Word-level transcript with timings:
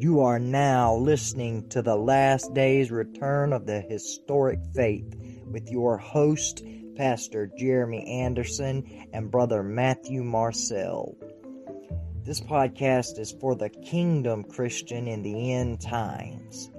You 0.00 0.20
are 0.20 0.38
now 0.38 0.94
listening 0.94 1.68
to 1.68 1.82
the 1.82 1.94
last 1.94 2.54
day's 2.54 2.90
return 2.90 3.52
of 3.52 3.66
the 3.66 3.82
historic 3.82 4.58
faith 4.74 5.14
with 5.44 5.70
your 5.70 5.98
host, 5.98 6.64
Pastor 6.96 7.50
Jeremy 7.58 8.06
Anderson 8.06 9.08
and 9.12 9.30
Brother 9.30 9.62
Matthew 9.62 10.24
Marcel. 10.24 11.18
This 12.24 12.40
podcast 12.40 13.18
is 13.18 13.36
for 13.42 13.54
the 13.54 13.68
kingdom 13.68 14.42
Christian 14.42 15.06
in 15.06 15.22
the 15.22 15.52
end 15.52 15.82
times. 15.82 16.70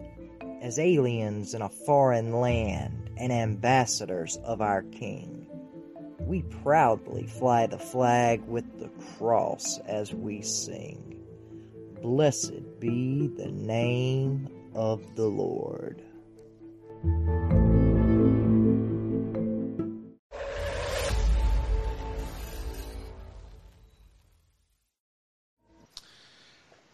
As 0.60 0.80
aliens 0.80 1.54
in 1.54 1.62
a 1.62 1.70
foreign 1.70 2.34
land 2.34 3.12
and 3.18 3.32
ambassadors 3.32 4.40
of 4.44 4.62
our 4.62 4.82
King, 4.82 5.46
we 6.22 6.42
proudly 6.64 7.28
fly 7.28 7.68
the 7.68 7.78
flag 7.78 8.44
with 8.48 8.80
the 8.80 8.90
cross 9.16 9.78
as 9.86 10.12
we 10.12 10.42
sing. 10.42 11.21
Blessed 12.02 12.80
be 12.80 13.28
the 13.28 13.52
name 13.52 14.50
of 14.74 15.16
the 15.16 15.28
Lord. 15.28 16.02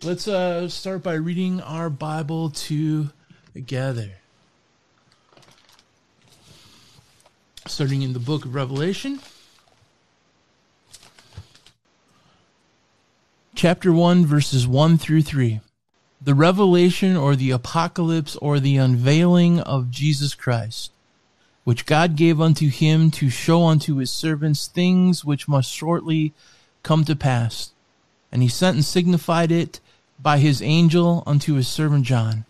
Let's 0.03 0.27
uh, 0.27 0.67
start 0.67 1.03
by 1.03 1.13
reading 1.13 1.61
our 1.61 1.89
Bible 1.89 2.49
together. 2.49 4.11
Starting 7.65 8.01
in 8.01 8.11
the 8.11 8.19
book 8.19 8.43
of 8.43 8.53
Revelation. 8.53 9.21
Chapter 13.57 13.91
1, 13.91 14.23
verses 14.23 14.67
1 14.67 14.99
through 14.99 15.23
3. 15.23 15.61
The 16.21 16.35
revelation 16.35 17.17
or 17.17 17.35
the 17.35 17.49
apocalypse 17.49 18.35
or 18.35 18.59
the 18.59 18.77
unveiling 18.77 19.59
of 19.61 19.89
Jesus 19.89 20.35
Christ, 20.35 20.91
which 21.63 21.87
God 21.87 22.15
gave 22.15 22.39
unto 22.39 22.69
him 22.69 23.09
to 23.09 23.31
show 23.31 23.63
unto 23.63 23.95
his 23.95 24.11
servants 24.11 24.67
things 24.67 25.25
which 25.25 25.47
must 25.47 25.71
shortly 25.71 26.33
come 26.83 27.03
to 27.05 27.15
pass. 27.15 27.71
And 28.31 28.43
he 28.43 28.47
sent 28.47 28.75
and 28.75 28.85
signified 28.85 29.51
it 29.51 29.79
by 30.19 30.37
his 30.37 30.61
angel 30.61 31.23
unto 31.25 31.55
his 31.55 31.67
servant 31.67 32.05
John, 32.05 32.45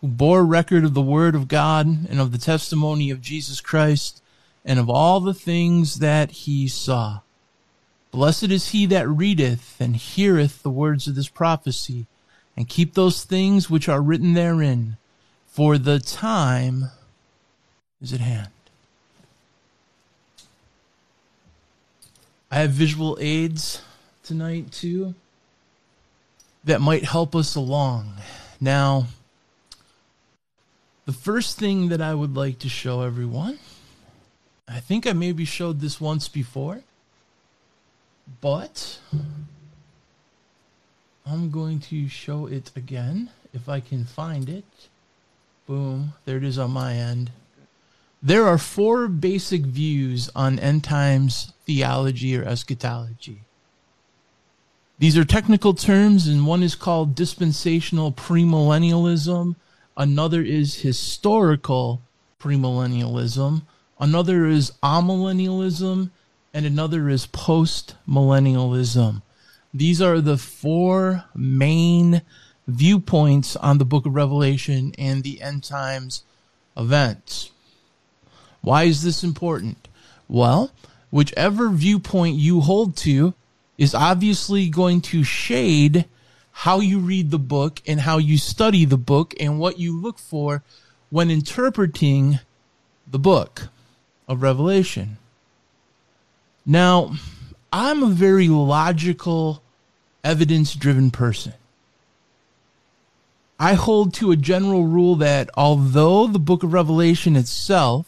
who 0.00 0.06
bore 0.06 0.46
record 0.46 0.84
of 0.84 0.94
the 0.94 1.02
word 1.02 1.34
of 1.34 1.48
God 1.48 1.88
and 2.08 2.20
of 2.20 2.30
the 2.30 2.38
testimony 2.38 3.10
of 3.10 3.20
Jesus 3.20 3.60
Christ 3.60 4.22
and 4.64 4.78
of 4.78 4.88
all 4.88 5.18
the 5.18 5.34
things 5.34 5.98
that 5.98 6.30
he 6.30 6.68
saw 6.68 7.22
Blessed 8.10 8.50
is 8.50 8.70
he 8.70 8.86
that 8.86 9.08
readeth 9.08 9.80
and 9.80 9.94
heareth 9.94 10.62
the 10.62 10.70
words 10.70 11.06
of 11.06 11.14
this 11.14 11.28
prophecy, 11.28 12.06
and 12.56 12.68
keep 12.68 12.94
those 12.94 13.22
things 13.22 13.70
which 13.70 13.88
are 13.88 14.02
written 14.02 14.34
therein, 14.34 14.96
for 15.46 15.78
the 15.78 16.00
time 16.00 16.86
is 18.02 18.12
at 18.12 18.20
hand. 18.20 18.48
I 22.50 22.58
have 22.58 22.70
visual 22.70 23.16
aids 23.20 23.80
tonight 24.24 24.72
too 24.72 25.14
that 26.64 26.80
might 26.80 27.04
help 27.04 27.36
us 27.36 27.54
along. 27.54 28.14
Now, 28.60 29.06
the 31.06 31.12
first 31.12 31.58
thing 31.58 31.88
that 31.88 32.00
I 32.00 32.12
would 32.14 32.34
like 32.34 32.58
to 32.60 32.68
show 32.68 33.02
everyone, 33.02 33.58
I 34.68 34.80
think 34.80 35.06
I 35.06 35.12
maybe 35.12 35.44
showed 35.44 35.80
this 35.80 36.00
once 36.00 36.28
before 36.28 36.82
but 38.40 38.98
I'm 41.26 41.50
going 41.50 41.80
to 41.80 42.08
show 42.08 42.46
it 42.46 42.70
again 42.74 43.30
if 43.52 43.68
I 43.68 43.80
can 43.80 44.04
find 44.04 44.48
it. 44.48 44.64
Boom, 45.66 46.14
there 46.24 46.36
it 46.36 46.44
is 46.44 46.58
on 46.58 46.72
my 46.72 46.94
end. 46.94 47.30
There 48.22 48.46
are 48.46 48.58
four 48.58 49.08
basic 49.08 49.62
views 49.62 50.30
on 50.34 50.58
end 50.58 50.84
times 50.84 51.52
theology 51.64 52.36
or 52.36 52.44
eschatology. 52.44 53.42
These 54.98 55.16
are 55.16 55.24
technical 55.24 55.72
terms, 55.72 56.28
and 56.28 56.46
one 56.46 56.62
is 56.62 56.74
called 56.74 57.14
dispensational 57.14 58.12
premillennialism, 58.12 59.56
another 59.96 60.42
is 60.42 60.80
historical 60.80 62.02
premillennialism, 62.38 63.62
another 63.98 64.44
is 64.46 64.72
amillennialism, 64.82 66.10
and 66.52 66.66
another 66.66 67.08
is 67.08 67.26
post 67.26 67.94
millennialism. 68.08 69.22
These 69.72 70.02
are 70.02 70.20
the 70.20 70.36
four 70.36 71.24
main 71.34 72.22
viewpoints 72.66 73.56
on 73.56 73.78
the 73.78 73.84
book 73.84 74.06
of 74.06 74.14
Revelation 74.14 74.92
and 74.98 75.22
the 75.22 75.40
end 75.40 75.64
times 75.64 76.24
events. 76.76 77.50
Why 78.62 78.84
is 78.84 79.02
this 79.02 79.22
important? 79.22 79.88
Well, 80.28 80.70
whichever 81.10 81.68
viewpoint 81.70 82.36
you 82.36 82.60
hold 82.60 82.96
to 82.98 83.34
is 83.78 83.94
obviously 83.94 84.68
going 84.68 85.00
to 85.00 85.24
shade 85.24 86.04
how 86.52 86.80
you 86.80 86.98
read 86.98 87.30
the 87.30 87.38
book 87.38 87.80
and 87.86 88.00
how 88.00 88.18
you 88.18 88.36
study 88.36 88.84
the 88.84 88.98
book 88.98 89.34
and 89.40 89.58
what 89.58 89.78
you 89.78 89.98
look 89.98 90.18
for 90.18 90.62
when 91.08 91.30
interpreting 91.30 92.38
the 93.06 93.18
book 93.18 93.68
of 94.28 94.42
Revelation. 94.42 95.16
Now, 96.70 97.16
I'm 97.72 98.04
a 98.04 98.06
very 98.06 98.46
logical, 98.46 99.60
evidence 100.22 100.76
driven 100.76 101.10
person. 101.10 101.54
I 103.58 103.74
hold 103.74 104.14
to 104.14 104.30
a 104.30 104.36
general 104.36 104.84
rule 104.84 105.16
that 105.16 105.50
although 105.56 106.28
the 106.28 106.38
book 106.38 106.62
of 106.62 106.72
Revelation 106.72 107.34
itself 107.34 108.06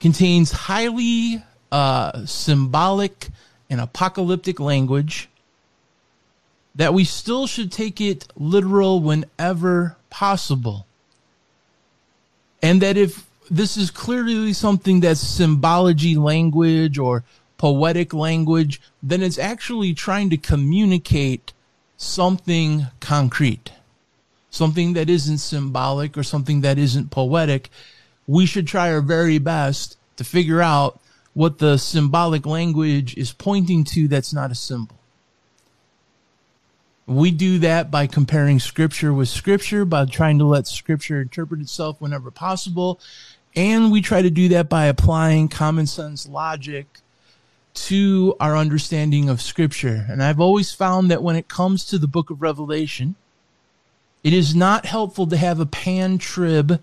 contains 0.00 0.50
highly 0.50 1.44
uh, 1.70 2.26
symbolic 2.26 3.28
and 3.70 3.80
apocalyptic 3.80 4.58
language, 4.58 5.28
that 6.74 6.92
we 6.92 7.04
still 7.04 7.46
should 7.46 7.70
take 7.70 8.00
it 8.00 8.26
literal 8.34 9.00
whenever 9.00 9.96
possible. 10.10 10.86
And 12.60 12.82
that 12.82 12.96
if 12.96 13.29
this 13.50 13.76
is 13.76 13.90
clearly 13.90 14.52
something 14.52 15.00
that's 15.00 15.20
symbology 15.20 16.16
language 16.16 16.98
or 16.98 17.24
poetic 17.58 18.14
language, 18.14 18.80
then 19.02 19.22
it's 19.22 19.38
actually 19.38 19.92
trying 19.92 20.30
to 20.30 20.36
communicate 20.36 21.52
something 21.96 22.86
concrete, 23.00 23.72
something 24.50 24.94
that 24.94 25.10
isn't 25.10 25.38
symbolic 25.38 26.16
or 26.16 26.22
something 26.22 26.60
that 26.62 26.78
isn't 26.78 27.10
poetic. 27.10 27.68
We 28.26 28.46
should 28.46 28.66
try 28.66 28.92
our 28.92 29.02
very 29.02 29.38
best 29.38 29.98
to 30.16 30.24
figure 30.24 30.62
out 30.62 31.00
what 31.34 31.58
the 31.58 31.76
symbolic 31.76 32.46
language 32.46 33.16
is 33.16 33.32
pointing 33.32 33.84
to 33.84 34.08
that's 34.08 34.32
not 34.32 34.50
a 34.50 34.54
symbol. 34.54 34.96
We 37.06 37.32
do 37.32 37.58
that 37.58 37.90
by 37.90 38.06
comparing 38.06 38.60
scripture 38.60 39.12
with 39.12 39.28
scripture, 39.28 39.84
by 39.84 40.04
trying 40.04 40.38
to 40.38 40.44
let 40.44 40.68
scripture 40.68 41.20
interpret 41.20 41.60
itself 41.60 42.00
whenever 42.00 42.30
possible, 42.30 43.00
and 43.54 43.90
we 43.90 44.00
try 44.00 44.22
to 44.22 44.30
do 44.30 44.48
that 44.50 44.68
by 44.68 44.86
applying 44.86 45.48
common 45.48 45.86
sense 45.86 46.28
logic 46.28 46.86
to 47.72 48.34
our 48.40 48.56
understanding 48.56 49.28
of 49.28 49.40
scripture. 49.40 50.06
And 50.08 50.22
I've 50.22 50.40
always 50.40 50.72
found 50.72 51.10
that 51.10 51.22
when 51.22 51.36
it 51.36 51.48
comes 51.48 51.84
to 51.86 51.98
the 51.98 52.08
book 52.08 52.30
of 52.30 52.42
Revelation, 52.42 53.14
it 54.22 54.32
is 54.32 54.54
not 54.54 54.86
helpful 54.86 55.26
to 55.28 55.36
have 55.36 55.60
a 55.60 55.66
pan 55.66 56.18
trib 56.18 56.80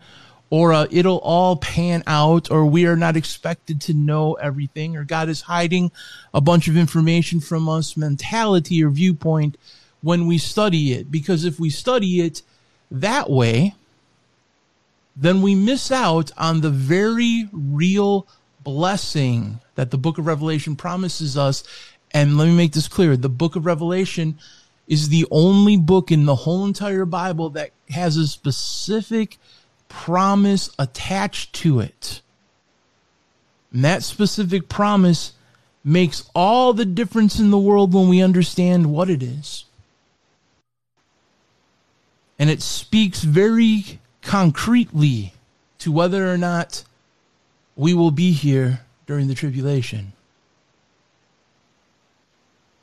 or 0.50 0.72
a, 0.72 0.88
it'll 0.90 1.20
all 1.20 1.58
pan 1.58 2.04
out 2.08 2.50
or 2.50 2.66
we 2.66 2.86
are 2.86 2.96
not 2.96 3.18
expected 3.18 3.82
to 3.82 3.94
know 3.94 4.34
everything 4.36 4.96
or 4.96 5.04
God 5.04 5.30
is 5.30 5.42
hiding 5.42 5.92
a 6.34 6.42
bunch 6.42 6.68
of 6.68 6.78
information 6.78 7.42
from 7.42 7.68
us 7.68 7.98
mentality 7.98 8.84
or 8.84 8.90
viewpoint 8.90 9.58
when 10.02 10.26
we 10.26 10.38
study 10.38 10.94
it. 10.94 11.12
Because 11.12 11.44
if 11.44 11.60
we 11.60 11.70
study 11.70 12.22
it 12.22 12.42
that 12.90 13.30
way, 13.30 13.76
then 15.20 15.42
we 15.42 15.56
miss 15.56 15.92
out 15.92 16.32
on 16.38 16.62
the 16.62 16.70
very 16.70 17.50
real 17.52 18.28
blessing 18.64 19.60
that 19.76 19.90
the 19.90 19.98
book 19.98 20.20
of 20.20 20.28
Revelation 20.28 20.76
promises 20.76 21.36
us. 21.36 21.64
And 22.12 22.38
let 22.38 22.46
me 22.46 22.56
make 22.56 22.74
this 22.74 22.88
clear 22.88 23.18
the 23.18 23.28
book 23.28 23.56
of 23.56 23.66
Revelation 23.66 24.38
is 24.88 25.10
the 25.10 25.26
only 25.32 25.76
book 25.76 26.12
in 26.12 26.26
the 26.26 26.36
whole 26.36 26.66
entire 26.66 27.06
Bible 27.06 27.50
that 27.52 27.72
has 27.90 28.16
a 28.16 28.28
specific 28.28 29.38
promise 29.90 30.70
attached 30.78 31.54
to 31.54 31.80
it. 31.80 32.22
And 33.74 33.84
that 33.84 34.04
specific 34.04 34.70
promise 34.70 35.34
makes 35.84 36.30
all 36.36 36.74
the 36.74 36.86
difference 36.86 37.40
in 37.40 37.50
the 37.50 37.58
world 37.58 37.94
when 37.94 38.08
we 38.08 38.22
understand 38.22 38.92
what 38.92 39.10
it 39.10 39.24
is. 39.24 39.66
And 42.38 42.50
it 42.50 42.62
speaks 42.62 43.24
very 43.24 44.00
concretely 44.28 45.34
to 45.80 45.92
whether 45.92 46.32
or 46.32 46.38
not 46.38 46.84
we 47.76 47.94
will 47.94 48.12
be 48.12 48.32
here 48.32 48.82
during 49.06 49.28
the 49.28 49.36
tribulation. 49.36 50.14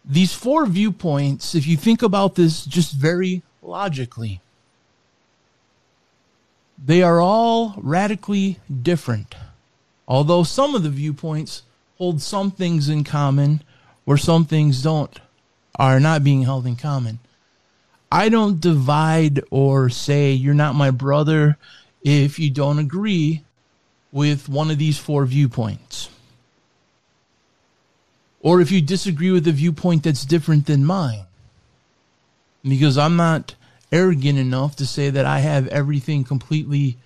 these 0.04 0.34
four 0.34 0.66
viewpoints, 0.66 1.54
if 1.54 1.66
you 1.66 1.76
think 1.76 2.02
about 2.02 2.34
this 2.34 2.64
just 2.66 2.92
very 2.92 3.42
logically, 3.62 4.40
they 6.82 7.02
are 7.02 7.20
all 7.20 7.74
radically 7.78 8.58
different. 8.82 9.34
Although 10.06 10.42
some 10.42 10.74
of 10.74 10.82
the 10.82 10.90
viewpoints 10.90 11.62
hold 11.96 12.20
some 12.20 12.50
things 12.50 12.88
in 12.88 13.04
common 13.04 13.62
where 14.04 14.18
some 14.18 14.44
things 14.44 14.82
don't 14.82 15.18
are 15.76 15.98
not 15.98 16.22
being 16.22 16.42
held 16.42 16.66
in 16.66 16.76
common. 16.76 17.18
I 18.10 18.28
don't 18.28 18.60
divide 18.60 19.42
or 19.50 19.88
say 19.88 20.32
you're 20.32 20.54
not 20.54 20.74
my 20.74 20.90
brother 20.90 21.56
if 22.02 22.38
you 22.38 22.50
don't 22.50 22.78
agree 22.78 23.42
with 24.12 24.48
one 24.48 24.70
of 24.70 24.78
these 24.78 24.98
four 24.98 25.26
viewpoints. 25.26 26.10
Or 28.40 28.60
if 28.60 28.70
you 28.70 28.80
disagree 28.80 29.30
with 29.30 29.48
a 29.48 29.52
viewpoint 29.52 30.04
that's 30.04 30.24
different 30.24 30.66
than 30.66 30.84
mine. 30.84 31.24
Because 32.62 32.96
I'm 32.96 33.16
not 33.16 33.54
arrogant 33.90 34.38
enough 34.38 34.76
to 34.76 34.86
say 34.86 35.10
that 35.10 35.24
I 35.24 35.40
have 35.40 35.66
everything 35.68 36.24
completely 36.24 36.98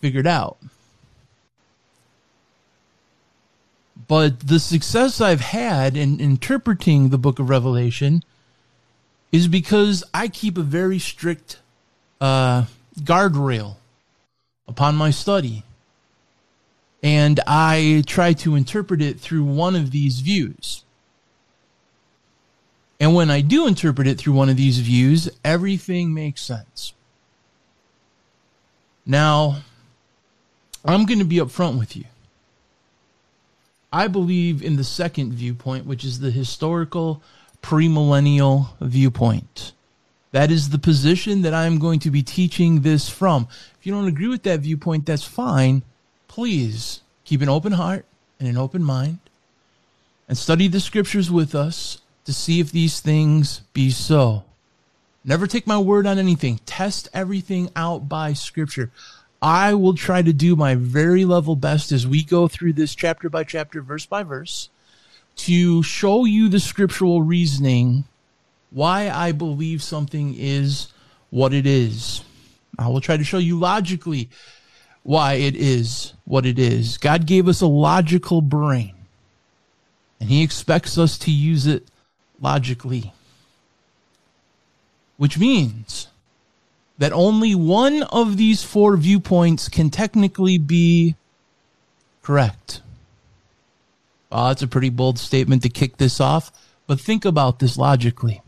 figured 0.00 0.26
out. 0.26 0.58
But 4.06 4.40
the 4.40 4.60
success 4.60 5.20
I've 5.20 5.40
had 5.40 5.96
in 5.96 6.20
interpreting 6.20 7.08
the 7.08 7.18
book 7.18 7.38
of 7.38 7.48
Revelation 7.48 8.22
is 9.32 9.48
because 9.48 10.04
I 10.12 10.28
keep 10.28 10.58
a 10.58 10.62
very 10.62 10.98
strict 10.98 11.58
uh, 12.20 12.66
guardrail 13.00 13.76
upon 14.68 14.94
my 14.94 15.10
study. 15.10 15.64
And 17.02 17.40
I 17.46 18.04
try 18.06 18.34
to 18.34 18.54
interpret 18.54 19.02
it 19.02 19.18
through 19.18 19.42
one 19.42 19.74
of 19.74 19.90
these 19.90 20.20
views. 20.20 20.84
And 23.00 23.14
when 23.14 23.28
I 23.30 23.40
do 23.40 23.66
interpret 23.66 24.06
it 24.06 24.18
through 24.18 24.34
one 24.34 24.48
of 24.48 24.56
these 24.56 24.78
views, 24.78 25.28
everything 25.44 26.14
makes 26.14 26.42
sense. 26.42 26.92
Now, 29.04 29.62
I'm 30.84 31.06
going 31.06 31.18
to 31.18 31.24
be 31.24 31.38
upfront 31.38 31.78
with 31.78 31.96
you. 31.96 32.04
I 33.92 34.06
believe 34.06 34.62
in 34.62 34.76
the 34.76 34.84
second 34.84 35.32
viewpoint, 35.32 35.86
which 35.86 36.04
is 36.04 36.20
the 36.20 36.30
historical 36.30 37.20
premillennial 37.62 38.68
viewpoint. 38.80 39.72
That 40.32 40.50
is 40.50 40.70
the 40.70 40.78
position 40.78 41.42
that 41.42 41.54
I'm 41.54 41.78
going 41.78 42.00
to 42.00 42.10
be 42.10 42.22
teaching 42.22 42.80
this 42.80 43.08
from. 43.08 43.48
If 43.78 43.86
you 43.86 43.92
don't 43.92 44.08
agree 44.08 44.28
with 44.28 44.42
that 44.44 44.60
viewpoint, 44.60 45.06
that's 45.06 45.24
fine. 45.24 45.82
Please 46.26 47.02
keep 47.24 47.42
an 47.42 47.48
open 47.48 47.72
heart 47.72 48.06
and 48.40 48.48
an 48.48 48.56
open 48.56 48.82
mind 48.82 49.18
and 50.28 50.38
study 50.38 50.68
the 50.68 50.80
scriptures 50.80 51.30
with 51.30 51.54
us 51.54 52.00
to 52.24 52.32
see 52.32 52.60
if 52.60 52.72
these 52.72 53.00
things 53.00 53.60
be 53.72 53.90
so. 53.90 54.44
Never 55.24 55.46
take 55.46 55.66
my 55.66 55.78
word 55.78 56.06
on 56.06 56.18
anything. 56.18 56.60
Test 56.64 57.08
everything 57.12 57.70
out 57.76 58.08
by 58.08 58.32
scripture. 58.32 58.90
I 59.40 59.74
will 59.74 59.94
try 59.94 60.22
to 60.22 60.32
do 60.32 60.56
my 60.56 60.74
very 60.74 61.24
level 61.24 61.56
best 61.56 61.92
as 61.92 62.06
we 62.06 62.22
go 62.22 62.48
through 62.48 62.74
this 62.74 62.94
chapter 62.94 63.28
by 63.28 63.44
chapter, 63.44 63.82
verse 63.82 64.06
by 64.06 64.22
verse, 64.22 64.70
to 65.46 65.82
show 65.82 66.24
you 66.24 66.48
the 66.48 66.60
scriptural 66.60 67.22
reasoning 67.22 68.04
why 68.70 69.10
I 69.10 69.32
believe 69.32 69.82
something 69.82 70.34
is 70.38 70.88
what 71.30 71.52
it 71.52 71.66
is. 71.66 72.22
I 72.78 72.88
will 72.88 73.00
try 73.00 73.16
to 73.16 73.24
show 73.24 73.38
you 73.38 73.58
logically 73.58 74.30
why 75.02 75.34
it 75.34 75.56
is 75.56 76.14
what 76.24 76.46
it 76.46 76.58
is. 76.58 76.96
God 76.96 77.26
gave 77.26 77.48
us 77.48 77.60
a 77.60 77.66
logical 77.66 78.40
brain, 78.40 78.94
and 80.20 80.28
He 80.28 80.42
expects 80.42 80.96
us 80.96 81.18
to 81.18 81.32
use 81.32 81.66
it 81.66 81.88
logically, 82.40 83.12
which 85.16 85.38
means 85.38 86.06
that 86.98 87.12
only 87.12 87.54
one 87.54 88.04
of 88.04 88.36
these 88.36 88.62
four 88.62 88.96
viewpoints 88.96 89.68
can 89.68 89.90
technically 89.90 90.56
be 90.56 91.16
correct. 92.22 92.80
Well, 94.32 94.48
that's 94.48 94.62
a 94.62 94.68
pretty 94.68 94.88
bold 94.88 95.18
statement 95.18 95.62
to 95.62 95.68
kick 95.68 95.98
this 95.98 96.18
off, 96.18 96.50
but 96.86 96.98
think 96.98 97.26
about 97.26 97.58
this 97.58 97.76
logically. 97.76 98.40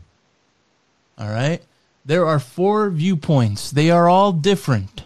All 1.17 1.29
right? 1.29 1.61
There 2.03 2.25
are 2.25 2.39
four 2.39 2.89
viewpoints, 2.89 3.69
they 3.69 3.91
are 3.91 4.09
all 4.09 4.31
different. 4.31 5.03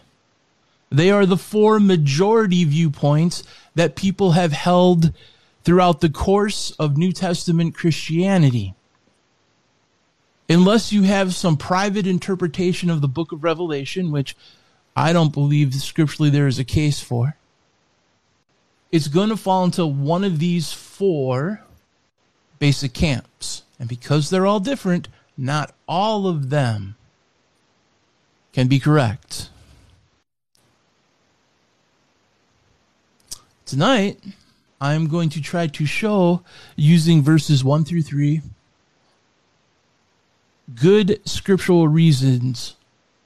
They 0.89 1.11
are 1.11 1.25
the 1.25 1.37
four 1.37 1.79
majority 1.79 2.63
viewpoints 2.63 3.43
that 3.75 3.95
people 3.95 4.31
have 4.31 4.53
held 4.53 5.13
throughout 5.63 6.01
the 6.01 6.09
course 6.09 6.71
of 6.79 6.97
New 6.97 7.11
Testament 7.11 7.75
Christianity 7.75 8.73
unless 10.49 10.91
you 10.91 11.03
have 11.03 11.35
some 11.35 11.57
private 11.57 12.07
interpretation 12.07 12.89
of 12.89 13.01
the 13.01 13.07
book 13.07 13.31
of 13.31 13.43
Revelation, 13.43 14.11
which 14.11 14.35
I 14.95 15.13
don't 15.13 15.33
believe 15.33 15.75
scripturally 15.75 16.31
there 16.31 16.47
is 16.47 16.57
a 16.57 16.63
case 16.63 16.99
for, 16.99 17.35
it's 18.91 19.07
going 19.07 19.29
to 19.29 19.37
fall 19.37 19.63
into 19.63 19.85
one 19.85 20.23
of 20.23 20.39
these 20.39 20.71
four 20.71 21.61
basic 22.57 22.93
camps. 22.93 23.63
And 23.79 23.87
because 23.87 24.29
they're 24.29 24.45
all 24.45 24.59
different, 24.59 25.07
not 25.37 25.73
all 25.87 26.27
of 26.27 26.49
them 26.49 26.95
can 28.51 28.67
be 28.67 28.79
correct. 28.79 29.49
Tonight, 33.65 34.19
I'm 34.81 35.07
going 35.07 35.29
to 35.29 35.41
try 35.41 35.67
to 35.67 35.85
show 35.85 36.41
using 36.75 37.21
verses 37.21 37.63
1 37.63 37.85
through 37.85 38.01
3 38.01 38.41
good 40.75 41.19
scriptural 41.25 41.87
reasons 41.87 42.75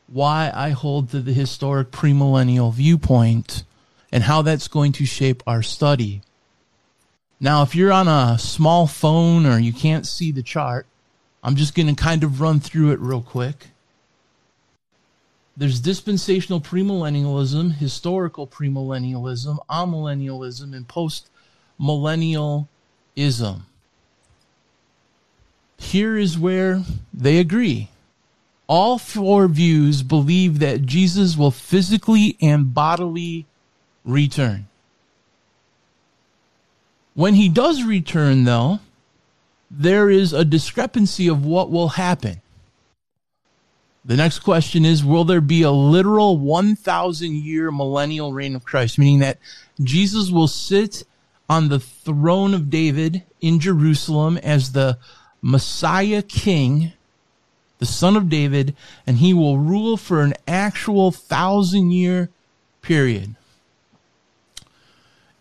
why 0.07 0.51
I 0.54 0.69
hold 0.69 1.10
to 1.10 1.19
the 1.19 1.33
historic 1.33 1.92
premillennial 1.92 2.74
viewpoint 2.74 3.63
and 4.13 4.24
how 4.24 4.42
that's 4.42 4.69
going 4.69 4.94
to 4.94 5.06
shape 5.06 5.44
our 5.45 5.62
study. 5.62 6.21
Now, 7.42 7.63
if 7.63 7.75
you're 7.75 7.92
on 7.92 8.07
a 8.07 8.39
small 8.39 8.88
phone 8.88 9.45
or 9.45 9.60
you 9.60 9.74
can't 9.74 10.07
see 10.07 10.31
the 10.31 10.42
chart, 10.42 10.88
I'm 11.44 11.57
just 11.57 11.75
going 11.75 11.94
to 11.94 12.01
kind 12.01 12.24
of 12.24 12.39
run 12.39 12.62
through 12.62 12.92
it 12.92 13.01
real 13.01 13.21
quick. 13.21 13.68
There's 15.57 15.81
dispensational 15.81 16.62
premillennialism, 16.62 17.74
historical 17.74 18.48
premillennialism, 18.48 19.57
amillennialism, 19.69 20.74
and 20.74 20.88
postmillennialism 20.88 23.63
here 25.83 26.18
is 26.18 26.38
where 26.38 26.83
they 27.13 27.38
agree. 27.38 27.89
All 28.67 28.98
four 28.98 29.48
views 29.48 30.01
believe 30.01 30.60
that 30.60 30.86
Jesus 30.86 31.38
will 31.38 31.51
physically 31.51 32.38
and 32.41 32.74
bodily 32.74 33.46
return. 34.03 34.67
When 37.13 37.36
he 37.36 37.50
does 37.50 37.83
return, 37.83 38.43
though, 38.43 38.79
there 39.69 40.10
is 40.10 40.33
a 40.33 40.45
discrepancy 40.45 41.27
of 41.27 41.45
what 41.45 41.69
will 41.69 41.89
happen. 41.89 42.41
The 44.05 44.17
next 44.17 44.39
question 44.39 44.83
is 44.83 45.03
Will 45.05 45.24
there 45.24 45.41
be 45.41 45.62
a 45.62 45.72
literal 45.72 46.38
1,000 46.38 47.36
year 47.36 47.72
millennial 47.72 48.33
reign 48.33 48.55
of 48.55 48.65
Christ, 48.65 49.00
meaning 49.00 49.19
that 49.19 49.39
Jesus 49.81 50.29
will 50.29 50.48
sit 50.48 51.03
on 51.50 51.69
the 51.69 51.79
throne 51.79 52.53
of 52.53 52.69
David 52.69 53.24
in 53.41 53.60
Jerusalem 53.60 54.38
as 54.38 54.72
the 54.72 54.98
Messiah 55.41 56.22
King, 56.22 56.93
the 57.79 57.86
son 57.86 58.15
of 58.15 58.29
David, 58.29 58.75
and 59.05 59.17
he 59.17 59.33
will 59.33 59.57
rule 59.57 59.98
for 59.98 60.22
an 60.22 60.33
actual 60.48 61.12
thousand 61.12 61.91
year 61.91 62.29
period. 62.81 63.36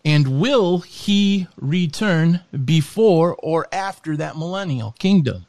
And 0.05 0.39
will 0.39 0.79
he 0.79 1.47
return 1.55 2.41
before 2.65 3.35
or 3.35 3.67
after 3.71 4.17
that 4.17 4.37
millennial 4.37 4.95
kingdom? 4.99 5.45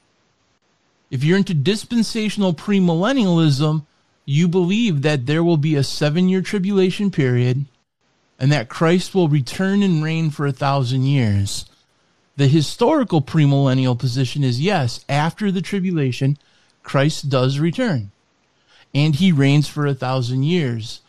If 1.11 1.25
you're 1.25 1.39
into 1.39 1.55
dispensational 1.55 2.55
premillennialism, 2.55 3.85
you 4.25 4.49
believe 4.49 5.03
that 5.03 5.27
there 5.27 5.45
will 5.45 5.57
be 5.57 5.75
a 5.75 5.83
seven 5.83 6.29
year 6.29 6.41
tribulation 6.41 7.11
period 7.11 7.65
and 8.39 8.51
that 8.53 8.69
Christ 8.69 9.15
will 9.15 9.29
return 9.29 9.83
and 9.83 10.03
reign 10.03 10.31
for 10.31 10.47
a 10.47 10.53
thousand 10.53 11.05
years. 11.05 11.67
The 12.37 12.49
historical 12.49 13.23
premillennial 13.23 13.99
position 13.99 14.43
is 14.43 14.61
yes, 14.61 15.05
after 15.09 15.53
the 15.53 15.63
tribulation, 15.63 16.37
Christ 16.83 17.29
does 17.29 17.59
return 17.59 18.11
and 18.95 19.17
he 19.17 19.33
reigns 19.33 19.69
for 19.69 19.87
a 19.87 19.95
thousand 19.95 20.45
years. 20.45 21.01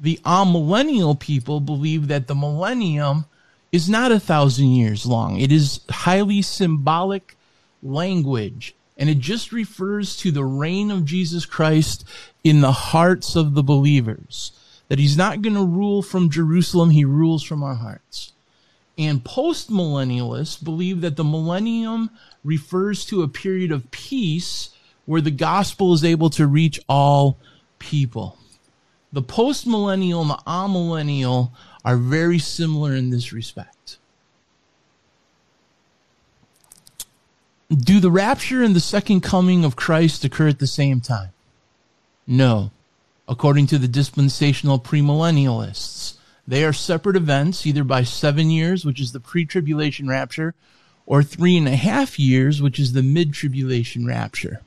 The 0.00 0.20
uh, 0.24 0.44
amillennial 0.44 1.18
people 1.18 1.60
believe 1.60 2.08
that 2.08 2.26
the 2.26 2.34
millennium 2.34 3.26
is 3.72 3.88
not 3.88 4.12
a 4.12 4.20
thousand 4.20 4.66
years 4.68 5.06
long. 5.06 5.40
It 5.40 5.50
is 5.50 5.80
highly 5.88 6.42
symbolic 6.42 7.36
language 7.82 8.74
and 8.96 9.10
it 9.10 9.18
just 9.18 9.52
refers 9.52 10.16
to 10.18 10.30
the 10.30 10.44
reign 10.44 10.90
of 10.90 11.04
Jesus 11.04 11.46
Christ 11.46 12.04
in 12.42 12.60
the 12.60 12.72
hearts 12.72 13.34
of 13.34 13.54
the 13.54 13.62
believers. 13.62 14.52
That 14.88 14.98
he's 14.98 15.16
not 15.16 15.42
going 15.42 15.54
to 15.54 15.64
rule 15.64 16.02
from 16.02 16.30
Jerusalem, 16.30 16.90
he 16.90 17.04
rules 17.04 17.42
from 17.42 17.62
our 17.62 17.74
hearts. 17.74 18.32
And 18.96 19.24
postmillennialists 19.24 20.62
believe 20.62 21.00
that 21.00 21.16
the 21.16 21.24
millennium 21.24 22.10
refers 22.44 23.04
to 23.06 23.22
a 23.22 23.28
period 23.28 23.72
of 23.72 23.90
peace 23.90 24.70
where 25.06 25.20
the 25.20 25.32
gospel 25.32 25.92
is 25.94 26.04
able 26.04 26.30
to 26.30 26.46
reach 26.46 26.78
all 26.88 27.38
people. 27.78 28.38
The 29.14 29.22
postmillennial 29.22 30.22
and 30.22 30.30
the 30.30 30.42
amillennial 30.44 31.52
are 31.84 31.96
very 31.96 32.40
similar 32.40 32.96
in 32.96 33.10
this 33.10 33.32
respect. 33.32 33.98
Do 37.70 38.00
the 38.00 38.10
rapture 38.10 38.64
and 38.64 38.74
the 38.74 38.80
second 38.80 39.20
coming 39.20 39.64
of 39.64 39.76
Christ 39.76 40.24
occur 40.24 40.48
at 40.48 40.58
the 40.58 40.66
same 40.66 41.00
time? 41.00 41.30
No. 42.26 42.72
According 43.28 43.68
to 43.68 43.78
the 43.78 43.86
dispensational 43.86 44.80
premillennialists, 44.80 46.14
they 46.48 46.64
are 46.64 46.72
separate 46.72 47.14
events, 47.14 47.64
either 47.64 47.84
by 47.84 48.02
seven 48.02 48.50
years, 48.50 48.84
which 48.84 49.00
is 49.00 49.12
the 49.12 49.20
pre 49.20 49.44
tribulation 49.44 50.08
rapture, 50.08 50.54
or 51.06 51.22
three 51.22 51.56
and 51.56 51.68
a 51.68 51.76
half 51.76 52.18
years, 52.18 52.60
which 52.60 52.80
is 52.80 52.94
the 52.94 53.02
mid 53.04 53.32
tribulation 53.32 54.04
rapture. 54.06 54.60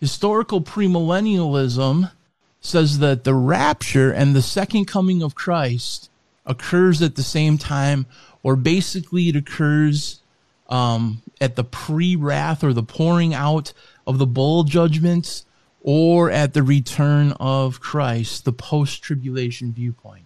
Historical 0.00 0.62
premillennialism 0.62 2.12
says 2.60 2.98
that 2.98 3.24
the 3.24 3.34
rapture 3.34 4.12
and 4.12 4.34
the 4.34 4.42
second 4.42 4.86
coming 4.86 5.22
of 5.22 5.34
Christ 5.34 6.10
occurs 6.44 7.02
at 7.02 7.16
the 7.16 7.22
same 7.22 7.58
time, 7.58 8.06
or 8.42 8.56
basically 8.56 9.28
it 9.28 9.36
occurs 9.36 10.20
um, 10.68 11.22
at 11.40 11.56
the 11.56 11.64
pre 11.64 12.16
wrath 12.16 12.62
or 12.62 12.72
the 12.72 12.82
pouring 12.82 13.34
out 13.34 13.72
of 14.06 14.18
the 14.18 14.26
bowl 14.26 14.64
judgments, 14.64 15.46
or 15.82 16.30
at 16.30 16.52
the 16.52 16.62
return 16.62 17.32
of 17.40 17.80
Christ, 17.80 18.44
the 18.44 18.52
post 18.52 19.02
tribulation 19.02 19.72
viewpoint. 19.72 20.24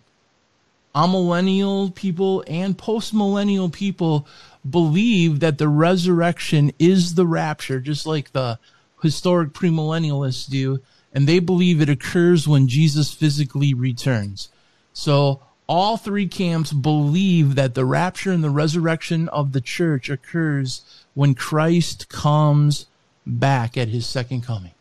Amillennial 0.95 1.95
people 1.95 2.45
and 2.47 2.79
post 2.79 3.15
millennial 3.15 3.69
people 3.69 4.27
believe 4.69 5.41
that 5.41 5.59
the 5.59 5.69
resurrection 5.69 6.73
is 6.79 7.15
the 7.15 7.27
rapture, 7.27 7.81
just 7.81 8.07
like 8.07 8.33
the 8.33 8.59
historic 9.03 9.53
premillennialists 9.53 10.49
do, 10.49 10.81
and 11.15 11.27
they 11.29 11.39
believe 11.39 11.81
it 11.81 11.89
occurs 11.89 12.49
when 12.49 12.69
Jesus 12.69 13.15
physically 13.15 13.73
returns. 13.73 14.49
So 14.93 15.41
all 15.67 15.97
three 15.97 16.27
camps 16.27 16.73
believe 16.73 17.55
that 17.55 17.75
the 17.75 17.85
rapture 17.85 18.33
and 18.33 18.45
the 18.45 18.51
resurrection 18.51 19.29
of 19.31 19.53
the 19.53 19.61
church 19.61 20.11
occurs 20.11 20.83
when 21.15 21.35
Christ 21.35 22.09
comes 22.09 22.87
back 23.27 23.77
at 23.77 23.89
his 23.89 24.07
second 24.07 24.43
coming. 24.43 24.73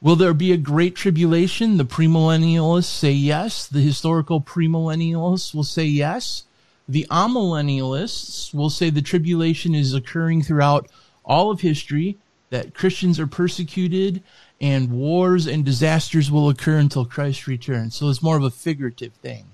Will 0.00 0.16
there 0.16 0.34
be 0.34 0.50
a 0.50 0.56
great 0.56 0.96
tribulation? 0.96 1.76
The 1.76 1.84
premillennialists 1.84 2.86
say 2.86 3.12
yes. 3.12 3.68
The 3.68 3.80
historical 3.80 4.40
premillennialists 4.40 5.54
will 5.54 5.62
say 5.62 5.84
yes. 5.84 6.42
The 6.88 7.06
amillennialists 7.08 8.52
will 8.52 8.70
say 8.70 8.90
the 8.90 9.00
tribulation 9.00 9.76
is 9.76 9.94
occurring 9.94 10.42
throughout 10.42 10.88
all 11.24 11.52
of 11.52 11.60
history, 11.60 12.18
that 12.52 12.74
Christians 12.74 13.18
are 13.18 13.26
persecuted, 13.26 14.22
and 14.60 14.92
wars 14.92 15.46
and 15.46 15.64
disasters 15.64 16.30
will 16.30 16.50
occur 16.50 16.76
until 16.76 17.06
Christ 17.06 17.46
returns. 17.46 17.96
So 17.96 18.10
it's 18.10 18.22
more 18.22 18.36
of 18.36 18.44
a 18.44 18.50
figurative 18.50 19.14
thing. 19.14 19.46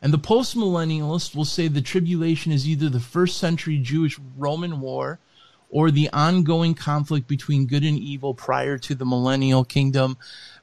And 0.00 0.10
the 0.10 0.18
postmillennialists 0.18 1.36
will 1.36 1.44
say 1.44 1.68
the 1.68 1.82
tribulation 1.82 2.50
is 2.50 2.66
either 2.66 2.88
the 2.88 2.98
first 2.98 3.36
century 3.36 3.76
Jewish 3.76 4.18
Roman 4.38 4.80
war 4.80 5.18
or 5.68 5.90
the 5.90 6.08
ongoing 6.14 6.72
conflict 6.72 7.28
between 7.28 7.66
good 7.66 7.84
and 7.84 7.98
evil 7.98 8.32
prior 8.32 8.78
to 8.78 8.94
the 8.94 9.04
millennial 9.04 9.62
kingdom. 9.62 10.16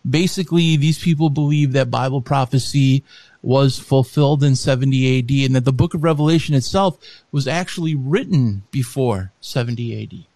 Basically, 0.10 0.78
these 0.78 0.98
people 0.98 1.30
believe 1.30 1.74
that 1.74 1.92
Bible 1.92 2.24
prophecy 2.24 3.04
was 3.44 3.78
fulfilled 3.78 4.44
in 4.44 4.56
70 4.56 5.20
AD 5.20 5.46
and 5.46 5.56
that 5.56 5.66
the 5.66 5.72
book 5.72 5.94
of 5.94 6.04
Revelation 6.04 6.56
itself 6.56 6.98
was 7.32 7.48
actually 7.48 7.94
written 7.94 8.64
before 8.72 9.32
70 9.42 10.04
AD. 10.04 10.31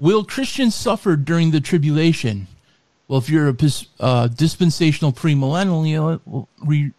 Will 0.00 0.24
Christians 0.24 0.74
suffer 0.74 1.14
during 1.14 1.50
the 1.50 1.60
tribulation? 1.60 2.46
Well, 3.06 3.18
if 3.18 3.28
you're 3.28 3.50
a 3.50 3.56
uh, 3.98 4.28
dispensational 4.28 5.12
premillennial 5.12 6.48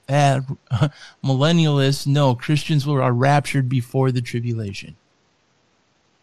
uh, 0.08 0.88
no, 2.08 2.36
Christians 2.36 2.86
were 2.86 3.02
are 3.02 3.12
raptured 3.12 3.68
before 3.68 4.12
the 4.12 4.22
tribulation. 4.22 4.98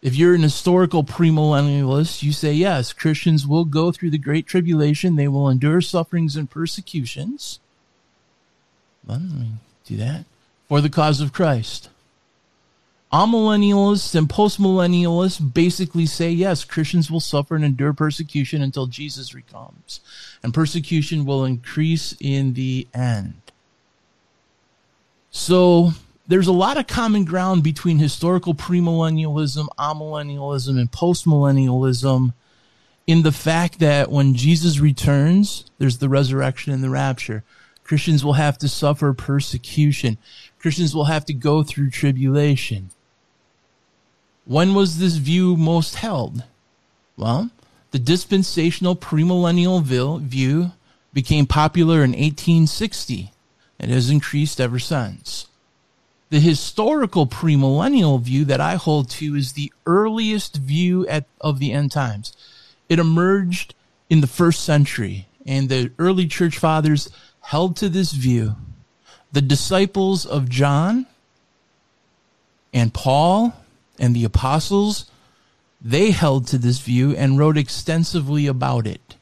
If 0.01 0.15
you're 0.15 0.35
an 0.35 0.43
historical 0.43 1.03
premillennialist, 1.03 2.23
you 2.23 2.31
say 2.31 2.53
yes, 2.53 2.93
Christians 2.93 3.45
will 3.45 3.65
go 3.65 3.91
through 3.91 4.11
the 4.11 4.17
great 4.17 4.47
tribulation. 4.47 5.17
They 5.17 5.27
will 5.27 5.49
endure 5.49 5.81
sufferings 5.81 6.37
and 6.37 6.49
persecutions. 6.49 7.59
Let 9.05 9.19
me 9.21 9.51
do 9.85 9.97
that 9.97 10.23
for 10.69 10.79
the 10.79 10.89
cause 10.89 11.19
of 11.19 11.33
Christ. 11.33 11.89
Amillennialists 13.11 14.13
and 14.13 14.29
postmillennialists 14.29 15.53
basically 15.53 16.05
say 16.05 16.29
yes, 16.29 16.63
Christians 16.63 17.09
will 17.09 17.19
suffer 17.19 17.55
and 17.55 17.65
endure 17.65 17.91
persecution 17.91 18.61
until 18.61 18.85
Jesus 18.85 19.35
comes, 19.51 19.99
and 20.43 20.53
persecution 20.53 21.25
will 21.25 21.43
increase 21.43 22.15
in 22.19 22.53
the 22.53 22.87
end. 22.93 23.41
So 25.31 25.93
there's 26.27 26.47
a 26.47 26.53
lot 26.53 26.77
of 26.77 26.85
common 26.85 27.25
ground 27.25 27.63
between 27.63 27.97
historical 27.97 28.53
premillennialism, 28.53 29.67
amillennialism, 29.79 30.79
and 30.79 30.91
postmillennialism 30.91 32.33
in 33.07 33.23
the 33.23 33.31
fact 33.31 33.79
that 33.79 34.11
when 34.11 34.35
Jesus 34.35 34.79
returns, 34.79 35.65
there's 35.79 35.97
the 35.97 36.09
resurrection 36.09 36.71
and 36.71 36.83
the 36.83 36.91
rapture. 36.91 37.43
Christians 37.83 38.23
will 38.23 38.33
have 38.33 38.59
to 38.59 38.69
suffer 38.69 39.13
persecution. 39.13 40.19
Christians 40.59 40.93
will 40.93 41.05
have 41.05 41.25
to 41.25 41.33
go 41.33 41.63
through 41.63 41.89
tribulation. 41.89 42.91
When 44.49 44.73
was 44.73 44.97
this 44.97 45.17
view 45.17 45.55
most 45.55 45.93
held? 45.93 46.43
Well, 47.15 47.51
the 47.91 47.99
dispensational 47.99 48.95
premillennial 48.95 49.79
view 49.79 50.71
became 51.13 51.45
popular 51.45 51.97
in 51.97 52.13
1860 52.13 53.31
and 53.79 53.91
has 53.91 54.09
increased 54.09 54.59
ever 54.59 54.79
since. 54.79 55.45
The 56.31 56.39
historical 56.39 57.27
premillennial 57.27 58.19
view 58.19 58.43
that 58.45 58.59
I 58.59 58.73
hold 58.73 59.11
to 59.11 59.35
is 59.35 59.53
the 59.53 59.71
earliest 59.85 60.55
view 60.55 61.05
at, 61.05 61.25
of 61.39 61.59
the 61.59 61.71
end 61.71 61.91
times. 61.91 62.35
It 62.89 62.97
emerged 62.97 63.75
in 64.09 64.21
the 64.21 64.25
first 64.25 64.63
century, 64.63 65.27
and 65.45 65.69
the 65.69 65.91
early 65.99 66.25
church 66.25 66.57
fathers 66.57 67.11
held 67.41 67.75
to 67.77 67.87
this 67.87 68.13
view. 68.13 68.55
The 69.31 69.43
disciples 69.43 70.25
of 70.25 70.49
John 70.49 71.05
and 72.73 72.91
Paul 72.91 73.53
and 73.99 74.15
the 74.15 74.25
apostles, 74.25 75.11
they 75.81 76.11
held 76.11 76.47
to 76.47 76.57
this 76.57 76.79
view 76.79 77.15
and 77.15 77.37
wrote 77.37 77.57
extensively 77.57 78.47
about 78.47 78.87
it. 78.87 79.15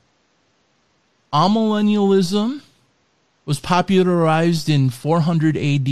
Amillennialism 1.34 2.62
was 3.46 3.60
popularized 3.60 4.70
in 4.70 4.90
400 4.90 5.58
AD 5.58 5.90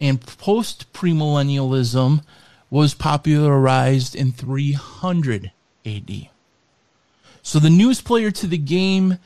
and 0.00 0.20
post 0.38 0.92
premillennialism 0.92 2.22
was 2.70 2.94
popularized 2.94 4.14
in 4.14 4.32
300 4.32 5.52
AD. 5.86 6.28
So 7.42 7.58
the 7.58 7.70
newest 7.70 8.04
player 8.04 8.30
to 8.32 8.46
the 8.46 8.58
game 8.58 9.18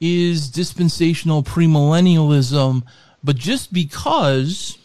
is 0.00 0.50
dispensational 0.50 1.42
premillennialism, 1.42 2.82
but 3.24 3.36
just 3.36 3.72
because 3.72 4.78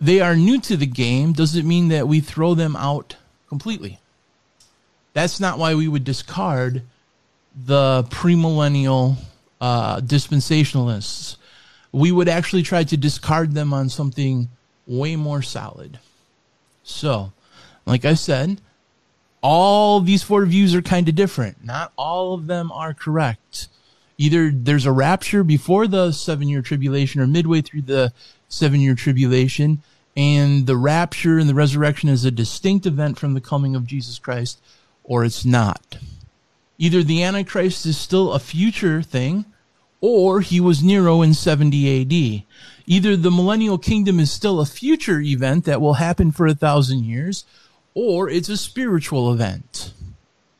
they 0.00 0.20
are 0.20 0.36
new 0.36 0.60
to 0.62 0.76
the 0.76 0.86
game 0.86 1.32
doesn't 1.32 1.66
mean 1.66 1.88
that 1.88 2.08
we 2.08 2.20
throw 2.20 2.54
them 2.54 2.76
out 2.76 3.16
completely. 3.48 3.98
That's 5.12 5.40
not 5.40 5.58
why 5.58 5.74
we 5.74 5.88
would 5.88 6.04
discard 6.04 6.82
the 7.54 8.04
premillennial 8.10 9.16
uh, 9.60 10.00
dispensationalists 10.00 11.36
we 11.92 12.12
would 12.12 12.28
actually 12.28 12.62
try 12.62 12.84
to 12.84 12.96
discard 12.96 13.52
them 13.52 13.72
on 13.72 13.88
something 13.88 14.48
way 14.86 15.16
more 15.16 15.42
solid. 15.42 15.98
So, 16.82 17.32
like 17.86 18.04
I 18.04 18.14
said, 18.14 18.60
all 19.42 20.00
these 20.00 20.22
four 20.22 20.44
views 20.46 20.74
are 20.74 20.82
kind 20.82 21.08
of 21.08 21.14
different. 21.14 21.64
Not 21.64 21.92
all 21.96 22.34
of 22.34 22.46
them 22.46 22.72
are 22.72 22.94
correct. 22.94 23.68
Either 24.16 24.50
there's 24.50 24.86
a 24.86 24.92
rapture 24.92 25.44
before 25.44 25.86
the 25.86 26.12
seven 26.12 26.48
year 26.48 26.62
tribulation 26.62 27.20
or 27.20 27.26
midway 27.26 27.62
through 27.62 27.82
the 27.82 28.12
seven 28.48 28.80
year 28.80 28.94
tribulation, 28.94 29.82
and 30.16 30.66
the 30.66 30.76
rapture 30.76 31.38
and 31.38 31.48
the 31.48 31.54
resurrection 31.54 32.08
is 32.08 32.24
a 32.24 32.30
distinct 32.30 32.86
event 32.86 33.18
from 33.18 33.34
the 33.34 33.40
coming 33.40 33.76
of 33.76 33.86
Jesus 33.86 34.18
Christ, 34.18 34.60
or 35.04 35.24
it's 35.24 35.44
not. 35.44 35.98
Either 36.78 37.02
the 37.02 37.22
Antichrist 37.22 37.86
is 37.86 37.98
still 37.98 38.32
a 38.32 38.38
future 38.38 39.02
thing, 39.02 39.44
or 40.00 40.40
he 40.40 40.60
was 40.60 40.82
Nero 40.82 41.22
in 41.22 41.34
70 41.34 42.02
AD. 42.02 42.44
Either 42.86 43.16
the 43.16 43.30
millennial 43.30 43.78
kingdom 43.78 44.20
is 44.20 44.30
still 44.30 44.60
a 44.60 44.66
future 44.66 45.20
event 45.20 45.64
that 45.64 45.80
will 45.80 45.94
happen 45.94 46.30
for 46.30 46.46
a 46.46 46.54
thousand 46.54 47.04
years, 47.04 47.44
or 47.94 48.28
it's 48.30 48.48
a 48.48 48.56
spiritual 48.56 49.32
event. 49.32 49.92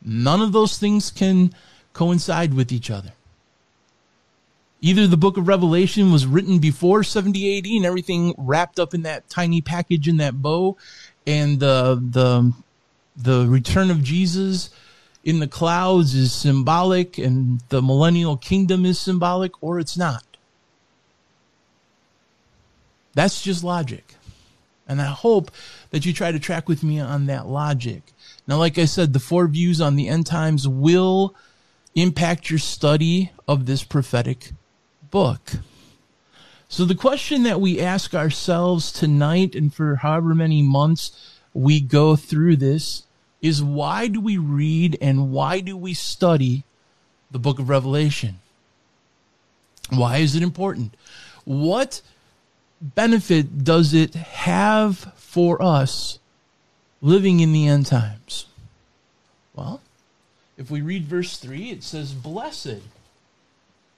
None 0.04 0.40
of 0.40 0.52
those 0.52 0.78
things 0.78 1.11
can 1.11 1.54
coincide 1.92 2.54
with 2.54 2.73
each 2.73 2.90
other. 2.90 3.12
Either 4.80 5.06
the 5.06 5.16
book 5.16 5.37
of 5.37 5.49
Revelation 5.49 6.12
was 6.12 6.26
written 6.26 6.58
before 6.58 7.02
70 7.02 7.58
AD 7.58 7.66
and 7.66 7.85
everything 7.85 8.35
wrapped 8.38 8.78
up 8.78 8.94
in 8.94 9.02
that 9.02 9.28
tiny 9.28 9.61
package 9.61 10.06
in 10.06 10.18
that 10.18 10.40
bow, 10.40 10.76
and 11.26 11.58
the 11.58 12.00
the 12.11 12.52
the 13.16 13.47
return 13.49 13.90
of 13.90 14.02
Jesus 14.02 14.70
in 15.25 15.40
the 15.40 15.49
clouds 15.49 16.14
is 16.14 16.32
symbolic 16.32 17.18
and 17.18 17.61
the 17.70 17.82
millennial 17.82 18.37
kingdom 18.37 18.87
is 18.87 18.99
symbolic, 19.00 19.61
or 19.61 19.80
it's 19.80 19.97
not. 19.97 20.25
That's 23.14 23.42
just 23.42 23.64
logic. 23.64 24.14
And 24.87 25.02
I 25.02 25.06
hope 25.06 25.50
that 25.90 26.06
you 26.06 26.12
try 26.12 26.30
to 26.30 26.38
track 26.38 26.68
with 26.68 26.85
me 26.85 27.00
on 27.00 27.26
that 27.26 27.47
logic. 27.47 28.02
Now, 28.47 28.58
like 28.58 28.78
I 28.78 28.85
said, 28.85 29.12
the 29.12 29.18
four 29.18 29.49
views 29.49 29.80
on 29.80 29.97
the 29.97 30.08
end 30.08 30.25
times 30.26 30.68
will 30.68 31.35
impact 31.94 32.49
your 32.49 32.61
study 32.61 33.32
of 33.47 33.66
this 33.66 33.82
prophetic 33.82 34.52
book. 35.11 35.53
So, 36.69 36.85
the 36.85 36.95
question 36.95 37.45
that 37.45 37.61
we 37.61 37.81
ask 37.81 38.15
ourselves 38.15 38.93
tonight 38.93 39.55
and 39.55 39.73
for 39.73 39.97
however 39.97 40.35
many 40.35 40.62
months 40.62 41.38
we 41.55 41.81
go 41.81 42.15
through 42.15 42.57
this 42.57 43.05
is 43.41 43.62
why 43.62 44.09
do 44.09 44.21
we 44.21 44.37
read 44.37 44.99
and 45.00 45.33
why 45.33 45.61
do 45.61 45.77
we 45.77 45.95
study 45.95 46.65
the 47.31 47.38
book 47.38 47.59
of 47.59 47.69
Revelation? 47.69 48.41
Why 49.91 50.19
is 50.19 50.35
it 50.37 50.43
important? 50.43 50.95
What 51.45 52.03
benefit 52.81 53.65
does 53.65 53.95
it 53.95 54.15
have 54.15 54.99
for 55.17 55.62
us 55.62 56.19
living 57.00 57.41
in 57.41 57.53
the 57.53 57.67
end 57.67 57.87
times? 57.87 58.47
Well, 59.55 59.81
if 60.57 60.71
we 60.71 60.81
read 60.83 61.05
verse 61.05 61.38
3, 61.38 61.71
it 61.71 61.83
says, 61.83 62.12
Blessed 62.12 62.83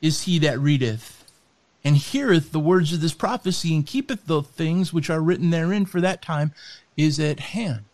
is 0.00 0.22
he 0.22 0.38
that 0.38 0.58
readeth 0.58 1.24
and 1.84 1.96
heareth 1.96 2.52
the 2.52 2.60
words 2.60 2.92
of 2.92 3.00
this 3.00 3.14
prophecy 3.14 3.74
and 3.74 3.86
keepeth 3.86 4.26
the 4.26 4.42
things 4.42 4.92
which 4.92 5.08
are 5.10 5.20
written 5.20 5.50
therein, 5.50 5.86
for 5.86 6.00
that 6.00 6.22
time 6.22 6.52
is 6.96 7.18
at 7.18 7.40
hand. 7.40 7.84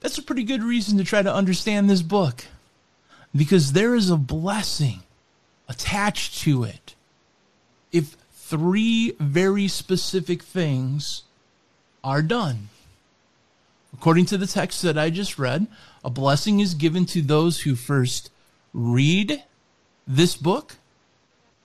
That's 0.00 0.18
a 0.18 0.22
pretty 0.22 0.44
good 0.44 0.62
reason 0.62 0.98
to 0.98 1.04
try 1.04 1.22
to 1.22 1.32
understand 1.32 1.88
this 1.88 2.02
book 2.02 2.44
because 3.34 3.72
there 3.72 3.94
is 3.94 4.10
a 4.10 4.16
blessing 4.16 5.02
attached 5.68 6.38
to 6.40 6.64
it. 6.64 6.94
If 7.92 8.16
three 8.32 9.12
very 9.18 9.68
specific 9.68 10.42
things 10.42 11.22
are 12.02 12.22
done. 12.22 12.68
According 13.92 14.26
to 14.26 14.38
the 14.38 14.46
text 14.46 14.82
that 14.82 14.98
I 14.98 15.10
just 15.10 15.38
read, 15.38 15.66
a 16.04 16.10
blessing 16.10 16.60
is 16.60 16.74
given 16.74 17.04
to 17.06 17.22
those 17.22 17.60
who 17.60 17.74
first 17.74 18.30
read 18.78 19.42
this 20.06 20.36
book, 20.36 20.76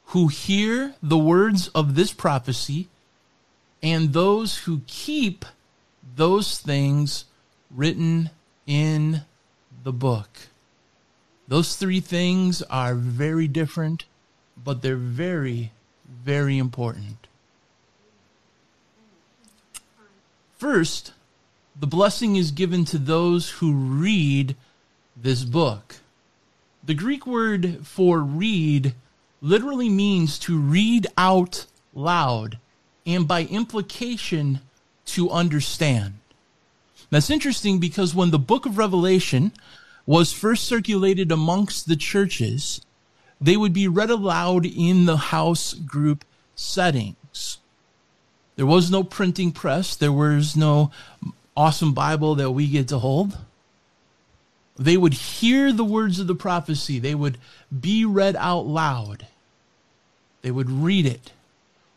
who 0.07 0.27
hear 0.27 0.95
the 1.01 1.17
words 1.17 1.67
of 1.69 1.93
this 1.93 2.11
prophecy, 2.11 2.89
and 3.81 4.13
those 4.13 4.57
who 4.59 4.81
keep 4.87 5.45
those 6.15 6.57
things 6.57 7.25
written 7.69 8.31
in 8.65 9.21
the 9.83 9.93
book. 9.93 10.29
Those 11.47 11.75
three 11.75 11.99
things 11.99 12.61
are 12.63 12.95
very 12.95 13.47
different, 13.47 14.05
but 14.61 14.81
they're 14.81 14.95
very, 14.95 15.71
very 16.07 16.57
important. 16.57 17.27
First, 20.57 21.13
the 21.79 21.87
blessing 21.87 22.37
is 22.37 22.51
given 22.51 22.85
to 22.85 22.97
those 22.97 23.49
who 23.49 23.73
read 23.73 24.55
this 25.15 25.43
book. 25.43 25.97
The 26.85 26.93
Greek 26.93 27.25
word 27.25 27.87
for 27.87 28.19
read 28.19 28.93
literally 29.41 29.89
means 29.89 30.37
to 30.39 30.59
read 30.59 31.07
out 31.17 31.65
loud 31.93 32.57
and 33.05 33.27
by 33.27 33.43
implication 33.43 34.59
to 35.05 35.29
understand. 35.29 36.15
That's 37.09 37.29
interesting 37.29 37.79
because 37.79 38.15
when 38.15 38.31
the 38.31 38.39
book 38.39 38.65
of 38.65 38.77
Revelation 38.77 39.53
was 40.05 40.33
first 40.33 40.65
circulated 40.65 41.31
amongst 41.31 41.87
the 41.87 41.95
churches, 41.95 42.81
they 43.39 43.55
would 43.55 43.73
be 43.73 43.87
read 43.87 44.09
aloud 44.09 44.65
in 44.65 45.05
the 45.05 45.17
house 45.17 45.73
group 45.73 46.25
settings. 46.55 47.59
There 48.55 48.65
was 48.65 48.91
no 48.91 49.03
printing 49.03 49.51
press, 49.51 49.95
there 49.95 50.11
was 50.11 50.55
no 50.55 50.91
awesome 51.55 51.93
Bible 51.93 52.35
that 52.35 52.51
we 52.51 52.67
get 52.67 52.89
to 52.89 52.99
hold. 52.99 53.37
They 54.77 54.97
would 54.97 55.13
hear 55.13 55.71
the 55.71 55.85
words 55.85 56.19
of 56.19 56.27
the 56.27 56.35
prophecy, 56.35 56.99
they 56.99 57.15
would 57.15 57.37
be 57.77 58.05
read 58.05 58.35
out 58.37 58.65
loud, 58.65 59.27
they 60.41 60.51
would 60.51 60.69
read 60.69 61.05
it. 61.05 61.31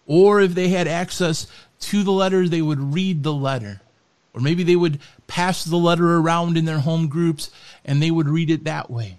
Or 0.06 0.40
if 0.40 0.54
they 0.54 0.68
had 0.68 0.86
access 0.86 1.46
to 1.80 2.02
the 2.04 2.12
letter, 2.12 2.48
they 2.48 2.62
would 2.62 2.94
read 2.94 3.22
the 3.22 3.32
letter. 3.32 3.80
Or 4.32 4.40
maybe 4.40 4.62
they 4.62 4.76
would 4.76 5.00
pass 5.26 5.64
the 5.64 5.76
letter 5.76 6.16
around 6.18 6.56
in 6.56 6.64
their 6.64 6.80
home 6.80 7.08
groups 7.08 7.50
and 7.84 8.00
they 8.00 8.10
would 8.10 8.28
read 8.28 8.50
it 8.50 8.64
that 8.64 8.90
way. 8.90 9.16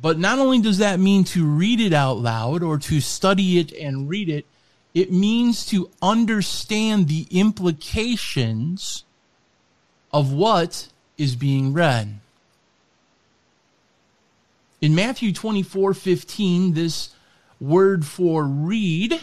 But 0.00 0.18
not 0.18 0.38
only 0.38 0.60
does 0.60 0.78
that 0.78 1.00
mean 1.00 1.24
to 1.24 1.46
read 1.46 1.80
it 1.80 1.92
out 1.92 2.18
loud 2.18 2.62
or 2.62 2.78
to 2.78 3.00
study 3.00 3.58
it 3.58 3.72
and 3.72 4.08
read 4.08 4.28
it, 4.28 4.44
it 4.94 5.10
means 5.10 5.66
to 5.66 5.90
understand 6.02 7.08
the 7.08 7.26
implications 7.30 9.04
of 10.12 10.32
what 10.32 10.88
is 11.18 11.34
being 11.34 11.72
read. 11.72 12.20
In 14.80 14.94
Matthew 14.94 15.32
24 15.32 15.94
15, 15.94 16.74
this 16.74 17.10
word 17.60 18.04
for 18.04 18.44
read 18.44 19.20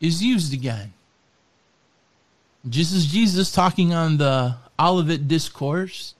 is 0.00 0.22
used 0.22 0.52
again. 0.52 0.92
Just 2.68 2.92
as 2.92 3.06
Jesus 3.06 3.52
talking 3.52 3.94
on 3.94 4.18
the 4.18 4.56
Olivet 4.78 5.28
Discourse, 5.28 6.14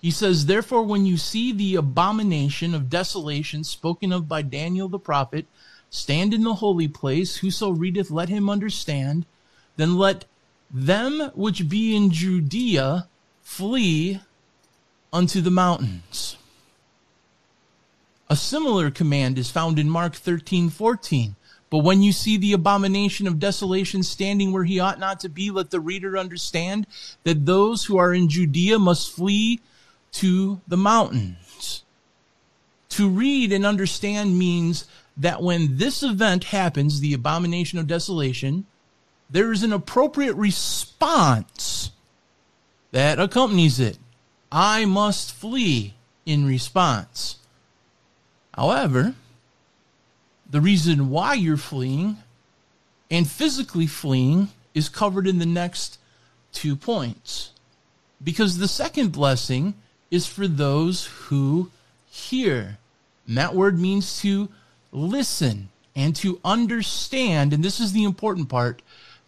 he 0.00 0.10
says, 0.10 0.46
Therefore, 0.46 0.82
when 0.82 1.06
you 1.06 1.16
see 1.16 1.52
the 1.52 1.76
abomination 1.76 2.74
of 2.74 2.90
desolation 2.90 3.62
spoken 3.62 4.12
of 4.12 4.28
by 4.28 4.42
Daniel 4.42 4.88
the 4.88 4.98
prophet, 4.98 5.46
stand 5.90 6.34
in 6.34 6.42
the 6.42 6.54
holy 6.54 6.88
place, 6.88 7.36
whoso 7.36 7.70
readeth, 7.70 8.10
let 8.10 8.28
him 8.28 8.50
understand. 8.50 9.24
Then 9.76 9.96
let 9.96 10.24
them 10.70 11.30
which 11.34 11.68
be 11.68 11.94
in 11.94 12.10
Judea 12.10 13.06
flee 13.42 14.20
unto 15.12 15.40
the 15.40 15.50
mountains. 15.50 16.36
A 18.32 18.36
similar 18.36 18.90
command 18.90 19.36
is 19.36 19.50
found 19.50 19.78
in 19.78 19.90
Mark 19.90 20.14
13 20.14 20.70
14. 20.70 21.36
But 21.68 21.80
when 21.80 22.02
you 22.02 22.12
see 22.12 22.38
the 22.38 22.54
abomination 22.54 23.26
of 23.26 23.38
desolation 23.38 24.02
standing 24.02 24.52
where 24.52 24.64
he 24.64 24.80
ought 24.80 24.98
not 24.98 25.20
to 25.20 25.28
be, 25.28 25.50
let 25.50 25.70
the 25.70 25.80
reader 25.80 26.16
understand 26.16 26.86
that 27.24 27.44
those 27.44 27.84
who 27.84 27.98
are 27.98 28.14
in 28.14 28.30
Judea 28.30 28.78
must 28.78 29.12
flee 29.12 29.60
to 30.12 30.62
the 30.66 30.78
mountains. 30.78 31.84
To 32.88 33.06
read 33.06 33.52
and 33.52 33.66
understand 33.66 34.38
means 34.38 34.86
that 35.14 35.42
when 35.42 35.76
this 35.76 36.02
event 36.02 36.44
happens, 36.44 37.00
the 37.00 37.12
abomination 37.12 37.78
of 37.78 37.86
desolation, 37.86 38.64
there 39.28 39.52
is 39.52 39.62
an 39.62 39.74
appropriate 39.74 40.36
response 40.36 41.90
that 42.92 43.20
accompanies 43.20 43.78
it. 43.78 43.98
I 44.50 44.86
must 44.86 45.34
flee 45.34 45.92
in 46.24 46.46
response. 46.46 47.36
However, 48.54 49.14
the 50.48 50.60
reason 50.60 51.10
why 51.10 51.34
you're 51.34 51.56
fleeing 51.56 52.18
and 53.10 53.28
physically 53.28 53.86
fleeing 53.86 54.48
is 54.74 54.88
covered 54.88 55.26
in 55.26 55.38
the 55.38 55.46
next 55.46 55.98
two 56.52 56.76
points. 56.76 57.50
Because 58.22 58.58
the 58.58 58.68
second 58.68 59.12
blessing 59.12 59.74
is 60.10 60.26
for 60.26 60.46
those 60.46 61.06
who 61.06 61.70
hear. 62.10 62.78
And 63.26 63.36
that 63.38 63.54
word 63.54 63.78
means 63.78 64.20
to 64.20 64.48
listen 64.92 65.70
and 65.96 66.14
to 66.16 66.40
understand. 66.44 67.52
And 67.52 67.64
this 67.64 67.80
is 67.80 67.92
the 67.92 68.04
important 68.04 68.48
part 68.48 68.82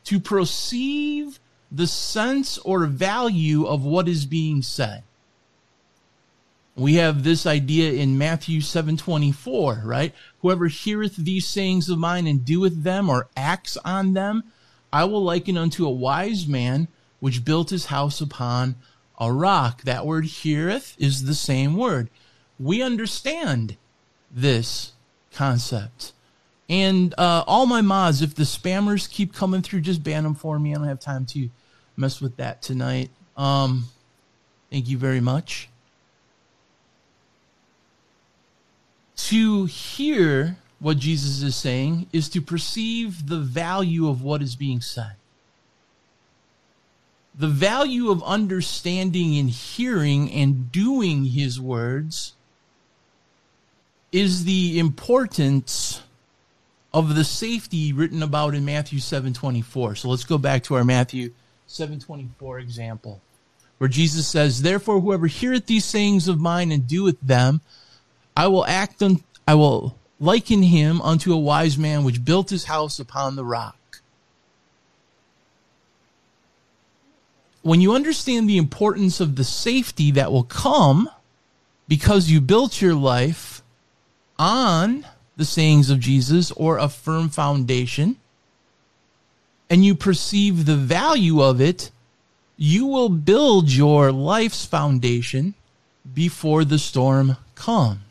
to 0.04 0.20
perceive 0.20 1.38
the 1.72 1.86
sense 1.86 2.58
or 2.58 2.86
value 2.86 3.66
of 3.66 3.84
what 3.84 4.08
is 4.08 4.26
being 4.26 4.62
said. 4.62 5.02
We 6.76 6.94
have 6.94 7.22
this 7.22 7.46
idea 7.46 7.92
in 7.92 8.18
Matthew 8.18 8.60
7:24, 8.60 9.82
right? 9.84 10.12
Whoever 10.40 10.66
heareth 10.66 11.16
these 11.16 11.46
sayings 11.46 11.88
of 11.88 11.98
mine 11.98 12.26
and 12.26 12.44
doeth 12.44 12.82
them 12.82 13.08
or 13.08 13.28
acts 13.36 13.76
on 13.84 14.14
them, 14.14 14.44
I 14.92 15.04
will 15.04 15.22
liken 15.22 15.56
unto 15.56 15.86
a 15.86 15.90
wise 15.90 16.46
man 16.46 16.88
which 17.20 17.44
built 17.44 17.70
his 17.70 17.86
house 17.86 18.20
upon 18.20 18.74
a 19.18 19.32
rock. 19.32 19.82
That 19.82 20.04
word 20.04 20.24
heareth 20.24 20.96
is 20.98 21.24
the 21.24 21.34
same 21.34 21.76
word. 21.76 22.10
We 22.58 22.82
understand 22.82 23.76
this 24.30 24.92
concept. 25.32 26.12
And 26.68 27.14
uh, 27.18 27.44
all 27.46 27.66
my 27.66 27.82
mods, 27.82 28.22
if 28.22 28.34
the 28.34 28.44
spammers 28.44 29.08
keep 29.08 29.32
coming 29.32 29.62
through, 29.62 29.82
just 29.82 30.02
ban 30.02 30.24
them 30.24 30.34
for 30.34 30.58
me. 30.58 30.72
I 30.72 30.78
don't 30.78 30.88
have 30.88 31.00
time 31.00 31.26
to 31.26 31.50
mess 31.96 32.20
with 32.20 32.36
that 32.36 32.62
tonight. 32.62 33.10
Um, 33.36 33.84
thank 34.70 34.88
you 34.88 34.98
very 34.98 35.20
much. 35.20 35.68
To 39.16 39.64
hear 39.66 40.56
what 40.80 40.98
Jesus 40.98 41.42
is 41.42 41.56
saying 41.56 42.08
is 42.12 42.28
to 42.30 42.40
perceive 42.42 43.28
the 43.28 43.38
value 43.38 44.08
of 44.08 44.22
what 44.22 44.42
is 44.42 44.56
being 44.56 44.80
said. 44.80 45.14
The 47.36 47.48
value 47.48 48.10
of 48.10 48.22
understanding 48.22 49.36
and 49.38 49.50
hearing 49.50 50.30
and 50.30 50.70
doing 50.70 51.24
his 51.24 51.60
words 51.60 52.34
is 54.12 54.44
the 54.44 54.78
importance 54.78 56.02
of 56.92 57.16
the 57.16 57.24
safety 57.24 57.92
written 57.92 58.22
about 58.22 58.54
in 58.54 58.64
Matthew 58.64 59.00
7:24. 59.00 59.96
So 59.96 60.08
let's 60.08 60.22
go 60.22 60.38
back 60.38 60.62
to 60.64 60.74
our 60.74 60.84
Matthew 60.84 61.32
7:24 61.66 62.60
example 62.60 63.20
where 63.78 63.88
Jesus 63.88 64.28
says, 64.28 64.62
"Therefore 64.62 65.00
whoever 65.00 65.26
heareth 65.26 65.66
these 65.66 65.84
sayings 65.84 66.28
of 66.28 66.40
mine 66.40 66.70
and 66.70 66.86
doeth 66.86 67.20
them, 67.20 67.60
I 68.36 68.48
will 68.48 68.66
act 68.66 69.02
on 69.02 69.22
I 69.46 69.54
will 69.54 69.96
liken 70.18 70.62
him 70.62 71.00
unto 71.02 71.32
a 71.32 71.38
wise 71.38 71.76
man 71.76 72.04
which 72.04 72.24
built 72.24 72.50
his 72.50 72.64
house 72.64 72.98
upon 72.98 73.36
the 73.36 73.44
rock." 73.44 74.02
When 77.62 77.80
you 77.80 77.94
understand 77.94 78.48
the 78.48 78.58
importance 78.58 79.20
of 79.20 79.36
the 79.36 79.44
safety 79.44 80.10
that 80.12 80.30
will 80.30 80.44
come 80.44 81.08
because 81.88 82.30
you 82.30 82.40
built 82.40 82.80
your 82.80 82.94
life 82.94 83.62
on 84.38 85.06
the 85.36 85.44
sayings 85.44 85.90
of 85.90 85.98
Jesus 86.00 86.50
or 86.52 86.78
a 86.78 86.88
firm 86.88 87.28
foundation, 87.28 88.16
and 89.70 89.84
you 89.84 89.94
perceive 89.94 90.66
the 90.66 90.76
value 90.76 91.42
of 91.42 91.60
it, 91.60 91.90
you 92.56 92.86
will 92.86 93.08
build 93.08 93.70
your 93.70 94.12
life's 94.12 94.64
foundation 94.64 95.54
before 96.12 96.64
the 96.64 96.78
storm 96.78 97.36
comes. 97.54 98.03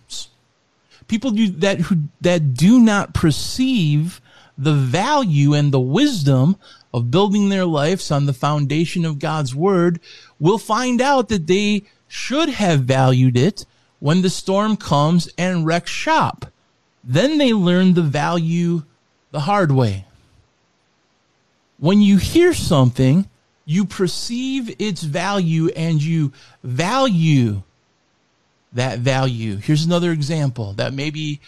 People 1.07 1.31
do 1.31 1.49
that 1.49 1.81
who 1.81 2.03
that 2.21 2.53
do 2.53 2.79
not 2.79 3.13
perceive 3.13 4.21
the 4.57 4.73
value 4.73 5.53
and 5.53 5.71
the 5.71 5.79
wisdom 5.79 6.57
of 6.93 7.09
building 7.11 7.49
their 7.49 7.65
lives 7.65 8.11
on 8.11 8.25
the 8.25 8.33
foundation 8.33 9.03
of 9.03 9.19
God's 9.19 9.55
word 9.55 9.99
will 10.39 10.59
find 10.59 11.01
out 11.01 11.29
that 11.29 11.47
they 11.47 11.83
should 12.07 12.49
have 12.49 12.81
valued 12.81 13.35
it 13.35 13.65
when 13.99 14.21
the 14.21 14.29
storm 14.29 14.77
comes 14.77 15.27
and 15.37 15.65
wrecks 15.65 15.89
shop. 15.89 16.45
Then 17.03 17.37
they 17.37 17.53
learn 17.53 17.93
the 17.93 18.03
value 18.03 18.83
the 19.31 19.41
hard 19.41 19.71
way. 19.71 20.05
When 21.79 22.01
you 22.01 22.17
hear 22.17 22.53
something, 22.53 23.27
you 23.65 23.85
perceive 23.85 24.75
its 24.79 25.03
value 25.03 25.69
and 25.69 26.01
you 26.01 26.31
value 26.63 27.63
that 28.73 28.99
value. 28.99 29.57
Here's 29.57 29.85
another 29.85 30.11
example 30.11 30.73
that 30.73 30.93
maybe 30.93 31.39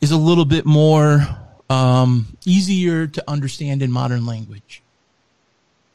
is 0.00 0.10
a 0.10 0.16
little 0.16 0.44
bit 0.44 0.66
more 0.66 1.26
um, 1.70 2.36
easier 2.44 3.06
to 3.06 3.24
understand 3.30 3.82
in 3.82 3.90
modern 3.90 4.26
language. 4.26 4.82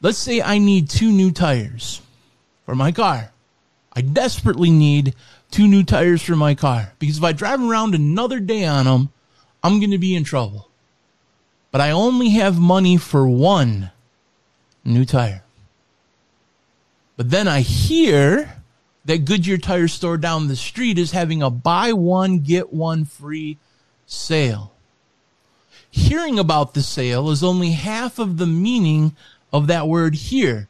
Let's 0.02 0.18
say 0.18 0.40
I 0.40 0.58
need 0.58 0.88
two 0.88 1.12
new 1.12 1.30
tires 1.30 2.00
for 2.64 2.74
my 2.74 2.92
car. 2.92 3.32
I 3.92 4.00
desperately 4.00 4.70
need 4.70 5.14
two 5.50 5.68
new 5.68 5.82
tires 5.82 6.22
for 6.22 6.36
my 6.36 6.54
car 6.54 6.92
because 6.98 7.18
if 7.18 7.24
I 7.24 7.32
drive 7.32 7.62
around 7.62 7.94
another 7.94 8.40
day 8.40 8.64
on 8.64 8.86
them, 8.86 9.10
I'm 9.62 9.78
going 9.78 9.90
to 9.90 9.98
be 9.98 10.14
in 10.14 10.24
trouble. 10.24 10.68
But 11.70 11.80
I 11.80 11.90
only 11.90 12.30
have 12.30 12.58
money 12.58 12.96
for 12.96 13.28
one 13.28 13.90
new 14.84 15.04
tire. 15.04 15.44
But 17.16 17.30
then 17.30 17.46
I 17.46 17.60
hear 17.60 18.59
that 19.04 19.24
Goodyear 19.24 19.58
Tire 19.58 19.88
Store 19.88 20.16
down 20.16 20.48
the 20.48 20.56
street 20.56 20.98
is 20.98 21.12
having 21.12 21.42
a 21.42 21.50
buy 21.50 21.92
one, 21.92 22.38
get 22.38 22.72
one 22.72 23.04
free 23.04 23.58
sale. 24.06 24.72
Hearing 25.90 26.38
about 26.38 26.74
the 26.74 26.82
sale 26.82 27.30
is 27.30 27.42
only 27.42 27.72
half 27.72 28.18
of 28.18 28.36
the 28.36 28.46
meaning 28.46 29.16
of 29.52 29.66
that 29.66 29.88
word 29.88 30.14
here. 30.14 30.68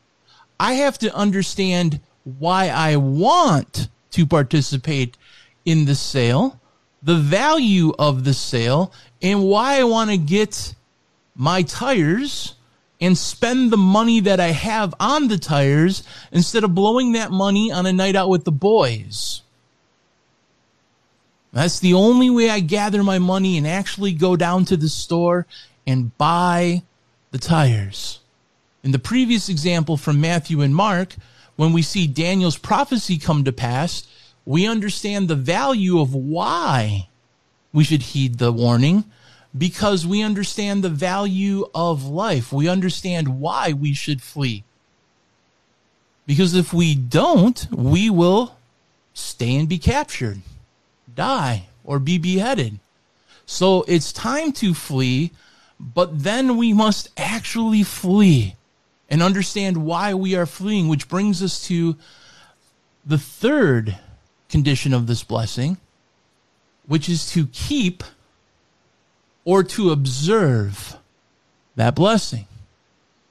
I 0.58 0.74
have 0.74 0.98
to 0.98 1.14
understand 1.14 2.00
why 2.24 2.68
I 2.68 2.96
want 2.96 3.88
to 4.12 4.26
participate 4.26 5.16
in 5.64 5.84
the 5.84 5.94
sale, 5.94 6.60
the 7.02 7.16
value 7.16 7.92
of 7.98 8.24
the 8.24 8.34
sale, 8.34 8.92
and 9.22 9.44
why 9.44 9.78
I 9.78 9.84
want 9.84 10.10
to 10.10 10.18
get 10.18 10.74
my 11.34 11.62
tires 11.62 12.54
and 13.00 13.16
spend 13.16 13.70
the 13.70 13.76
money 13.76 14.20
that 14.20 14.40
I 14.40 14.48
have 14.48 14.94
on 15.00 15.28
the 15.28 15.38
tires 15.38 16.02
instead 16.30 16.64
of 16.64 16.74
blowing 16.74 17.12
that 17.12 17.30
money 17.30 17.72
on 17.72 17.86
a 17.86 17.92
night 17.92 18.14
out 18.14 18.28
with 18.28 18.44
the 18.44 18.52
boys. 18.52 19.42
That's 21.52 21.80
the 21.80 21.94
only 21.94 22.30
way 22.30 22.50
I 22.50 22.60
gather 22.60 23.02
my 23.02 23.18
money 23.18 23.58
and 23.58 23.66
actually 23.66 24.12
go 24.12 24.36
down 24.36 24.66
to 24.66 24.76
the 24.76 24.88
store 24.88 25.46
and 25.86 26.16
buy 26.18 26.82
the 27.30 27.38
tires. 27.38 28.20
In 28.84 28.92
the 28.92 28.98
previous 28.98 29.48
example 29.48 29.96
from 29.96 30.20
Matthew 30.20 30.60
and 30.60 30.74
Mark, 30.74 31.16
when 31.56 31.72
we 31.72 31.82
see 31.82 32.06
Daniel's 32.06 32.56
prophecy 32.56 33.18
come 33.18 33.44
to 33.44 33.52
pass, 33.52 34.06
we 34.44 34.66
understand 34.66 35.28
the 35.28 35.34
value 35.34 36.00
of 36.00 36.14
why 36.14 37.08
we 37.72 37.84
should 37.84 38.02
heed 38.02 38.38
the 38.38 38.52
warning 38.52 39.04
because 39.56 40.06
we 40.06 40.22
understand 40.22 40.82
the 40.82 40.88
value 40.88 41.66
of 41.74 42.04
life. 42.04 42.52
We 42.52 42.68
understand 42.68 43.40
why 43.40 43.72
we 43.72 43.94
should 43.94 44.22
flee. 44.22 44.64
Because 46.26 46.54
if 46.54 46.72
we 46.72 46.94
don't, 46.94 47.66
we 47.72 48.08
will 48.10 48.56
stay 49.14 49.56
and 49.56 49.68
be 49.68 49.78
captured, 49.78 50.40
die, 51.12 51.66
or 51.82 51.98
be 51.98 52.18
beheaded. 52.18 52.78
So 53.46 53.84
it's 53.88 54.12
time 54.12 54.52
to 54.52 54.74
flee, 54.74 55.32
but 55.80 56.22
then 56.22 56.56
we 56.56 56.72
must 56.72 57.08
actually 57.16 57.82
flee 57.82 58.54
and 59.08 59.22
understand 59.22 59.84
why 59.84 60.14
we 60.14 60.36
are 60.36 60.46
fleeing, 60.46 60.86
which 60.86 61.08
brings 61.08 61.42
us 61.42 61.66
to 61.66 61.96
the 63.04 63.18
third 63.18 63.98
condition 64.48 64.94
of 64.94 65.08
this 65.08 65.24
blessing, 65.24 65.78
which 66.86 67.08
is 67.08 67.28
to 67.32 67.48
keep 67.48 68.04
or 69.44 69.62
to 69.62 69.90
observe 69.90 70.96
that 71.76 71.94
blessing. 71.94 72.46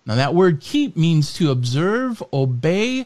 Now, 0.06 0.16
that 0.16 0.34
word 0.34 0.60
keep 0.60 0.98
means 0.98 1.34
to 1.34 1.52
observe, 1.52 2.24
obey, 2.34 3.06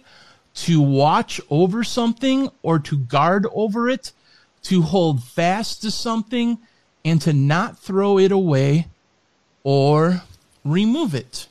to 0.55 0.81
watch 0.81 1.41
over 1.49 1.83
something 1.83 2.49
or 2.61 2.79
to 2.79 2.97
guard 2.97 3.45
over 3.53 3.89
it, 3.89 4.11
to 4.63 4.83
hold 4.83 5.23
fast 5.23 5.81
to 5.81 5.91
something, 5.91 6.59
and 7.03 7.21
to 7.21 7.33
not 7.33 7.77
throw 7.77 8.17
it 8.17 8.31
away 8.31 8.87
or 9.63 10.23
remove 10.63 11.13
it. 11.13 11.47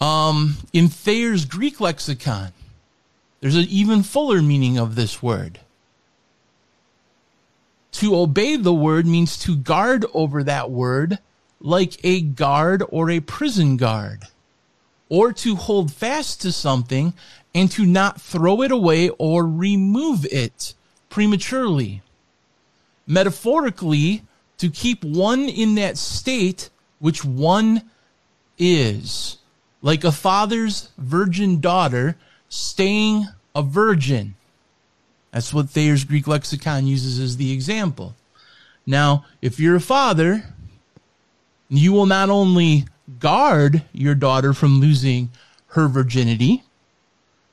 Um, 0.00 0.56
in 0.72 0.88
Thayer's 0.88 1.44
Greek 1.44 1.80
lexicon, 1.80 2.52
there's 3.40 3.56
an 3.56 3.66
even 3.68 4.02
fuller 4.02 4.40
meaning 4.40 4.78
of 4.78 4.94
this 4.94 5.22
word. 5.22 5.60
To 7.92 8.16
obey 8.16 8.56
the 8.56 8.74
word 8.74 9.06
means 9.06 9.36
to 9.38 9.56
guard 9.56 10.04
over 10.12 10.42
that 10.44 10.70
word 10.70 11.18
like 11.60 11.98
a 12.04 12.20
guard 12.20 12.82
or 12.88 13.10
a 13.10 13.20
prison 13.20 13.76
guard, 13.76 14.24
or 15.08 15.32
to 15.32 15.56
hold 15.56 15.92
fast 15.92 16.40
to 16.42 16.52
something 16.52 17.14
and 17.54 17.70
to 17.72 17.84
not 17.84 18.20
throw 18.20 18.62
it 18.62 18.70
away 18.70 19.08
or 19.10 19.46
remove 19.46 20.26
it 20.26 20.74
prematurely. 21.08 22.02
Metaphorically, 23.06 24.22
to 24.58 24.68
keep 24.68 25.02
one 25.02 25.48
in 25.48 25.74
that 25.76 25.96
state 25.96 26.70
which 26.98 27.24
one 27.24 27.82
is 28.58 29.38
like 29.82 30.04
a 30.04 30.12
father's 30.12 30.90
virgin 30.98 31.60
daughter 31.60 32.16
staying 32.48 33.26
a 33.54 33.62
virgin. 33.62 34.34
That's 35.30 35.52
what 35.52 35.70
Thayer's 35.70 36.04
Greek 36.04 36.26
lexicon 36.26 36.86
uses 36.86 37.18
as 37.18 37.36
the 37.36 37.52
example. 37.52 38.14
Now, 38.86 39.26
if 39.42 39.60
you're 39.60 39.76
a 39.76 39.80
father, 39.80 40.44
you 41.68 41.92
will 41.92 42.06
not 42.06 42.30
only 42.30 42.86
guard 43.18 43.82
your 43.92 44.14
daughter 44.14 44.54
from 44.54 44.80
losing 44.80 45.30
her 45.68 45.88
virginity, 45.88 46.64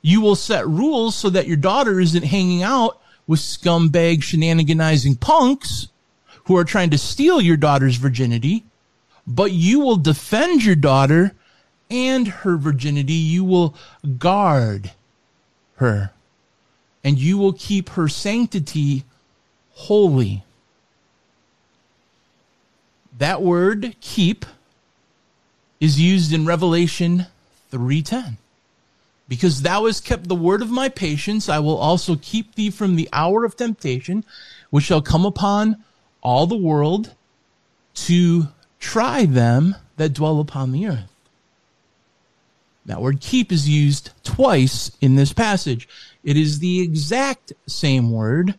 you 0.00 0.20
will 0.20 0.36
set 0.36 0.66
rules 0.66 1.14
so 1.14 1.28
that 1.30 1.46
your 1.46 1.56
daughter 1.56 2.00
isn't 2.00 2.24
hanging 2.24 2.62
out 2.62 3.00
with 3.26 3.40
scumbag 3.40 4.18
shenaniganizing 4.18 5.20
punks 5.20 5.88
who 6.44 6.56
are 6.56 6.64
trying 6.64 6.90
to 6.90 6.98
steal 6.98 7.40
your 7.40 7.56
daughter's 7.56 7.96
virginity, 7.96 8.64
but 9.26 9.52
you 9.52 9.80
will 9.80 9.96
defend 9.96 10.64
your 10.64 10.76
daughter 10.76 11.32
and 11.90 12.28
her 12.28 12.56
virginity, 12.56 13.14
you 13.14 13.44
will 13.44 13.74
guard 14.18 14.92
her, 15.76 16.12
and 17.06 17.20
you 17.20 17.38
will 17.38 17.52
keep 17.52 17.90
her 17.90 18.08
sanctity 18.08 19.04
holy. 19.74 20.42
That 23.16 23.40
word 23.40 23.94
keep 24.00 24.44
is 25.78 26.00
used 26.00 26.32
in 26.32 26.44
Revelation 26.44 27.28
3:10. 27.70 28.38
Because 29.28 29.62
thou 29.62 29.86
hast 29.86 30.04
kept 30.04 30.26
the 30.26 30.34
word 30.34 30.60
of 30.60 30.70
my 30.70 30.88
patience, 30.88 31.48
I 31.48 31.60
will 31.60 31.76
also 31.76 32.16
keep 32.16 32.56
thee 32.56 32.70
from 32.70 32.96
the 32.96 33.08
hour 33.12 33.44
of 33.44 33.56
temptation, 33.56 34.24
which 34.70 34.86
shall 34.86 35.00
come 35.00 35.24
upon 35.24 35.84
all 36.22 36.48
the 36.48 36.56
world 36.56 37.14
to 38.06 38.48
try 38.80 39.26
them 39.26 39.76
that 39.96 40.12
dwell 40.12 40.40
upon 40.40 40.72
the 40.72 40.88
earth. 40.88 41.15
That 42.86 43.02
word 43.02 43.20
keep 43.20 43.52
is 43.52 43.68
used 43.68 44.10
twice 44.22 44.90
in 45.00 45.16
this 45.16 45.32
passage. 45.32 45.88
It 46.24 46.36
is 46.36 46.60
the 46.60 46.80
exact 46.80 47.52
same 47.66 48.10
word 48.10 48.54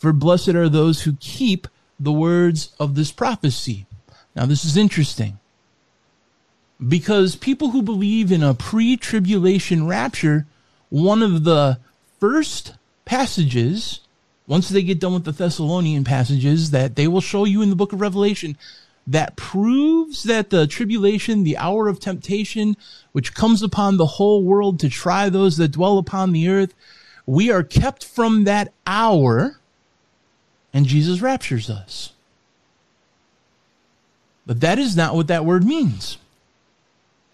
for 0.00 0.14
blessed 0.14 0.50
are 0.50 0.68
those 0.68 1.02
who 1.02 1.16
keep 1.20 1.68
the 2.00 2.12
words 2.12 2.72
of 2.80 2.94
this 2.94 3.12
prophecy. 3.12 3.84
Now, 4.34 4.46
this 4.46 4.64
is 4.64 4.76
interesting 4.76 5.38
because 6.86 7.36
people 7.36 7.70
who 7.70 7.82
believe 7.82 8.32
in 8.32 8.42
a 8.42 8.54
pre 8.54 8.96
tribulation 8.96 9.86
rapture, 9.86 10.46
one 10.88 11.22
of 11.22 11.44
the 11.44 11.78
first 12.18 12.74
passages, 13.04 14.00
once 14.46 14.70
they 14.70 14.82
get 14.82 15.00
done 15.00 15.12
with 15.12 15.24
the 15.24 15.32
Thessalonian 15.32 16.04
passages, 16.04 16.70
that 16.70 16.96
they 16.96 17.06
will 17.06 17.20
show 17.20 17.44
you 17.44 17.60
in 17.60 17.68
the 17.68 17.76
book 17.76 17.92
of 17.92 18.00
Revelation 18.00 18.56
that 19.10 19.34
proves 19.34 20.22
that 20.22 20.50
the 20.50 20.68
tribulation, 20.68 21.42
the 21.42 21.56
hour 21.56 21.88
of 21.88 21.98
temptation, 21.98 22.76
which 23.10 23.34
comes 23.34 23.60
upon 23.60 23.96
the 23.96 24.06
whole 24.06 24.44
world 24.44 24.78
to 24.78 24.88
try 24.88 25.28
those 25.28 25.56
that 25.56 25.72
dwell 25.72 25.98
upon 25.98 26.30
the 26.30 26.48
earth, 26.48 26.72
we 27.26 27.50
are 27.50 27.64
kept 27.64 28.04
from 28.04 28.44
that 28.44 28.72
hour 28.86 29.58
and 30.72 30.86
Jesus 30.86 31.20
raptures 31.20 31.68
us. 31.68 32.12
But 34.46 34.60
that 34.60 34.78
is 34.78 34.96
not 34.96 35.16
what 35.16 35.26
that 35.26 35.44
word 35.44 35.64
means. 35.64 36.18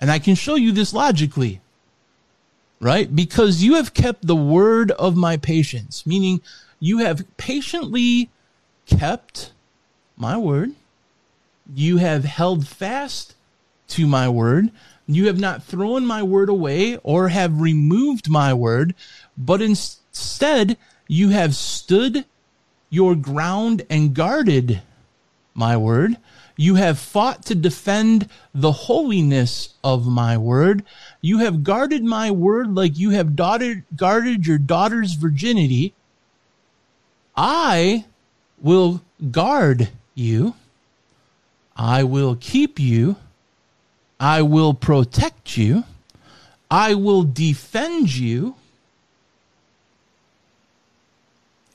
And 0.01 0.11
I 0.11 0.19
can 0.19 0.35
show 0.35 0.55
you 0.55 0.73
this 0.73 0.95
logically. 0.95 1.61
Right? 2.81 3.15
Because 3.15 3.62
you 3.62 3.75
have 3.75 3.95
kept 3.95 4.27
the 4.27 4.37
word 4.37 4.91
of 4.93 5.15
my 5.15 5.37
patience, 5.37 6.07
meaning 6.07 6.41
you 6.81 6.99
have 6.99 7.25
patiently 7.37 8.31
kept 8.87 9.53
my 10.17 10.37
word. 10.39 10.73
You 11.75 11.97
have 11.99 12.25
held 12.25 12.67
fast 12.67 13.35
to 13.89 14.07
my 14.07 14.29
word. 14.29 14.71
You 15.07 15.27
have 15.27 15.39
not 15.39 15.63
thrown 15.63 16.07
my 16.07 16.23
word 16.23 16.49
away 16.49 16.97
or 16.99 17.29
have 17.29 17.61
removed 17.61 18.29
my 18.29 18.53
word, 18.53 18.95
but 19.39 19.63
instead 19.63 20.77
you 21.07 21.29
have 21.31 21.55
stood 21.55 22.25
your 22.91 23.15
ground 23.15 23.83
and 23.89 24.15
guarded 24.15 24.83
my 25.55 25.77
word. 25.77 26.17
You 26.57 26.77
have 26.77 26.99
fought 26.99 27.45
to 27.47 27.55
defend 27.55 28.29
the 28.55 28.73
holiness 28.73 29.75
of 29.85 30.07
my 30.07 30.39
word. 30.39 30.85
You 31.21 31.39
have 31.39 31.63
guarded 31.63 32.03
my 32.03 32.31
word 32.31 32.75
like 32.75 32.97
you 32.99 33.11
have 33.11 33.37
guarded 33.37 34.47
your 34.47 34.59
daughter's 34.59 35.15
virginity. 35.15 35.95
I 37.37 38.07
will 38.61 39.03
guard 39.31 39.91
you. 40.15 40.55
I 41.77 42.05
will 42.05 42.37
keep 42.37 42.79
you. 42.79 43.17
I 44.19 44.43
will 44.43 44.73
protect 44.73 45.57
you. 45.57 45.85
I 46.71 46.95
will 46.95 47.23
defend 47.23 48.15
you 48.15 48.57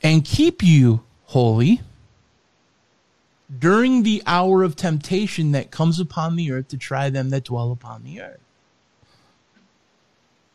and 0.02 0.26
keep 0.26 0.64
you 0.64 1.04
holy 1.26 1.82
during 3.60 4.04
the 4.04 4.24
hour 4.26 4.64
of 4.64 4.76
temptation 4.76 5.52
that 5.52 5.72
comes 5.72 6.00
upon 6.00 6.36
the 6.36 6.52
earth 6.52 6.70
to 6.70 6.78
try 6.78 7.10
them 7.10 7.30
that 7.30 7.44
dwell 7.44 7.72
upon 7.72 8.04
the 8.04 8.22
earth. 8.22 8.40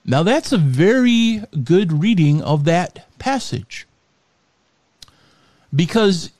Now, 0.04 0.22
that's 0.22 0.52
a 0.52 0.58
very 0.58 1.42
good 1.64 1.92
reading 1.92 2.40
of 2.40 2.64
that 2.64 3.06
passage. 3.18 3.86
Because 5.74 6.30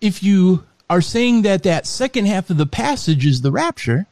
if 0.00 0.22
you 0.22 0.64
are 0.90 1.00
saying 1.00 1.42
that 1.42 1.62
that 1.64 1.86
second 1.86 2.26
half 2.26 2.50
of 2.50 2.56
the 2.56 2.66
passage 2.66 3.26
is 3.26 3.42
the 3.42 3.52
rapture, 3.52 4.06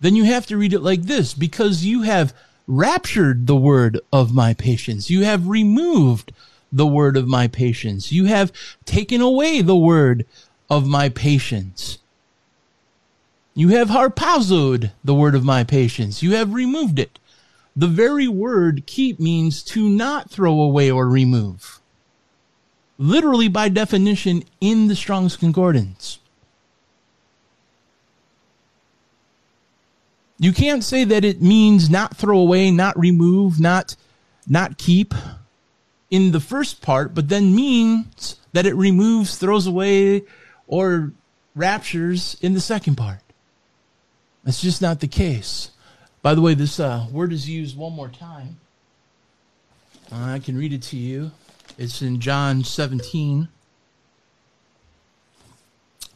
then 0.00 0.16
you 0.16 0.24
have 0.24 0.46
to 0.46 0.56
read 0.56 0.72
it 0.72 0.80
like 0.80 1.02
this 1.02 1.34
because 1.34 1.84
you 1.84 2.02
have 2.02 2.34
raptured 2.66 3.46
the 3.46 3.56
word 3.56 4.00
of 4.12 4.34
my 4.34 4.54
patience. 4.54 5.10
You 5.10 5.24
have 5.24 5.48
removed 5.48 6.32
the 6.72 6.86
word 6.86 7.16
of 7.16 7.28
my 7.28 7.46
patience. 7.46 8.10
You 8.10 8.24
have 8.24 8.52
taken 8.84 9.20
away 9.20 9.60
the 9.60 9.76
word 9.76 10.26
of 10.70 10.86
my 10.86 11.10
patience. 11.10 11.98
You 13.54 13.68
have 13.68 13.88
harpazoed 13.88 14.92
the 15.04 15.14
word 15.14 15.34
of 15.34 15.44
my 15.44 15.64
patience. 15.64 16.22
You 16.22 16.32
have 16.36 16.54
removed 16.54 16.98
it. 16.98 17.18
The 17.76 17.86
very 17.86 18.28
word 18.28 18.86
keep 18.86 19.20
means 19.20 19.62
to 19.64 19.88
not 19.88 20.30
throw 20.30 20.58
away 20.60 20.90
or 20.90 21.08
remove. 21.08 21.81
Literally 23.02 23.48
by 23.48 23.68
definition 23.68 24.44
in 24.60 24.86
the 24.86 24.94
Strong's 24.94 25.36
Concordance. 25.36 26.20
You 30.38 30.52
can't 30.52 30.84
say 30.84 31.02
that 31.02 31.24
it 31.24 31.42
means 31.42 31.90
not 31.90 32.16
throw 32.16 32.38
away, 32.38 32.70
not 32.70 32.96
remove, 32.96 33.58
not 33.58 33.96
not 34.46 34.78
keep 34.78 35.14
in 36.10 36.30
the 36.30 36.38
first 36.38 36.80
part, 36.80 37.12
but 37.12 37.28
then 37.28 37.56
means 37.56 38.36
that 38.52 38.66
it 38.66 38.74
removes, 38.76 39.36
throws 39.36 39.66
away, 39.66 40.22
or 40.68 41.10
raptures 41.56 42.36
in 42.40 42.54
the 42.54 42.60
second 42.60 42.94
part. 42.94 43.18
That's 44.44 44.62
just 44.62 44.80
not 44.80 45.00
the 45.00 45.08
case. 45.08 45.72
By 46.22 46.36
the 46.36 46.40
way, 46.40 46.54
this 46.54 46.78
uh, 46.78 47.08
word 47.10 47.32
is 47.32 47.48
used 47.48 47.76
one 47.76 47.94
more 47.94 48.10
time. 48.10 48.60
Uh, 50.12 50.34
I 50.34 50.38
can 50.38 50.56
read 50.56 50.72
it 50.72 50.82
to 50.82 50.96
you. 50.96 51.32
It's 51.82 52.00
in 52.00 52.20
John 52.20 52.62
17. 52.62 53.48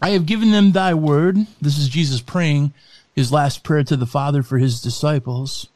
I 0.00 0.10
have 0.10 0.24
given 0.24 0.52
them 0.52 0.70
thy 0.70 0.94
word. 0.94 1.38
This 1.60 1.76
is 1.76 1.88
Jesus 1.88 2.20
praying 2.20 2.72
his 3.16 3.32
last 3.32 3.64
prayer 3.64 3.82
to 3.82 3.96
the 3.96 4.06
Father 4.06 4.44
for 4.44 4.58
his 4.58 4.80
disciples 4.80 5.68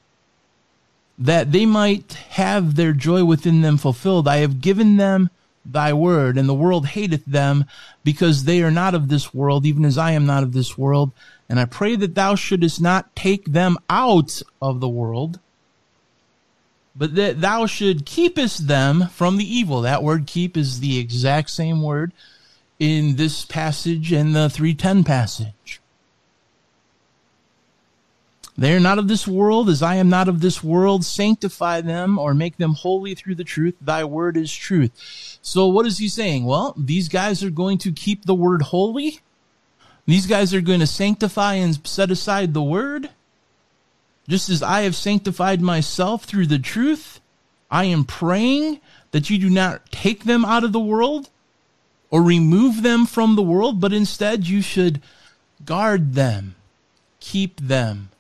that 1.19 1.51
they 1.51 1.67
might 1.67 2.13
have 2.13 2.77
their 2.77 2.93
joy 2.93 3.25
within 3.25 3.63
them 3.63 3.77
fulfilled. 3.77 4.29
I 4.29 4.37
have 4.37 4.61
given 4.61 4.97
them 4.97 5.29
thy 5.67 5.93
word, 5.93 6.39
and 6.39 6.49
the 6.49 6.55
world 6.55 6.87
hateth 6.87 7.25
them 7.25 7.65
because 8.05 8.45
they 8.45 8.63
are 8.63 8.71
not 8.71 8.95
of 8.95 9.09
this 9.09 9.35
world, 9.35 9.67
even 9.67 9.85
as 9.85 9.99
I 9.99 10.13
am 10.13 10.25
not 10.25 10.45
of 10.45 10.53
this 10.53 10.79
world. 10.79 11.11
And 11.49 11.59
I 11.59 11.65
pray 11.65 11.97
that 11.97 12.15
thou 12.15 12.37
shouldest 12.37 12.81
not 12.81 13.17
take 13.17 13.47
them 13.47 13.77
out 13.91 14.41
of 14.63 14.79
the 14.79 14.89
world, 14.89 15.41
but 17.01 17.15
that 17.15 17.41
thou 17.41 17.65
should 17.65 18.05
keepest 18.05 18.69
them 18.69 19.09
from 19.09 19.39
the 19.39 19.57
evil. 19.57 19.81
That 19.81 20.03
word 20.03 20.27
keep 20.27 20.55
is 20.55 20.81
the 20.81 20.99
exact 20.99 21.49
same 21.49 21.81
word 21.83 22.13
in 22.79 23.17
this 23.17 23.47
passage 23.47 24.13
and 24.13 24.37
the 24.37 24.51
310 24.51 25.05
passage. 25.05 25.81
They 28.59 28.75
are 28.75 28.81
not 28.81 28.99
of 28.99 29.09
this 29.09 29.27
world, 29.27 29.71
as 29.71 29.83
I 29.83 29.95
am 29.95 30.11
not 30.11 30.29
of 30.29 30.43
this 30.43 30.63
world. 30.63 31.03
Sanctify 31.03 31.81
them 31.81 32.19
or 32.19 32.35
make 32.35 32.59
them 32.59 32.75
holy 32.75 33.15
through 33.15 33.37
the 33.37 33.45
truth. 33.45 33.77
Thy 33.81 34.05
word 34.05 34.37
is 34.37 34.53
truth. 34.53 35.39
So 35.41 35.69
what 35.69 35.87
is 35.87 35.97
he 35.97 36.09
saying? 36.09 36.45
Well, 36.45 36.75
these 36.77 37.09
guys 37.09 37.43
are 37.43 37.49
going 37.49 37.79
to 37.79 37.93
keep 37.93 38.27
the 38.27 38.35
word 38.35 38.61
holy. 38.61 39.21
These 40.05 40.27
guys 40.27 40.53
are 40.53 40.61
going 40.61 40.81
to 40.81 40.87
sanctify 40.87 41.55
and 41.55 41.81
set 41.87 42.11
aside 42.11 42.53
the 42.53 42.63
word. 42.63 43.09
Just 44.31 44.49
as 44.49 44.63
I 44.63 44.83
have 44.83 44.95
sanctified 44.95 45.61
myself 45.61 46.23
through 46.23 46.47
the 46.47 46.61
truth, 46.61 47.21
I 47.69 47.87
am 47.87 48.05
praying 48.05 48.81
that 49.11 49.29
you 49.29 49.39
do 49.39 49.51
not 49.51 49.91
take 49.91 50.23
them 50.23 50.45
out 50.45 50.63
of 50.63 50.71
the 50.71 50.79
world 50.79 51.31
or 52.11 52.23
remove 52.23 52.85
them 52.85 53.07
from 53.07 53.35
the 53.35 53.43
world, 53.43 53.81
but 53.81 53.93
instead 53.93 54.47
you 54.47 54.63
should 54.63 55.03
guard 55.65 56.15
them, 56.15 56.55
keep 57.19 57.61
them, 57.61 58.11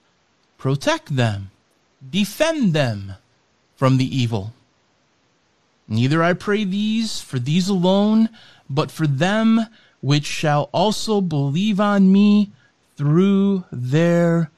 protect 0.58 1.14
them, 1.14 1.52
defend 2.10 2.72
them 2.72 3.12
from 3.76 3.96
the 3.96 4.16
evil. 4.16 4.52
Neither 5.86 6.24
I 6.24 6.32
pray 6.32 6.64
these 6.64 7.20
for 7.20 7.38
these 7.38 7.68
alone, 7.68 8.30
but 8.68 8.90
for 8.90 9.06
them 9.06 9.60
which 10.00 10.26
shall 10.26 10.70
also 10.72 11.20
believe 11.20 11.78
on 11.78 12.10
me 12.10 12.50
through 12.96 13.62
their 13.70 14.50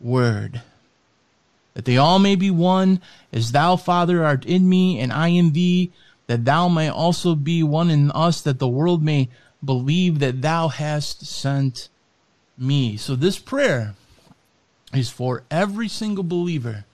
word. 0.00 0.60
That 1.78 1.84
they 1.84 1.96
all 1.96 2.18
may 2.18 2.34
be 2.34 2.50
one, 2.50 3.00
as 3.32 3.52
thou, 3.52 3.76
Father, 3.76 4.24
art 4.24 4.44
in 4.44 4.68
me, 4.68 4.98
and 4.98 5.12
I 5.12 5.28
in 5.28 5.52
thee, 5.52 5.92
that 6.26 6.44
thou 6.44 6.66
may 6.66 6.88
also 6.88 7.36
be 7.36 7.62
one 7.62 7.88
in 7.88 8.10
us, 8.10 8.40
that 8.40 8.58
the 8.58 8.66
world 8.66 9.00
may 9.00 9.28
believe 9.64 10.18
that 10.18 10.42
thou 10.42 10.66
hast 10.66 11.24
sent 11.24 11.88
me. 12.58 12.96
So 12.96 13.14
this 13.14 13.38
prayer 13.38 13.94
is 14.92 15.08
for 15.08 15.44
every 15.52 15.86
single 15.86 16.24
believer 16.24 16.84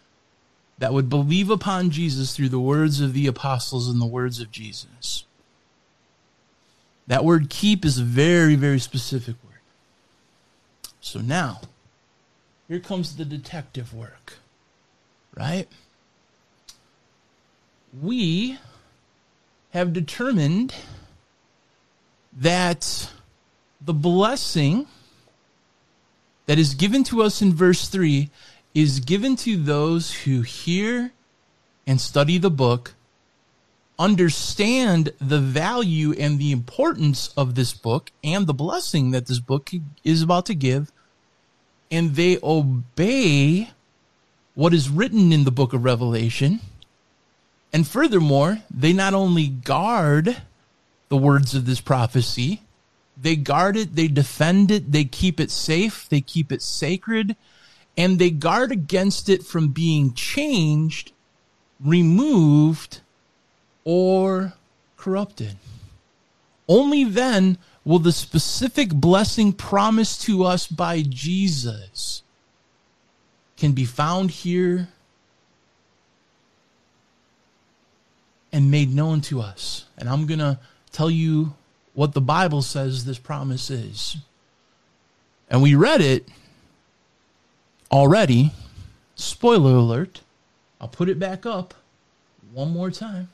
that 0.77 0.92
would 0.92 1.09
believe 1.09 1.49
upon 1.49 1.88
Jesus 1.88 2.37
through 2.37 2.51
the 2.51 2.61
words 2.61 3.01
of 3.01 3.14
the 3.14 3.27
apostles 3.27 3.88
and 3.88 4.03
the 4.03 4.07
words 4.07 4.38
of 4.38 4.51
Jesus. 4.51 5.25
That 7.07 7.25
word 7.25 7.49
keep 7.49 7.87
is 7.87 7.99
a 7.99 8.05
very, 8.05 8.55
very 8.55 8.81
specific 8.81 9.37
word. 9.42 9.62
So 11.01 11.20
now, 11.20 11.62
here 12.68 12.81
comes 12.81 13.16
the 13.16 13.25
detective 13.25 13.94
work. 13.94 14.40
Right? 15.37 15.68
We 18.03 18.59
have 19.70 19.92
determined 19.92 20.75
that 22.33 23.11
the 23.81 23.94
blessing 23.94 24.87
that 26.47 26.59
is 26.59 26.75
given 26.75 27.05
to 27.05 27.23
us 27.23 27.40
in 27.40 27.55
verse 27.55 27.88
3 27.88 28.31
is 28.75 29.01
given 29.01 29.37
to 29.37 29.57
those 29.57 30.12
who 30.12 30.42
hear 30.42 31.12
and 31.87 32.01
study 32.01 32.38
the 32.38 32.51
book, 32.51 32.94
understand 33.99 35.12
the 35.20 35.38
value 35.38 36.12
and 36.18 36.38
the 36.38 36.51
importance 36.51 37.33
of 37.37 37.55
this 37.55 37.73
book 37.73 38.11
and 38.23 38.47
the 38.47 38.55
blessing 38.55 39.12
that 39.12 39.27
this 39.27 39.38
book 39.38 39.70
is 40.03 40.23
about 40.23 40.47
to 40.47 40.55
give, 40.55 40.90
and 41.90 42.16
they 42.16 42.38
obey 42.42 43.70
what 44.55 44.73
is 44.73 44.88
written 44.88 45.33
in 45.33 45.45
the 45.45 45.51
book 45.51 45.73
of 45.73 45.85
Revelation. 45.85 46.61
And 47.73 47.87
furthermore, 47.87 48.59
they 48.71 48.93
not 48.93 49.14
only 49.14 49.49
guard 49.49 50.37
the 51.09 51.17
words 51.17 51.55
of 51.55 51.67
this 51.67 51.81
prophecy, 51.81 52.62
they 53.21 53.37
guard 53.37 53.77
it, 53.77 53.95
they 53.95 54.09
defend 54.09 54.71
it, 54.71 54.93
they 54.93 55.05
keep 55.05 55.40
it 55.40 55.51
safe, 55.51 56.09
they 56.09 56.21
keep 56.21 56.53
it 56.53 56.62
sacred, 56.62 57.37
and 57.97 58.19
they 58.19 58.31
guard 58.31 58.73
against 58.73 59.29
it 59.29 59.45
from 59.45 59.69
being 59.69 60.14
changed, 60.14 61.12
removed, 61.81 63.01
or 63.85 64.55
corrupted. 64.97 65.57
Only 66.69 67.05
then 67.05 67.59
will 67.85 67.99
the 67.99 68.12
specific 68.12 68.88
blessing 68.90 69.53
promised 69.53 70.23
to 70.23 70.45
us 70.45 70.67
by 70.67 71.03
Jesus 71.03 72.23
can 73.57 73.73
be 73.73 73.85
found 73.85 74.31
here 74.31 74.88
and 78.53 78.71
made 78.71 78.95
known 78.95 79.21
to 79.21 79.40
us. 79.40 79.87
And 79.99 80.09
I'm 80.09 80.27
going 80.27 80.38
to 80.38 80.59
tell 80.93 81.11
you 81.11 81.55
what 81.93 82.12
the 82.14 82.21
Bible 82.21 82.62
says 82.62 83.05
this 83.05 83.19
promise 83.19 83.71
is. 83.71 84.17
And 85.49 85.62
we 85.62 85.75
read 85.75 86.01
it 86.01 86.29
already. 87.90 88.53
Spoiler 89.14 89.75
alert. 89.75 90.21
I'll 90.81 90.88
put 90.88 91.09
it 91.09 91.19
back 91.19 91.47
up 91.47 91.75
one 92.53 92.73
more 92.73 92.90
time. 92.90 93.31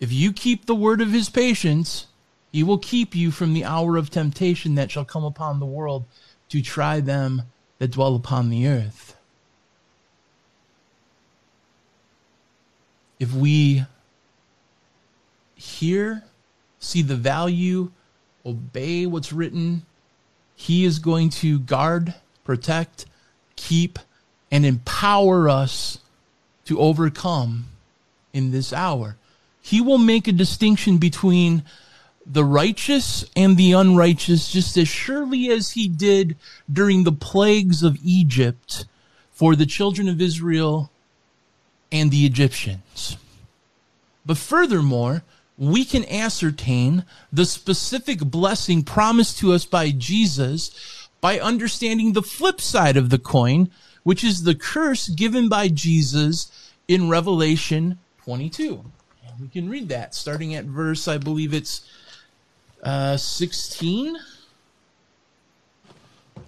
If 0.00 0.12
you 0.12 0.32
keep 0.32 0.64
the 0.64 0.74
word 0.74 1.00
of 1.00 1.12
his 1.12 1.28
patience, 1.28 2.06
he 2.52 2.62
will 2.62 2.78
keep 2.78 3.14
you 3.14 3.30
from 3.30 3.52
the 3.52 3.64
hour 3.64 3.96
of 3.96 4.10
temptation 4.10 4.74
that 4.74 4.90
shall 4.90 5.04
come 5.04 5.24
upon 5.24 5.60
the 5.60 5.66
world 5.66 6.04
to 6.48 6.62
try 6.62 7.00
them 7.00 7.42
that 7.80 7.90
dwell 7.90 8.14
upon 8.14 8.50
the 8.50 8.68
earth. 8.68 9.16
If 13.18 13.34
we 13.34 13.84
hear 15.56 16.22
see 16.78 17.02
the 17.02 17.16
value, 17.16 17.90
obey 18.44 19.06
what's 19.06 19.32
written. 19.32 19.84
He 20.56 20.84
is 20.84 20.98
going 20.98 21.30
to 21.30 21.60
guard, 21.60 22.14
protect, 22.44 23.06
keep, 23.56 23.98
and 24.50 24.66
empower 24.66 25.48
us 25.48 25.98
to 26.64 26.78
overcome 26.80 27.66
in 28.32 28.50
this 28.50 28.72
hour. 28.72 29.16
He 29.62 29.80
will 29.80 29.98
make 29.98 30.26
a 30.26 30.32
distinction 30.32 30.98
between 30.98 31.62
the 32.32 32.44
righteous 32.44 33.24
and 33.34 33.56
the 33.56 33.72
unrighteous 33.72 34.52
just 34.52 34.76
as 34.76 34.86
surely 34.86 35.50
as 35.50 35.72
he 35.72 35.88
did 35.88 36.36
during 36.72 37.02
the 37.02 37.12
plagues 37.12 37.82
of 37.82 37.98
Egypt 38.04 38.86
for 39.32 39.56
the 39.56 39.66
children 39.66 40.08
of 40.08 40.20
Israel 40.20 40.90
and 41.90 42.10
the 42.10 42.24
Egyptians. 42.24 43.16
But 44.24 44.38
furthermore, 44.38 45.24
we 45.58 45.84
can 45.84 46.04
ascertain 46.08 47.04
the 47.32 47.44
specific 47.44 48.20
blessing 48.20 48.84
promised 48.84 49.38
to 49.38 49.52
us 49.52 49.66
by 49.66 49.90
Jesus 49.90 51.08
by 51.20 51.40
understanding 51.40 52.12
the 52.12 52.22
flip 52.22 52.60
side 52.60 52.96
of 52.96 53.10
the 53.10 53.18
coin, 53.18 53.70
which 54.04 54.22
is 54.22 54.44
the 54.44 54.54
curse 54.54 55.08
given 55.08 55.48
by 55.48 55.68
Jesus 55.68 56.50
in 56.86 57.08
Revelation 57.08 57.98
22. 58.24 58.84
We 59.40 59.48
can 59.48 59.68
read 59.68 59.88
that 59.88 60.14
starting 60.14 60.54
at 60.54 60.66
verse, 60.66 61.08
I 61.08 61.18
believe 61.18 61.54
it's 61.54 61.82
uh, 62.82 63.16
16, 63.16 64.16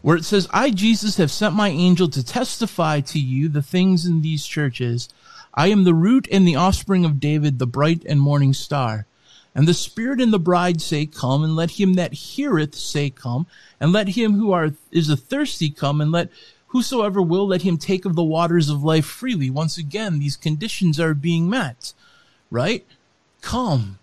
where 0.03 0.17
it 0.17 0.25
says, 0.25 0.49
I, 0.51 0.71
Jesus, 0.71 1.17
have 1.17 1.31
sent 1.31 1.55
my 1.55 1.69
angel 1.69 2.09
to 2.09 2.25
testify 2.25 3.01
to 3.01 3.19
you 3.19 3.49
the 3.49 3.63
things 3.63 4.07
in 4.07 4.23
these 4.23 4.47
churches. 4.47 5.09
I 5.55 5.69
am 5.69 5.85
the 5.85 5.95
root 5.95 6.27
and 6.33 6.47
the 6.47 6.57
offspring 6.57 7.05
of 7.05 7.21
David, 7.21 7.59
the 7.59 7.67
bright 7.67 8.05
and 8.05 8.21
morning 8.21 8.53
star. 8.53 9.07
And 9.55 9.69
the 9.69 9.75
Spirit 9.75 10.21
and 10.21 10.33
the 10.33 10.39
bride 10.39 10.81
say, 10.81 11.05
Come, 11.05 11.45
and 11.45 11.55
let 11.55 11.73
him 11.73 11.95
that 11.95 12.15
heareth 12.15 12.75
say, 12.75 13.11
Come, 13.11 13.47
and 13.79 13.93
let 13.93 14.09
him 14.09 14.35
who 14.35 14.53
are, 14.53 14.73
is 14.91 15.13
thirsty 15.21 15.71
come, 15.71 16.01
and 16.01 16.11
let 16.11 16.31
whosoever 16.69 17.21
will, 17.21 17.47
let 17.47 17.63
him 17.63 17.77
take 17.77 18.07
of 18.07 18.17
the 18.17 18.25
waters 18.25 18.71
of 18.71 18.83
life 18.83 19.05
freely. 19.05 19.51
Once 19.51 19.77
again, 19.77 20.19
these 20.19 20.37
conditions 20.37 20.99
are 20.99 21.13
being 21.13 21.51
met, 21.51 21.93
right? 22.51 22.87
Come. 23.43 23.99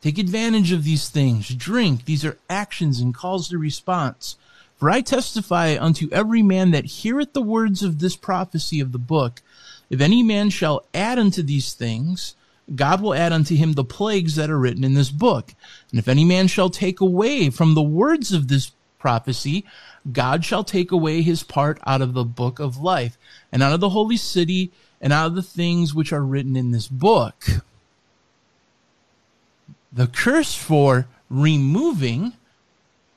Take 0.00 0.18
advantage 0.18 0.72
of 0.72 0.84
these 0.84 1.08
things. 1.08 1.48
Drink. 1.48 2.06
These 2.06 2.24
are 2.24 2.38
actions 2.48 3.00
and 3.00 3.14
calls 3.14 3.48
to 3.48 3.58
response. 3.58 4.36
For 4.76 4.90
I 4.90 5.02
testify 5.02 5.76
unto 5.78 6.08
every 6.10 6.42
man 6.42 6.70
that 6.70 6.86
heareth 6.86 7.34
the 7.34 7.42
words 7.42 7.82
of 7.82 7.98
this 7.98 8.16
prophecy 8.16 8.80
of 8.80 8.92
the 8.92 8.98
book, 8.98 9.42
if 9.90 10.00
any 10.00 10.22
man 10.22 10.48
shall 10.48 10.86
add 10.94 11.18
unto 11.18 11.42
these 11.42 11.74
things, 11.74 12.34
God 12.74 13.02
will 13.02 13.14
add 13.14 13.32
unto 13.32 13.54
him 13.56 13.72
the 13.72 13.84
plagues 13.84 14.36
that 14.36 14.48
are 14.48 14.58
written 14.58 14.84
in 14.84 14.94
this 14.94 15.10
book. 15.10 15.52
And 15.90 15.98
if 15.98 16.08
any 16.08 16.24
man 16.24 16.46
shall 16.46 16.70
take 16.70 17.00
away 17.00 17.50
from 17.50 17.74
the 17.74 17.82
words 17.82 18.32
of 18.32 18.48
this 18.48 18.72
prophecy, 18.98 19.64
God 20.10 20.44
shall 20.44 20.64
take 20.64 20.92
away 20.92 21.20
his 21.22 21.42
part 21.42 21.78
out 21.84 22.00
of 22.00 22.14
the 22.14 22.24
book 22.24 22.58
of 22.58 22.78
life, 22.78 23.18
and 23.50 23.62
out 23.62 23.72
of 23.72 23.80
the 23.80 23.90
holy 23.90 24.16
city, 24.16 24.70
and 25.00 25.12
out 25.12 25.26
of 25.26 25.34
the 25.34 25.42
things 25.42 25.94
which 25.94 26.12
are 26.12 26.24
written 26.24 26.56
in 26.56 26.70
this 26.70 26.86
book. 26.86 27.44
The 29.92 30.06
curse 30.06 30.54
for 30.54 31.06
removing, 31.28 32.34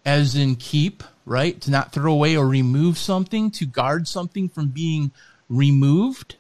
as 0.05 0.35
in 0.35 0.55
keep, 0.55 1.03
right? 1.25 1.59
To 1.61 1.71
not 1.71 1.91
throw 1.91 2.13
away 2.13 2.35
or 2.35 2.47
remove 2.47 2.97
something, 2.97 3.51
to 3.51 3.65
guard 3.65 4.07
something 4.07 4.49
from 4.49 4.67
being 4.67 5.11
removed 5.49 6.35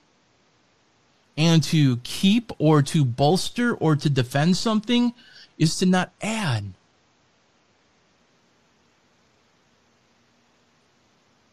and 1.37 1.63
to 1.63 1.97
keep 1.97 2.51
or 2.59 2.81
to 2.81 3.03
bolster 3.03 3.73
or 3.75 3.95
to 3.95 4.09
defend 4.09 4.57
something 4.57 5.13
is 5.57 5.77
to 5.77 5.85
not 5.85 6.11
add. 6.21 6.73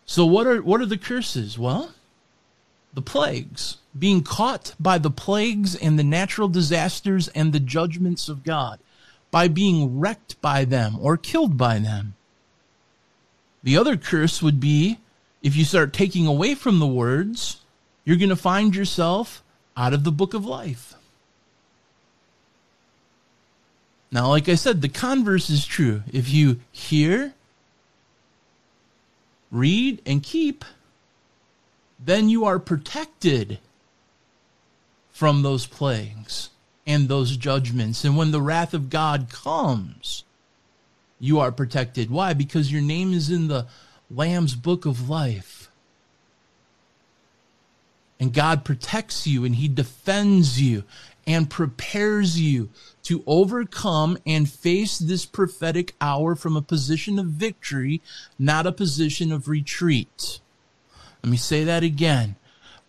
So 0.07 0.27
what 0.27 0.47
are 0.47 0.61
what 0.61 0.81
are 0.81 0.87
the 0.87 0.99
curses? 0.99 1.59
Well, 1.59 1.93
the 2.93 3.03
plagues, 3.03 3.77
being 3.98 4.22
caught 4.22 4.74
by 4.79 4.98
the 4.98 5.11
plagues 5.11 5.74
and 5.74 5.98
the 5.98 6.05
natural 6.05 6.48
disasters 6.48 7.29
and 7.29 7.53
the 7.53 7.61
judgments 7.61 8.29
of 8.29 8.44
God, 8.44 8.79
by 9.31 9.48
being 9.48 9.98
wrecked 9.98 10.40
by 10.40 10.64
them 10.64 10.96
or 11.00 11.16
killed 11.16 11.57
by 11.57 11.79
them. 11.79 12.14
The 13.62 13.76
other 13.76 13.96
curse 13.96 14.42
would 14.42 14.61
be 14.61 14.98
if 15.42 15.57
you 15.57 15.64
start 15.64 15.92
taking 15.92 16.26
away 16.26 16.55
from 16.55 16.79
the 16.79 16.87
words, 16.87 17.62
you're 18.05 18.16
going 18.16 18.29
to 18.29 18.37
find 18.37 18.74
yourself 18.74 19.42
out 19.76 19.92
of 19.92 20.05
the 20.05 20.12
book 20.12 20.35
of 20.35 20.44
life. 20.44 20.94
Now, 24.12 24.29
like 24.29 24.48
I 24.48 24.57
said, 24.57 24.83
the 24.83 24.88
converse 24.88 25.50
is 25.50 25.64
true. 25.64 26.03
If 26.12 26.29
you 26.31 26.61
hear, 26.72 27.35
read, 29.53 30.03
and 30.05 30.22
keep, 30.22 30.64
then 31.98 32.29
you 32.29 32.44
are 32.44 32.59
protected 32.59 33.59
from 35.20 35.42
those 35.42 35.66
plagues 35.66 36.48
and 36.87 37.06
those 37.06 37.37
judgments. 37.37 38.06
And 38.06 38.16
when 38.16 38.30
the 38.30 38.40
wrath 38.40 38.72
of 38.72 38.88
God 38.88 39.28
comes, 39.30 40.25
you 41.18 41.38
are 41.40 41.52
protected. 41.52 42.10
Why? 42.10 42.33
Because 42.33 42.73
your 42.73 42.81
name 42.81 43.12
is 43.12 43.29
in 43.29 43.48
the 43.48 43.66
Lamb's 44.10 44.54
book 44.54 44.87
of 44.87 45.10
life. 45.10 45.71
And 48.18 48.33
God 48.33 48.64
protects 48.64 49.27
you 49.27 49.44
and 49.44 49.56
He 49.56 49.68
defends 49.68 50.58
you 50.58 50.85
and 51.27 51.50
prepares 51.50 52.40
you 52.40 52.71
to 53.02 53.23
overcome 53.27 54.16
and 54.25 54.48
face 54.48 54.98
this 54.98 55.27
prophetic 55.27 55.94
hour 56.00 56.35
from 56.35 56.56
a 56.56 56.62
position 56.62 57.18
of 57.18 57.27
victory, 57.27 58.00
not 58.38 58.66
a 58.66 58.73
position 58.73 59.33
of 59.33 59.48
retreat. 59.48 60.40
Let 61.23 61.31
me 61.31 61.37
say 61.37 61.62
that 61.64 61.83
again. 61.83 62.37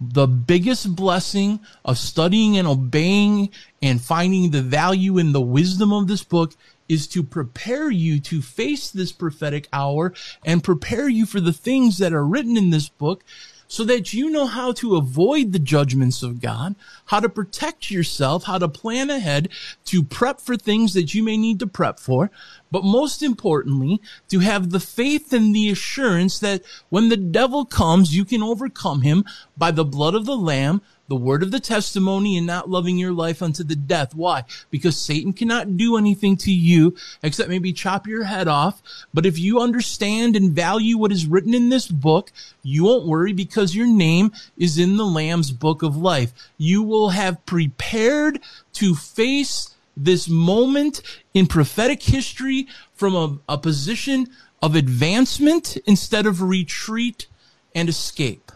The 0.03 0.25
biggest 0.25 0.95
blessing 0.95 1.59
of 1.85 1.99
studying 1.99 2.57
and 2.57 2.67
obeying 2.67 3.51
and 3.83 4.01
finding 4.01 4.49
the 4.49 4.63
value 4.63 5.19
in 5.19 5.31
the 5.31 5.41
wisdom 5.41 5.93
of 5.93 6.07
this 6.07 6.23
book 6.23 6.55
is 6.89 7.07
to 7.07 7.21
prepare 7.21 7.91
you 7.91 8.19
to 8.19 8.41
face 8.41 8.89
this 8.89 9.11
prophetic 9.11 9.67
hour 9.71 10.11
and 10.43 10.63
prepare 10.63 11.07
you 11.07 11.27
for 11.27 11.39
the 11.39 11.53
things 11.53 11.99
that 11.99 12.13
are 12.13 12.25
written 12.25 12.57
in 12.57 12.71
this 12.71 12.89
book 12.89 13.23
so 13.71 13.85
that 13.85 14.13
you 14.13 14.29
know 14.29 14.47
how 14.47 14.73
to 14.73 14.97
avoid 14.97 15.53
the 15.53 15.59
judgments 15.59 16.21
of 16.21 16.41
God, 16.41 16.75
how 17.05 17.21
to 17.21 17.29
protect 17.29 17.89
yourself, 17.89 18.43
how 18.43 18.57
to 18.57 18.67
plan 18.67 19.09
ahead 19.09 19.47
to 19.85 20.03
prep 20.03 20.41
for 20.41 20.57
things 20.57 20.93
that 20.93 21.13
you 21.13 21.23
may 21.23 21.37
need 21.37 21.57
to 21.59 21.67
prep 21.67 21.97
for, 21.97 22.29
but 22.69 22.83
most 22.83 23.23
importantly, 23.23 24.01
to 24.27 24.39
have 24.39 24.71
the 24.71 24.81
faith 24.81 25.31
and 25.31 25.55
the 25.55 25.69
assurance 25.69 26.37
that 26.39 26.63
when 26.89 27.07
the 27.07 27.15
devil 27.15 27.63
comes, 27.63 28.13
you 28.13 28.25
can 28.25 28.43
overcome 28.43 29.03
him 29.03 29.23
by 29.57 29.71
the 29.71 29.85
blood 29.85 30.15
of 30.15 30.25
the 30.25 30.35
lamb, 30.35 30.81
the 31.11 31.15
word 31.17 31.43
of 31.43 31.51
the 31.51 31.59
testimony 31.59 32.37
and 32.37 32.47
not 32.47 32.69
loving 32.69 32.97
your 32.97 33.11
life 33.11 33.41
unto 33.41 33.65
the 33.65 33.75
death. 33.75 34.15
Why? 34.15 34.45
Because 34.69 34.95
Satan 34.95 35.33
cannot 35.33 35.75
do 35.75 35.97
anything 35.97 36.37
to 36.37 36.53
you 36.53 36.95
except 37.21 37.49
maybe 37.49 37.73
chop 37.73 38.07
your 38.07 38.23
head 38.23 38.47
off. 38.47 38.81
But 39.13 39.25
if 39.25 39.37
you 39.37 39.59
understand 39.59 40.37
and 40.37 40.53
value 40.53 40.97
what 40.97 41.11
is 41.11 41.25
written 41.25 41.53
in 41.53 41.67
this 41.67 41.89
book, 41.89 42.31
you 42.63 42.85
won't 42.85 43.07
worry 43.09 43.33
because 43.33 43.75
your 43.75 43.87
name 43.87 44.31
is 44.57 44.77
in 44.77 44.95
the 44.95 45.05
Lamb's 45.05 45.51
book 45.51 45.83
of 45.83 45.97
life. 45.97 46.31
You 46.57 46.81
will 46.81 47.09
have 47.09 47.45
prepared 47.45 48.39
to 48.75 48.95
face 48.95 49.75
this 49.97 50.29
moment 50.29 51.01
in 51.33 51.45
prophetic 51.45 52.01
history 52.03 52.69
from 52.93 53.15
a, 53.15 53.53
a 53.55 53.57
position 53.57 54.29
of 54.61 54.75
advancement 54.75 55.75
instead 55.85 56.25
of 56.25 56.41
retreat 56.41 57.27
and 57.75 57.89
escape. 57.89 58.49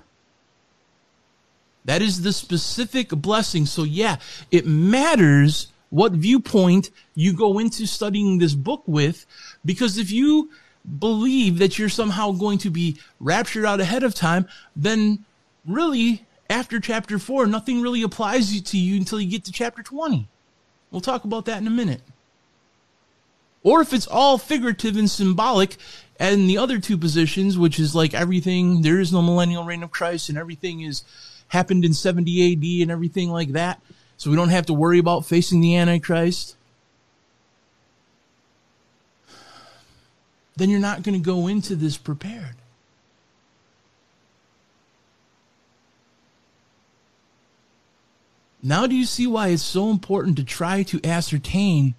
That 1.86 2.02
is 2.02 2.22
the 2.22 2.34
specific 2.34 3.10
blessing. 3.10 3.66
So 3.66 3.84
yeah, 3.84 4.18
it 4.52 4.66
matters 4.66 5.68
what 5.90 6.12
viewpoint 6.12 6.90
you 7.14 7.32
go 7.32 7.60
into 7.60 7.86
studying 7.86 8.38
this 8.38 8.56
book 8.56 8.84
with, 8.86 9.26
because 9.64 9.98
if 9.98 10.12
you 10.12 10.50
believe 11.00 11.60
that 11.60 11.80
you're 11.80 11.90
somehow 11.90 12.32
going 12.32 12.58
to 12.60 12.70
be 12.70 13.00
raptured 13.20 13.66
out 13.66 13.80
ahead 13.80 14.04
of 14.04 14.14
time, 14.14 14.48
then 14.76 15.24
really 15.66 16.26
after 16.50 16.80
chapter 16.80 17.18
four, 17.18 17.48
nothing 17.48 17.82
really 17.82 18.04
applies 18.04 18.62
to 18.62 18.78
you 18.78 18.98
until 18.98 19.20
you 19.20 19.30
get 19.30 19.46
to 19.46 19.52
chapter 19.52 19.82
20. 19.82 20.28
We'll 20.92 21.02
talk 21.02 21.24
about 21.24 21.46
that 21.46 21.60
in 21.60 21.68
a 21.68 21.72
minute. 21.72 22.02
Or 23.64 23.82
if 23.82 23.94
it's 23.94 24.06
all 24.06 24.38
figurative 24.38 24.96
and 24.96 25.10
symbolic, 25.10 25.78
and 26.20 26.50
the 26.50 26.58
other 26.58 26.80
two 26.80 26.98
positions, 26.98 27.58
which 27.58 27.80
is 27.80 27.96
like 27.96 28.14
everything, 28.14 28.82
there 28.82 29.00
is 29.00 29.12
no 29.12 29.22
millennial 29.22 29.66
reign 29.66 29.84
of 29.84 29.92
Christ 29.92 30.30
and 30.30 30.38
everything 30.38 30.82
is 30.82 31.04
happened 31.50 31.86
in 31.86 31.94
70 31.94 32.54
AD 32.54 32.84
and 32.84 32.92
everything 32.92 33.30
like 33.30 33.50
that. 33.50 33.82
So 34.18 34.30
we 34.30 34.36
don't 34.36 34.50
have 34.50 34.66
to 34.68 34.74
worry 34.74 35.00
about 35.00 35.26
facing 35.26 35.62
the 35.62 35.76
Antichrist. 35.76 36.56
Then 40.56 40.70
you're 40.70 40.80
not 40.80 41.04
going 41.04 41.22
to 41.22 41.26
go 41.26 41.48
into 41.48 41.76
this 41.76 41.98
prepared. 41.98 42.56
Now, 48.64 48.88
do 48.88 48.96
you 48.96 49.06
see 49.06 49.28
why 49.28 49.50
it's 49.50 49.62
so 49.62 49.92
important 49.92 50.38
to 50.38 50.44
try 50.44 50.82
to 50.84 51.00
ascertain 51.04 51.94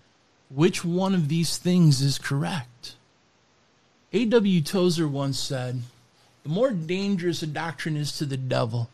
which 0.48 0.84
one 0.84 1.14
of 1.14 1.28
these 1.28 1.58
things 1.58 2.02
is 2.02 2.18
correct? 2.18 2.96
A.W. 4.12 4.62
Tozer 4.62 5.06
once 5.06 5.38
said, 5.38 5.82
The 6.42 6.48
more 6.48 6.72
dangerous 6.72 7.42
a 7.42 7.46
doctrine 7.46 7.96
is 7.96 8.10
to 8.18 8.24
the 8.24 8.36
devil, 8.36 8.90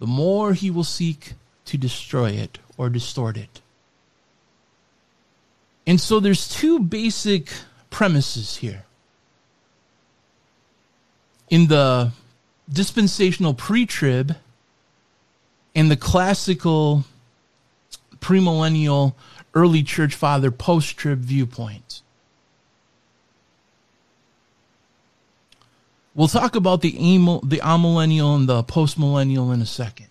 the 0.00 0.06
more 0.06 0.54
he 0.54 0.70
will 0.70 0.84
seek 0.84 1.34
to 1.66 1.78
destroy 1.78 2.30
it 2.30 2.58
or 2.76 2.88
distort 2.88 3.36
it. 3.36 3.60
And 5.86 6.00
so 6.00 6.18
there's 6.18 6.48
two 6.48 6.80
basic 6.80 7.52
premises 7.90 8.56
here. 8.56 8.84
In 11.48 11.68
the 11.68 12.12
dispensational 12.72 13.54
pre-trib 13.54 14.36
and 15.74 15.90
the 15.90 15.96
classical 15.96 17.04
premillennial 18.20 19.14
early 19.54 19.82
church 19.82 20.14
father 20.14 20.50
post-trib 20.50 21.18
viewpoint. 21.18 21.89
We'll 26.14 26.28
talk 26.28 26.56
about 26.56 26.80
the 26.80 26.92
amil- 26.92 27.48
the 27.48 27.58
amillennial 27.58 28.34
and 28.34 28.48
the 28.48 28.64
postmillennial 28.64 29.54
in 29.54 29.62
a 29.62 29.66
second. 29.66 30.08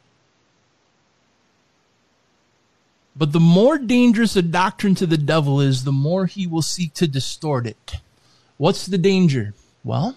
But 3.16 3.34
the 3.34 3.40
more 3.40 3.78
dangerous 3.78 4.38
a 4.38 4.42
doctrine 4.42 4.96
to 4.96 5.06
the 5.06 5.18
devil 5.18 5.60
is, 5.60 5.84
the 5.84 5.92
more 5.92 6.26
he 6.26 6.48
will 6.48 6.62
seek 6.62 6.94
to 6.96 7.08
distort 7.08 7.68
it. 7.68 7.96
What's 8.56 8.86
the 8.86 8.98
danger? 8.98 9.54
Well, 9.84 10.16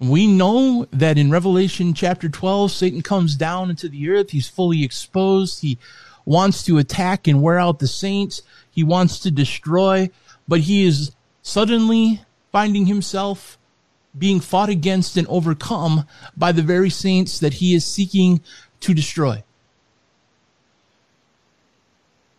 we 0.00 0.26
know 0.26 0.86
that 0.90 1.18
in 1.18 1.30
Revelation 1.30 1.92
chapter 1.92 2.30
12, 2.30 2.70
Satan 2.70 3.02
comes 3.02 3.34
down 3.34 3.68
into 3.68 3.90
the 3.90 4.08
earth. 4.08 4.30
He's 4.30 4.48
fully 4.48 4.84
exposed. 4.84 5.60
He 5.60 5.76
wants 6.24 6.62
to 6.64 6.78
attack 6.78 7.26
and 7.26 7.42
wear 7.42 7.58
out 7.58 7.78
the 7.78 7.88
saints. 7.88 8.40
He 8.70 8.84
wants 8.84 9.18
to 9.20 9.30
destroy, 9.30 10.08
but 10.46 10.60
he 10.60 10.86
is 10.86 11.12
suddenly 11.42 12.22
finding 12.52 12.86
himself 12.86 13.57
being 14.18 14.40
fought 14.40 14.68
against 14.68 15.16
and 15.16 15.26
overcome 15.28 16.06
by 16.36 16.52
the 16.52 16.62
very 16.62 16.90
saints 16.90 17.38
that 17.38 17.54
he 17.54 17.74
is 17.74 17.84
seeking 17.84 18.40
to 18.80 18.94
destroy. 18.94 19.42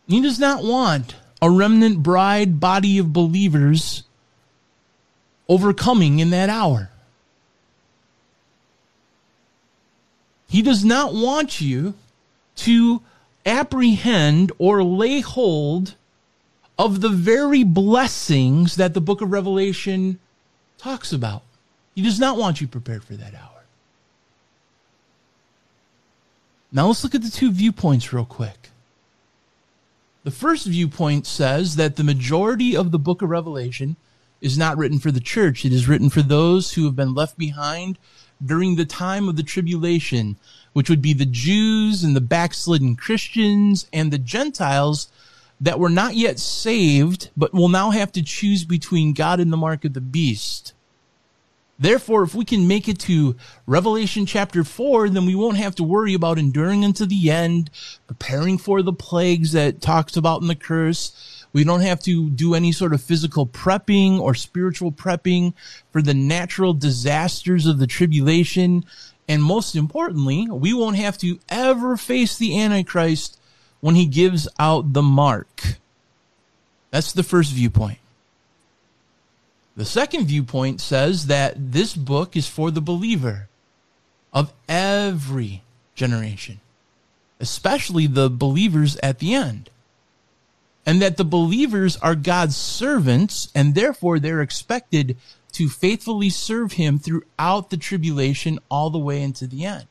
He 0.08 0.22
does 0.22 0.40
not 0.40 0.64
want 0.64 1.16
a 1.42 1.50
remnant 1.50 2.02
bride 2.02 2.60
body 2.60 2.98
of 2.98 3.14
believers 3.14 4.04
overcoming 5.48 6.20
in 6.20 6.32
that 6.32 6.50
hour. 6.50 6.90
He 10.48 10.62
does 10.62 10.84
not 10.84 11.14
want 11.14 11.62
you 11.62 11.94
to 12.58 13.02
apprehend 13.46 14.52
or 14.58 14.84
lay 14.84 15.22
hold 15.22 15.96
of 16.78 17.02
the 17.02 17.10
very 17.10 17.64
blessings 17.64 18.76
that 18.78 18.94
the 18.94 19.02
book 19.02 19.22
of 19.22 19.32
Revelation 19.32 20.20
talks 20.78 21.14
about. 21.14 21.44
He 22.00 22.06
does 22.06 22.18
not 22.18 22.38
want 22.38 22.62
you 22.62 22.68
prepared 22.70 23.04
for 23.04 23.16
that 23.16 23.36
hour. 23.36 23.66
Now 26.72 26.88
let's 26.88 27.04
look 27.04 27.14
at 27.14 27.24
the 27.24 27.30
two 27.30 27.52
viewpoints 27.52 28.14
real 28.14 28.24
quick. 28.24 28.70
The 30.24 30.32
first 30.32 30.66
viewpoint 30.66 31.28
says 31.28 31.76
that 31.76 31.98
the 31.98 32.06
majority 32.06 32.74
of 32.74 32.92
the 32.92 33.00
book 33.00 33.22
of 33.22 33.30
Revelation 33.30 33.98
is 34.40 34.58
not 34.58 34.78
written 34.78 34.98
for 35.00 35.12
the 35.12 35.20
church. 35.20 35.66
It 35.66 35.74
is 35.74 35.90
written 35.90 36.10
for 36.10 36.22
those 36.22 36.72
who 36.72 36.86
have 36.86 36.96
been 36.96 37.14
left 37.14 37.38
behind 37.38 37.98
during 38.42 38.78
the 38.78 38.86
time 38.86 39.28
of 39.28 39.36
the 39.36 39.44
tribulation, 39.44 40.38
which 40.72 40.90
would 40.90 41.02
be 41.02 41.12
the 41.12 41.26
Jews 41.26 42.02
and 42.02 42.16
the 42.16 42.22
backslidden 42.22 42.96
Christians 42.96 43.88
and 43.92 44.10
the 44.10 44.18
Gentiles 44.18 45.12
that 45.60 45.82
were 45.82 45.90
not 45.90 46.16
yet 46.16 46.40
saved, 46.40 47.30
but 47.36 47.54
will 47.54 47.68
now 47.68 47.92
have 47.92 48.14
to 48.14 48.24
choose 48.24 48.64
between 48.64 49.12
God 49.12 49.42
and 49.42 49.52
the 49.52 49.58
mark 49.58 49.84
of 49.84 49.92
the 49.92 50.00
beast. 50.00 50.72
Therefore, 51.80 52.24
if 52.24 52.36
we 52.36 52.44
can 52.44 52.68
make 52.68 52.90
it 52.90 53.00
to 53.02 53.38
Revelation 53.66 54.26
chapter 54.26 54.66
4, 54.66 55.10
then 55.10 55.26
we 55.26 55.34
won't 55.34 55.58
have 55.58 55.76
to 55.76 55.84
worry 55.84 56.14
about 56.14 56.38
enduring 56.38 56.84
unto 56.84 57.06
the 57.06 57.32
end, 57.32 57.70
preparing 58.06 58.58
for 58.58 58.82
the 58.82 58.92
plagues 58.92 59.54
that 59.54 59.82
talks 59.82 60.18
about 60.18 60.42
in 60.42 60.50
the 60.50 60.56
curse. 60.56 61.46
We 61.54 61.64
don't 61.64 61.82
have 61.82 62.02
to 62.02 62.30
do 62.30 62.54
any 62.54 62.74
sort 62.74 62.94
of 62.94 63.02
physical 63.02 63.48
prepping 63.48 64.20
or 64.20 64.36
spiritual 64.36 64.92
prepping 64.92 65.54
for 65.92 66.02
the 66.02 66.14
natural 66.14 66.74
disasters 66.74 67.66
of 67.66 67.80
the 67.80 67.88
tribulation. 67.88 68.84
And 69.30 69.42
most 69.42 69.74
importantly, 69.74 70.48
we 70.50 70.74
won't 70.74 70.98
have 70.98 71.18
to 71.20 71.40
ever 71.48 71.96
face 71.96 72.38
the 72.38 72.60
Antichrist 72.60 73.40
when 73.80 73.96
he 73.96 74.06
gives 74.06 74.50
out 74.60 74.92
the 74.92 75.02
mark. 75.02 75.78
That's 76.92 77.14
the 77.14 77.24
first 77.24 77.54
viewpoint. 77.54 78.00
The 79.80 79.86
second 79.86 80.26
viewpoint 80.26 80.82
says 80.82 81.28
that 81.28 81.72
this 81.72 81.96
book 81.96 82.36
is 82.36 82.50
for 82.50 82.70
the 82.70 82.82
believer 82.82 83.48
of 84.34 84.52
every 84.68 85.64
generation, 85.96 86.60
especially 87.40 88.06
the 88.06 88.30
believers 88.30 88.98
at 88.98 89.20
the 89.20 89.34
end. 89.34 89.70
And 90.86 91.02
that 91.02 91.16
the 91.16 91.24
believers 91.24 91.96
are 91.96 92.14
God's 92.14 92.58
servants, 92.58 93.48
and 93.56 93.74
therefore 93.74 94.20
they're 94.20 94.42
expected 94.42 95.16
to 95.54 95.70
faithfully 95.70 96.30
serve 96.30 96.74
Him 96.74 97.00
throughout 97.00 97.70
the 97.70 97.78
tribulation 97.78 98.60
all 98.70 98.90
the 98.90 99.00
way 99.00 99.22
into 99.22 99.48
the 99.48 99.64
end. 99.64 99.88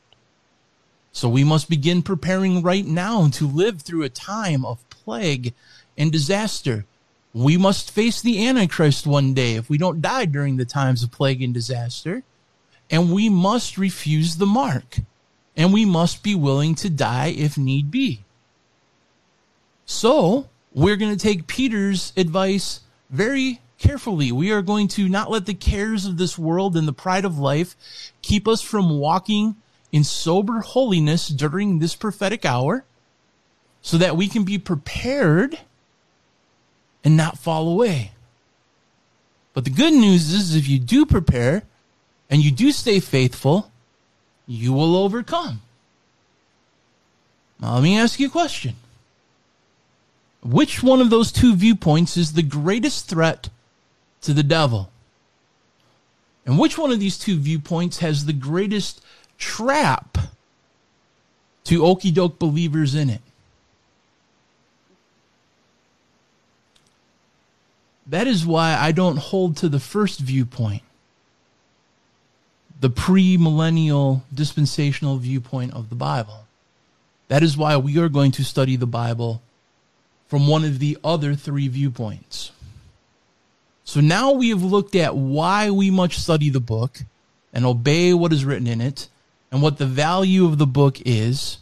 So 1.11 1.27
we 1.27 1.43
must 1.43 1.67
begin 1.67 2.03
preparing 2.03 2.61
right 2.61 2.85
now 2.85 3.27
to 3.29 3.47
live 3.47 3.81
through 3.81 4.03
a 4.03 4.09
time 4.09 4.65
of 4.65 4.87
plague 4.91 5.55
and 5.97 6.11
disaster 6.11 6.85
we 7.33 7.57
must 7.57 7.91
face 7.91 8.21
the 8.21 8.47
Antichrist 8.47 9.05
one 9.05 9.33
day 9.33 9.55
if 9.55 9.69
we 9.69 9.77
don't 9.77 10.01
die 10.01 10.25
during 10.25 10.57
the 10.57 10.65
times 10.65 11.03
of 11.03 11.11
plague 11.11 11.41
and 11.41 11.53
disaster. 11.53 12.23
And 12.89 13.13
we 13.13 13.29
must 13.29 13.77
refuse 13.77 14.37
the 14.37 14.47
mark. 14.47 14.99
And 15.55 15.71
we 15.71 15.85
must 15.85 16.23
be 16.23 16.33
willing 16.33 16.73
to 16.75 16.89
die 16.89 17.27
if 17.27 17.57
need 17.57 17.91
be. 17.91 18.23
So, 19.85 20.49
we're 20.73 20.95
going 20.95 21.15
to 21.15 21.21
take 21.21 21.47
Peter's 21.47 22.13
advice 22.15 22.81
very 23.09 23.59
carefully. 23.77 24.31
We 24.31 24.51
are 24.51 24.61
going 24.61 24.87
to 24.89 25.09
not 25.09 25.31
let 25.31 25.45
the 25.45 25.53
cares 25.53 26.05
of 26.05 26.17
this 26.17 26.37
world 26.37 26.75
and 26.75 26.87
the 26.87 26.93
pride 26.93 27.25
of 27.25 27.39
life 27.39 27.75
keep 28.21 28.47
us 28.47 28.61
from 28.61 28.99
walking 28.99 29.55
in 29.91 30.03
sober 30.03 30.59
holiness 30.59 31.27
during 31.27 31.79
this 31.79 31.95
prophetic 31.95 32.45
hour 32.45 32.85
so 33.81 33.97
that 33.97 34.15
we 34.15 34.27
can 34.27 34.43
be 34.43 34.57
prepared 34.57 35.59
and 37.03 37.15
not 37.15 37.37
fall 37.37 37.69
away. 37.69 38.11
But 39.53 39.63
the 39.63 39.69
good 39.69 39.93
news 39.93 40.31
is 40.31 40.55
if 40.55 40.67
you 40.67 40.79
do 40.79 41.05
prepare 41.05 41.63
and 42.29 42.43
you 42.43 42.51
do 42.51 42.71
stay 42.71 42.99
faithful, 42.99 43.71
you 44.45 44.73
will 44.73 44.95
overcome. 44.95 45.61
Now, 47.59 47.75
let 47.75 47.83
me 47.83 47.97
ask 47.97 48.19
you 48.19 48.27
a 48.27 48.31
question. 48.31 48.75
Which 50.41 50.81
one 50.81 51.01
of 51.01 51.09
those 51.09 51.31
two 51.31 51.55
viewpoints 51.55 52.15
is 52.15 52.33
the 52.33 52.43
greatest 52.43 53.09
threat 53.09 53.49
to 54.21 54.33
the 54.33 54.43
devil? 54.43 54.89
And 56.45 56.57
which 56.57 56.77
one 56.77 56.91
of 56.91 56.99
these 56.99 57.17
two 57.17 57.37
viewpoints 57.37 57.99
has 57.99 58.25
the 58.25 58.33
greatest 58.33 59.01
trap 59.37 60.17
to 61.65 61.85
okey 61.85 62.11
doke 62.11 62.39
believers 62.39 62.95
in 62.95 63.09
it? 63.09 63.21
That 68.09 68.25
is 68.25 68.45
why 68.45 68.75
I 68.75 68.91
don't 68.91 69.17
hold 69.17 69.57
to 69.57 69.69
the 69.69 69.79
first 69.79 70.19
viewpoint, 70.19 70.81
the 72.79 72.89
premillennial 72.89 74.21
dispensational 74.33 75.17
viewpoint 75.17 75.73
of 75.73 75.89
the 75.89 75.95
Bible. 75.95 76.45
That 77.27 77.43
is 77.43 77.55
why 77.55 77.77
we 77.77 77.99
are 77.99 78.09
going 78.09 78.31
to 78.31 78.43
study 78.43 78.75
the 78.75 78.87
Bible 78.87 79.43
from 80.27 80.47
one 80.47 80.63
of 80.63 80.79
the 80.79 80.97
other 81.03 81.35
three 81.35 81.67
viewpoints. 81.67 82.51
So 83.83 84.01
now 84.01 84.31
we 84.31 84.49
have 84.49 84.63
looked 84.63 84.95
at 84.95 85.15
why 85.15 85.69
we 85.69 85.91
must 85.91 86.21
study 86.21 86.49
the 86.49 86.59
book 86.59 86.99
and 87.53 87.63
obey 87.63 88.13
what 88.13 88.33
is 88.33 88.45
written 88.45 88.67
in 88.67 88.81
it 88.81 89.07
and 89.51 89.61
what 89.61 89.77
the 89.77 89.85
value 89.85 90.45
of 90.45 90.57
the 90.57 90.67
book 90.67 90.99
is. 91.05 91.59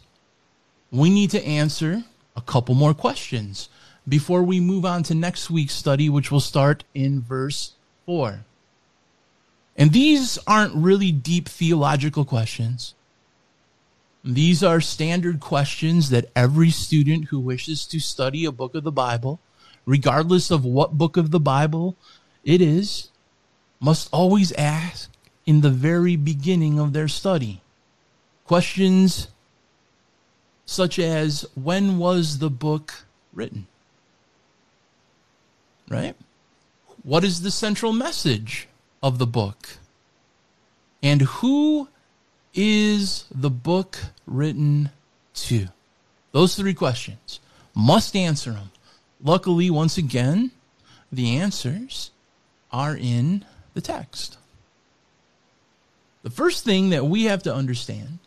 We 0.90 1.10
need 1.10 1.30
to 1.30 1.44
answer 1.44 2.04
a 2.34 2.40
couple 2.40 2.74
more 2.74 2.94
questions 2.94 3.68
before 4.08 4.42
we 4.42 4.60
move 4.60 4.84
on 4.84 5.02
to 5.04 5.14
next 5.14 5.50
week's 5.50 5.74
study, 5.74 6.08
which 6.08 6.30
will 6.30 6.40
start 6.40 6.84
in 6.94 7.20
verse 7.20 7.72
4. 8.06 8.44
And 9.76 9.92
these 9.92 10.38
aren't 10.46 10.74
really 10.74 11.12
deep 11.12 11.48
theological 11.48 12.24
questions. 12.24 12.94
These 14.24 14.62
are 14.64 14.80
standard 14.80 15.40
questions 15.40 16.10
that 16.10 16.30
every 16.34 16.70
student 16.70 17.26
who 17.26 17.38
wishes 17.38 17.86
to 17.86 18.00
study 18.00 18.44
a 18.44 18.52
book 18.52 18.74
of 18.74 18.82
the 18.82 18.92
Bible, 18.92 19.40
regardless 19.86 20.50
of 20.50 20.64
what 20.64 20.98
book 20.98 21.16
of 21.16 21.30
the 21.30 21.40
Bible 21.40 21.96
it 22.44 22.60
is, 22.60 23.10
must 23.80 24.08
always 24.12 24.52
ask 24.52 25.10
in 25.46 25.60
the 25.60 25.70
very 25.70 26.16
beginning 26.16 26.78
of 26.78 26.92
their 26.92 27.08
study. 27.08 27.62
Questions 28.44 29.28
such 30.66 30.98
as 30.98 31.46
when 31.54 31.98
was 31.98 32.38
the 32.38 32.50
book 32.50 33.04
written? 33.32 33.66
Right? 35.88 36.14
What 37.02 37.24
is 37.24 37.42
the 37.42 37.50
central 37.50 37.92
message 37.92 38.68
of 39.02 39.18
the 39.18 39.26
book? 39.26 39.78
And 41.02 41.22
who 41.22 41.88
is 42.54 43.24
the 43.34 43.50
book 43.50 43.98
written 44.26 44.90
to? 45.34 45.68
Those 46.32 46.54
three 46.56 46.74
questions. 46.74 47.40
Must 47.74 48.14
answer 48.16 48.52
them. 48.52 48.70
Luckily, 49.22 49.70
once 49.70 49.96
again, 49.96 50.50
the 51.10 51.36
answers 51.36 52.10
are 52.72 52.96
in 52.96 53.44
the 53.74 53.80
text. 53.80 54.38
The 56.22 56.30
first 56.30 56.64
thing 56.64 56.90
that 56.90 57.06
we 57.06 57.24
have 57.24 57.42
to 57.44 57.54
understand 57.54 58.18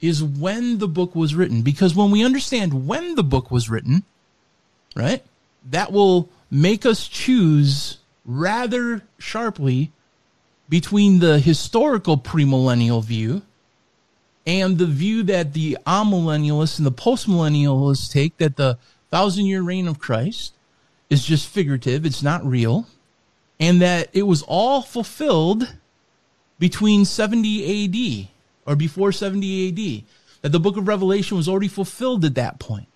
is 0.00 0.22
when 0.22 0.78
the 0.78 0.88
book 0.88 1.14
was 1.14 1.34
written. 1.34 1.62
Because 1.62 1.94
when 1.94 2.10
we 2.10 2.24
understand 2.24 2.86
when 2.86 3.14
the 3.14 3.24
book 3.24 3.50
was 3.50 3.68
written, 3.68 4.04
right, 4.94 5.24
that 5.70 5.92
will 5.92 6.28
make 6.50 6.84
us 6.86 7.08
choose 7.08 7.98
rather 8.24 9.02
sharply 9.18 9.92
between 10.68 11.18
the 11.18 11.38
historical 11.38 12.16
premillennial 12.16 13.02
view 13.02 13.42
and 14.46 14.78
the 14.78 14.86
view 14.86 15.22
that 15.22 15.52
the 15.52 15.78
amillennialists 15.86 16.78
and 16.78 16.86
the 16.86 16.92
postmillennialists 16.92 18.10
take 18.10 18.36
that 18.38 18.56
the 18.56 18.78
thousand 19.10 19.46
year 19.46 19.62
reign 19.62 19.88
of 19.88 19.98
Christ 19.98 20.52
is 21.10 21.24
just 21.24 21.48
figurative, 21.48 22.04
it's 22.04 22.22
not 22.22 22.44
real, 22.44 22.86
and 23.60 23.80
that 23.80 24.08
it 24.12 24.24
was 24.24 24.42
all 24.42 24.82
fulfilled 24.82 25.74
between 26.58 27.04
70 27.04 28.24
AD 28.24 28.28
or 28.66 28.76
before 28.76 29.12
70 29.12 29.68
AD, 29.68 30.04
that 30.42 30.52
the 30.52 30.60
book 30.60 30.76
of 30.76 30.88
Revelation 30.88 31.36
was 31.36 31.48
already 31.48 31.68
fulfilled 31.68 32.24
at 32.24 32.34
that 32.34 32.58
point 32.58 32.88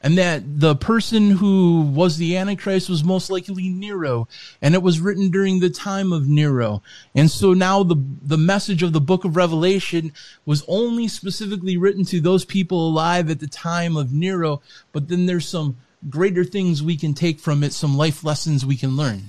and 0.00 0.16
that 0.16 0.60
the 0.60 0.76
person 0.76 1.30
who 1.30 1.82
was 1.82 2.18
the 2.18 2.36
Antichrist 2.36 2.88
was 2.88 3.02
most 3.02 3.30
likely 3.30 3.68
Nero, 3.68 4.28
and 4.62 4.74
it 4.74 4.82
was 4.82 5.00
written 5.00 5.30
during 5.30 5.58
the 5.58 5.70
time 5.70 6.12
of 6.12 6.28
Nero. 6.28 6.82
And 7.14 7.30
so 7.30 7.52
now 7.52 7.82
the, 7.82 7.96
the 8.22 8.38
message 8.38 8.82
of 8.82 8.92
the 8.92 9.00
book 9.00 9.24
of 9.24 9.36
Revelation 9.36 10.12
was 10.46 10.64
only 10.68 11.08
specifically 11.08 11.76
written 11.76 12.04
to 12.06 12.20
those 12.20 12.44
people 12.44 12.88
alive 12.88 13.28
at 13.28 13.40
the 13.40 13.48
time 13.48 13.96
of 13.96 14.12
Nero, 14.12 14.62
but 14.92 15.08
then 15.08 15.26
there's 15.26 15.48
some 15.48 15.76
greater 16.08 16.44
things 16.44 16.80
we 16.80 16.96
can 16.96 17.12
take 17.12 17.40
from 17.40 17.64
it, 17.64 17.72
some 17.72 17.96
life 17.96 18.22
lessons 18.22 18.64
we 18.64 18.76
can 18.76 18.96
learn. 18.96 19.24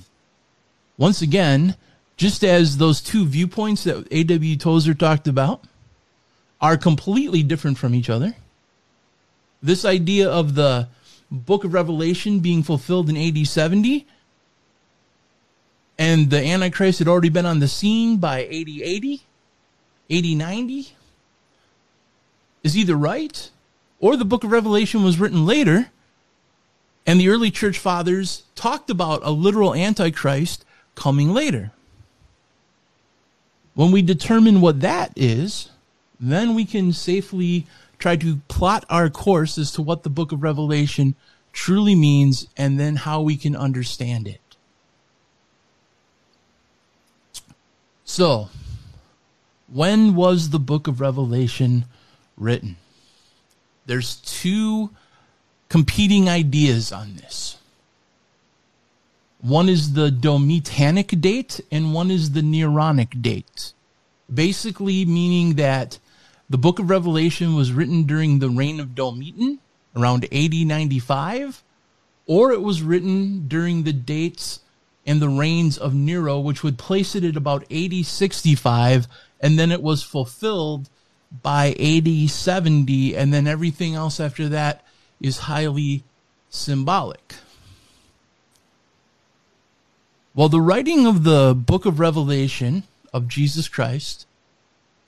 Once 0.98 1.22
again, 1.22 1.76
just 2.16 2.44
as 2.44 2.78
those 2.78 3.02
two 3.02 3.26
viewpoints 3.26 3.86
that 3.86 4.08
A.W. 4.12 4.56
Tozer 4.58 4.94
talked 4.94 5.28
about 5.28 5.64
are 6.62 6.78
completely 6.78 7.42
different 7.42 7.80
from 7.80 7.96
each 7.96 8.10
other 8.10 8.36
this 9.62 9.86
idea 9.86 10.30
of 10.30 10.56
the 10.56 10.88
book 11.32 11.64
of 11.64 11.74
Revelation 11.74 12.40
being 12.40 12.64
fulfilled 12.64 13.10
in 13.10 13.18
AD 13.18 13.46
70 13.46 14.08
and 15.98 16.30
the 16.30 16.42
Antichrist 16.42 17.00
had 17.00 17.08
already 17.08 17.30
been 17.30 17.46
on 17.46 17.60
the 17.60 17.68
scene 17.68 18.18
by 18.18 18.46
AD 18.46 18.52
80, 18.52 19.22
AD 20.10 20.26
90 20.26 20.94
is 22.64 22.78
either 22.78 22.96
right 22.96 23.52
or 24.00 24.16
the 24.16 24.26
book 24.26 24.44
of 24.44 24.52
Revelation 24.52 25.04
was 25.04 25.20
written 25.20 25.46
later 25.46 25.90
and 27.06 27.20
the 27.20 27.30
early 27.30 27.52
church 27.52 27.78
fathers 27.78 28.44
talked 28.56 28.90
about 28.90 29.22
a 29.24 29.32
literal 29.32 29.76
Antichrist 29.76 30.64
coming 30.96 31.34
later. 31.34 31.72
When 33.74 33.92
we 33.92 34.02
determine 34.02 34.62
what 34.62 34.82
that 34.82 35.14
is, 35.16 35.70
then 36.20 36.54
we 36.54 36.66
can 36.66 36.92
safely 36.92 37.66
try 38.00 38.16
to 38.16 38.38
plot 38.48 38.86
our 38.90 39.10
course 39.10 39.58
as 39.58 39.72
to 39.74 39.82
what 39.82 40.04
the 40.04 40.10
book 40.10 40.32
of 40.32 40.42
Revelation 40.42 41.16
truly 41.52 41.96
means 41.96 42.48
and 42.58 42.80
then 42.80 42.96
how 42.96 43.22
we 43.22 43.36
can 43.36 43.56
understand 43.56 44.28
it. 44.28 44.42
So, 48.06 48.50
when 49.68 50.16
was 50.16 50.50
the 50.50 50.60
book 50.60 50.88
of 50.88 51.00
Revelation 51.00 51.86
written? 52.38 52.78
There's 53.86 54.16
two 54.16 54.92
competing 55.68 56.28
ideas 56.30 56.92
on 56.92 57.16
this. 57.16 57.58
One 59.42 59.70
is 59.70 59.94
the 59.94 60.10
Domitianic 60.10 61.22
date 61.22 61.62
and 61.72 61.94
one 61.94 62.12
is 62.12 62.32
the 62.32 62.42
Neronic 62.42 63.22
date. 63.22 63.74
Basically 64.32 65.06
meaning 65.06 65.56
that 65.56 66.00
the 66.50 66.58
book 66.58 66.80
of 66.80 66.90
Revelation 66.90 67.56
was 67.56 67.72
written 67.72 68.04
during 68.04 68.40
the 68.40 68.50
reign 68.50 68.80
of 68.80 68.96
Domitian 68.96 69.60
around 69.96 70.26
AD 70.34 70.54
95, 70.54 71.64
or 72.26 72.52
it 72.52 72.62
was 72.62 72.82
written 72.82 73.48
during 73.48 73.84
the 73.84 73.94
dates 73.94 74.62
and 75.06 75.22
the 75.22 75.30
reigns 75.30 75.78
of 75.78 75.94
Nero, 75.94 76.40
which 76.40 76.64
would 76.64 76.78
place 76.78 77.16
it 77.16 77.24
at 77.24 77.36
about 77.36 77.72
AD 77.72 78.06
65, 78.06 79.08
and 79.40 79.58
then 79.60 79.72
it 79.72 79.82
was 79.82 80.04
fulfilled 80.04 80.90
by 81.44 81.74
AD 81.80 82.30
70, 82.30 83.16
and 83.16 83.34
then 83.34 83.48
everything 83.48 83.96
else 83.96 84.20
after 84.20 84.50
that 84.50 84.84
is 85.22 85.40
highly 85.40 86.04
symbolic. 86.50 87.36
Well, 90.34 90.50
the 90.50 90.62
writing 90.62 91.06
of 91.06 91.24
the 91.24 91.54
book 91.56 91.86
of 91.86 92.00
Revelation 92.00 92.84
of 93.14 93.28
Jesus 93.28 93.68
Christ 93.68 94.26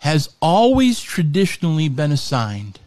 has 0.02 0.34
always 0.41 0.99
traditionally 0.99 1.88
been 1.88 2.12
assigned 2.12 2.80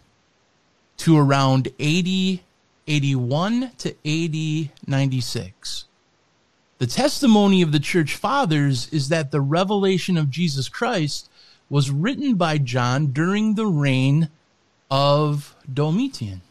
to 0.96 1.16
around 1.16 1.68
80, 1.78 2.42
81 2.88 3.70
to 3.78 3.90
AD 4.04 4.70
96. 4.88 5.84
The 6.78 6.86
testimony 6.88 7.62
of 7.62 7.70
the 7.70 7.78
church 7.78 8.16
fathers 8.16 8.88
is 8.88 9.10
that 9.10 9.30
the 9.30 9.40
revelation 9.40 10.16
of 10.16 10.28
Jesus 10.28 10.68
Christ 10.68 11.30
was 11.70 11.88
written 11.88 12.34
by 12.34 12.58
John 12.58 13.12
during 13.12 13.54
the 13.54 13.66
reign 13.66 14.28
of 14.90 15.54
Domitian. 15.72 16.42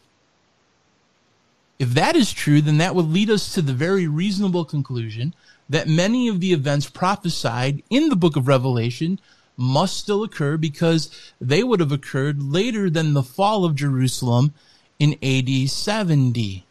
If 1.78 1.90
that 1.90 2.16
is 2.16 2.32
true, 2.32 2.62
then 2.62 2.78
that 2.78 2.96
would 2.96 3.10
lead 3.10 3.30
us 3.30 3.54
to 3.54 3.62
the 3.62 3.74
very 3.74 4.08
reasonable 4.08 4.64
conclusion 4.64 5.34
that 5.70 5.90
many 5.90 6.30
of 6.30 6.40
the 6.40 6.54
events 6.54 6.90
prophesied 6.90 7.84
in 7.90 8.08
the 8.08 8.16
book 8.16 8.38
of 8.38 8.48
Revelation 8.48 9.20
must 9.58 9.98
still 9.98 10.24
occur 10.24 10.58
because 10.58 11.10
they 11.40 11.64
would 11.64 11.80
have 11.80 11.92
occurred 11.92 12.42
later 12.42 12.90
than 12.90 13.14
the 13.14 13.24
fall 13.24 13.66
of 13.66 13.76
Jerusalem 13.76 14.54
in 15.00 15.18
AD 15.22 15.70
70. 15.70 16.66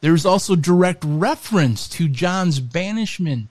There's 0.00 0.26
also 0.26 0.54
direct 0.54 1.02
reference 1.06 1.88
to 1.90 2.08
John's 2.08 2.60
banishment 2.60 3.48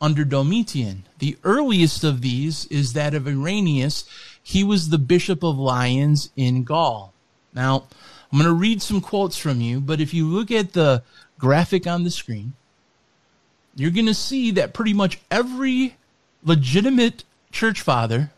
under 0.00 0.24
Domitian. 0.24 1.04
The 1.18 1.38
earliest 1.42 2.04
of 2.04 2.20
these 2.20 2.66
is 2.66 2.92
that 2.92 3.14
of 3.14 3.26
Irenaeus. 3.26 4.04
He 4.42 4.62
was 4.62 4.88
the 4.88 4.98
bishop 4.98 5.42
of 5.42 5.58
Lyons 5.58 6.30
in 6.36 6.64
Gaul. 6.64 7.12
Now, 7.54 7.84
I'm 8.30 8.38
going 8.38 8.44
to 8.44 8.52
read 8.52 8.82
some 8.82 9.00
quotes 9.00 9.38
from 9.38 9.60
you, 9.60 9.80
but 9.80 10.00
if 10.00 10.12
you 10.12 10.26
look 10.28 10.50
at 10.50 10.74
the 10.74 11.02
graphic 11.38 11.86
on 11.86 12.04
the 12.04 12.10
screen, 12.10 12.52
you're 13.74 13.90
going 13.90 14.06
to 14.06 14.14
see 14.14 14.50
that 14.52 14.74
pretty 14.74 14.92
much 14.92 15.18
every 15.30 15.96
legitimate 16.46 17.24
church 17.52 17.82
father 17.82 18.30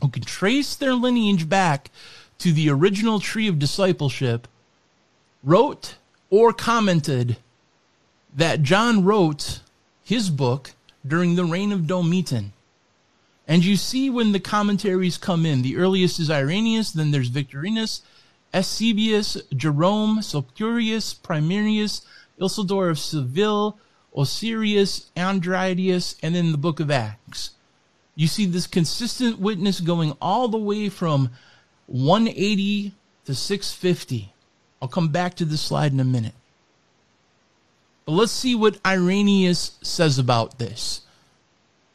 who 0.00 0.08
can 0.08 0.22
trace 0.22 0.74
their 0.74 0.94
lineage 0.94 1.48
back 1.48 1.90
to 2.38 2.52
the 2.52 2.70
original 2.70 3.20
tree 3.20 3.48
of 3.48 3.58
discipleship 3.58 4.48
wrote 5.44 5.96
or 6.30 6.52
commented 6.52 7.36
that 8.34 8.62
John 8.62 9.04
wrote 9.04 9.60
his 10.02 10.30
book 10.30 10.72
during 11.06 11.34
the 11.34 11.44
reign 11.44 11.72
of 11.72 11.86
Domitian. 11.86 12.52
And 13.46 13.64
you 13.64 13.76
see 13.76 14.08
when 14.08 14.32
the 14.32 14.40
commentaries 14.40 15.18
come 15.18 15.44
in, 15.44 15.62
the 15.62 15.76
earliest 15.76 16.20
is 16.20 16.30
Irenaeus, 16.30 16.92
then 16.92 17.10
there's 17.10 17.28
Victorinus, 17.28 18.02
Eusebius, 18.54 19.36
Jerome, 19.54 20.22
Sulpicius, 20.22 21.14
Primasius, 21.14 22.02
Isidore 22.40 22.90
of 22.90 22.98
Seville, 22.98 23.76
Orosius, 24.14 25.06
Andronicus, 25.16 26.16
and 26.22 26.34
then 26.34 26.52
the 26.52 26.58
book 26.58 26.80
of 26.80 26.90
Acts. 26.90 27.50
You 28.14 28.26
see 28.26 28.46
this 28.46 28.66
consistent 28.66 29.38
witness 29.38 29.80
going 29.80 30.16
all 30.20 30.48
the 30.48 30.58
way 30.58 30.88
from 30.88 31.30
180 31.86 32.92
to 33.24 33.34
650. 33.34 34.32
I'll 34.82 34.88
come 34.88 35.08
back 35.08 35.34
to 35.36 35.44
this 35.44 35.60
slide 35.60 35.92
in 35.92 36.00
a 36.00 36.04
minute. 36.04 36.34
But 38.04 38.12
let's 38.12 38.32
see 38.32 38.54
what 38.54 38.80
Irenaeus 38.84 39.78
says 39.82 40.18
about 40.18 40.58
this. 40.58 41.02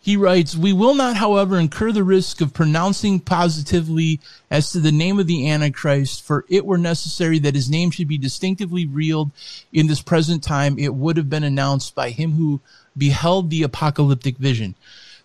He 0.06 0.18
writes, 0.18 0.56
We 0.56 0.72
will 0.72 0.94
not, 0.94 1.16
however, 1.16 1.58
incur 1.58 1.92
the 1.92 2.04
risk 2.04 2.40
of 2.40 2.54
pronouncing 2.54 3.20
positively 3.20 4.20
as 4.52 4.70
to 4.70 4.80
the 4.80 4.92
name 4.92 5.18
of 5.18 5.26
the 5.26 5.50
Antichrist, 5.50 6.22
for 6.22 6.46
it 6.48 6.64
were 6.64 6.78
necessary 6.78 7.40
that 7.40 7.56
his 7.56 7.72
name 7.72 7.90
should 7.90 8.08
be 8.08 8.20
distinctively 8.20 8.86
revealed 8.86 9.32
in 9.74 9.88
this 9.88 10.04
present 10.04 10.44
time. 10.44 10.78
It 10.78 10.94
would 10.94 11.18
have 11.18 11.28
been 11.28 11.44
announced 11.44 11.96
by 11.96 12.12
him 12.12 12.34
who 12.34 12.62
beheld 12.96 13.50
the 13.50 13.64
apocalyptic 13.64 14.38
vision. 14.38 14.76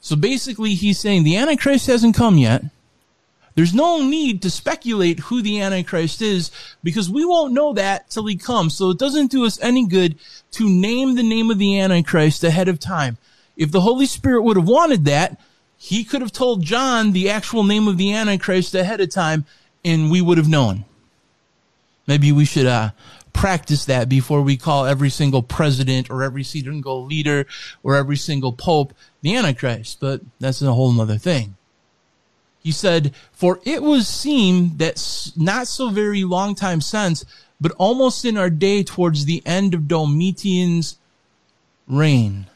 So 0.00 0.16
basically, 0.16 0.72
he's 0.72 0.98
saying 0.98 1.24
the 1.24 1.36
Antichrist 1.36 1.86
hasn't 1.86 2.16
come 2.16 2.38
yet. 2.38 2.64
There's 3.56 3.74
no 3.74 4.02
need 4.02 4.40
to 4.40 4.50
speculate 4.50 5.20
who 5.20 5.42
the 5.42 5.60
Antichrist 5.60 6.22
is 6.22 6.50
because 6.82 7.10
we 7.10 7.26
won't 7.26 7.52
know 7.52 7.74
that 7.74 8.08
till 8.08 8.24
he 8.24 8.36
comes. 8.36 8.78
So 8.78 8.88
it 8.88 8.98
doesn't 8.98 9.30
do 9.30 9.44
us 9.44 9.60
any 9.60 9.86
good 9.86 10.18
to 10.52 10.70
name 10.70 11.16
the 11.16 11.22
name 11.22 11.50
of 11.50 11.58
the 11.58 11.78
Antichrist 11.78 12.42
ahead 12.44 12.68
of 12.68 12.80
time. 12.80 13.18
If 13.60 13.70
the 13.72 13.82
Holy 13.82 14.06
Spirit 14.06 14.42
would 14.42 14.56
have 14.56 14.66
wanted 14.66 15.04
that, 15.04 15.38
he 15.76 16.02
could 16.02 16.22
have 16.22 16.32
told 16.32 16.64
John 16.64 17.12
the 17.12 17.28
actual 17.28 17.62
name 17.62 17.88
of 17.88 17.98
the 17.98 18.14
Antichrist 18.14 18.74
ahead 18.74 19.02
of 19.02 19.10
time 19.10 19.44
and 19.84 20.10
we 20.10 20.22
would 20.22 20.38
have 20.38 20.48
known. 20.48 20.86
Maybe 22.06 22.32
we 22.32 22.46
should 22.46 22.64
uh, 22.64 22.92
practice 23.34 23.84
that 23.84 24.08
before 24.08 24.40
we 24.40 24.56
call 24.56 24.86
every 24.86 25.10
single 25.10 25.42
president 25.42 26.08
or 26.08 26.22
every 26.22 26.42
single 26.42 27.04
leader 27.04 27.46
or 27.82 27.96
every 27.96 28.16
single 28.16 28.54
pope 28.54 28.94
the 29.20 29.36
Antichrist. 29.36 30.00
But 30.00 30.22
that's 30.38 30.62
a 30.62 30.72
whole 30.72 30.98
other 30.98 31.18
thing. 31.18 31.56
He 32.62 32.72
said, 32.72 33.14
For 33.30 33.60
it 33.64 33.82
was 33.82 34.08
seen 34.08 34.78
that 34.78 35.32
not 35.36 35.68
so 35.68 35.90
very 35.90 36.24
long 36.24 36.54
time 36.54 36.80
since, 36.80 37.26
but 37.60 37.72
almost 37.72 38.24
in 38.24 38.38
our 38.38 38.48
day 38.48 38.82
towards 38.82 39.26
the 39.26 39.42
end 39.44 39.74
of 39.74 39.82
Domitian's 39.82 40.96
reign. 41.86 42.46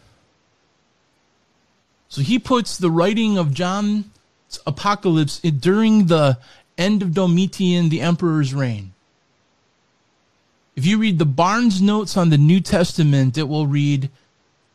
So 2.14 2.22
he 2.22 2.38
puts 2.38 2.76
the 2.76 2.92
writing 2.92 3.38
of 3.38 3.52
John's 3.52 4.04
apocalypse 4.68 5.40
during 5.40 6.06
the 6.06 6.38
end 6.78 7.02
of 7.02 7.12
Domitian, 7.12 7.88
the 7.88 8.02
emperor's 8.02 8.54
reign. 8.54 8.92
If 10.76 10.86
you 10.86 10.98
read 10.98 11.18
the 11.18 11.24
Barnes 11.24 11.82
notes 11.82 12.16
on 12.16 12.30
the 12.30 12.38
New 12.38 12.60
Testament, 12.60 13.36
it 13.36 13.48
will 13.48 13.66
read, 13.66 14.10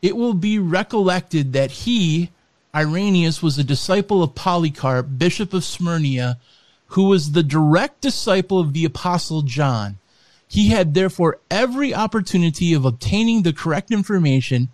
It 0.02 0.18
will 0.18 0.34
be 0.34 0.60
recollected 0.60 1.54
that 1.54 1.72
he, 1.72 2.30
Irenaeus, 2.76 3.42
was 3.42 3.58
a 3.58 3.64
disciple 3.64 4.22
of 4.22 4.36
Polycarp, 4.36 5.08
bishop 5.18 5.54
of 5.54 5.64
Smyrna, 5.64 6.40
who 6.88 7.06
was 7.06 7.32
the 7.32 7.42
direct 7.42 8.02
disciple 8.02 8.60
of 8.60 8.74
the 8.74 8.84
apostle 8.84 9.44
John. 9.44 9.98
He 10.46 10.72
had 10.72 10.94
therefore 10.94 11.40
every 11.50 11.94
opportunity 11.94 12.74
of 12.74 12.84
obtaining 12.84 13.44
the 13.44 13.54
correct 13.54 13.92
information 13.92 14.68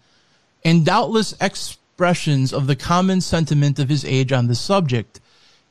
and 0.63 0.83
doubtless 0.83 1.35
expressions 1.95 2.51
of 2.51 2.67
the 2.67 2.75
common 2.75 3.21
sentiment 3.21 3.79
of 3.79 3.87
his 3.87 4.03
age 4.03 4.33
on 4.33 4.47
the 4.47 4.55
subject. 4.55 5.21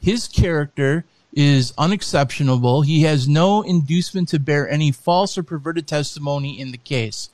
His 0.01 0.27
character 0.27 1.05
is 1.35 1.75
unexceptionable. 1.77 2.81
He 2.81 3.03
has 3.03 3.29
no 3.29 3.61
inducement 3.61 4.31
to 4.31 4.39
bear 4.39 4.67
any 4.67 4.91
false 4.91 5.37
or 5.37 5.43
perverted 5.43 5.87
testimony 5.87 6.59
in 6.59 6.73
the 6.73 6.79
case. 6.79 7.29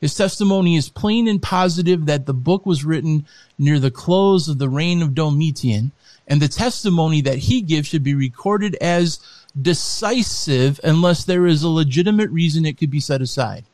His 0.00 0.16
testimony 0.16 0.74
is 0.74 0.88
plain 0.88 1.28
and 1.28 1.40
positive 1.40 2.06
that 2.06 2.26
the 2.26 2.34
book 2.34 2.66
was 2.66 2.84
written 2.84 3.26
near 3.58 3.78
the 3.78 3.92
close 3.92 4.48
of 4.48 4.58
the 4.58 4.68
reign 4.68 5.02
of 5.02 5.14
Domitian, 5.14 5.92
and 6.26 6.42
the 6.42 6.48
testimony 6.48 7.20
that 7.20 7.38
he 7.38 7.60
gives 7.60 7.86
should 7.86 8.02
be 8.02 8.14
recorded 8.14 8.74
as 8.80 9.20
decisive 9.60 10.80
unless 10.82 11.22
there 11.22 11.46
is 11.46 11.62
a 11.62 11.68
legitimate 11.68 12.30
reason 12.30 12.66
it 12.66 12.76
could 12.76 12.90
be 12.90 12.98
set 12.98 13.22
aside. 13.22 13.64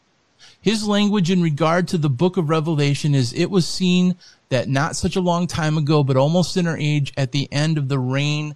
His 0.60 0.86
language 0.86 1.30
in 1.30 1.40
regard 1.40 1.88
to 1.88 1.98
the 1.98 2.10
book 2.10 2.36
of 2.36 2.50
Revelation 2.50 3.14
is 3.14 3.32
it 3.32 3.50
was 3.50 3.66
seen 3.66 4.16
that 4.48 4.68
not 4.68 4.96
such 4.96 5.16
a 5.16 5.20
long 5.20 5.46
time 5.46 5.76
ago, 5.76 6.02
but 6.02 6.16
almost 6.16 6.56
in 6.56 6.66
our 6.66 6.76
age 6.76 7.12
at 7.16 7.32
the 7.32 7.48
end 7.52 7.78
of 7.78 7.88
the 7.88 7.98
reign 7.98 8.54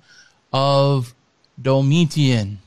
of 0.53 1.15
Domitian. 1.61 2.59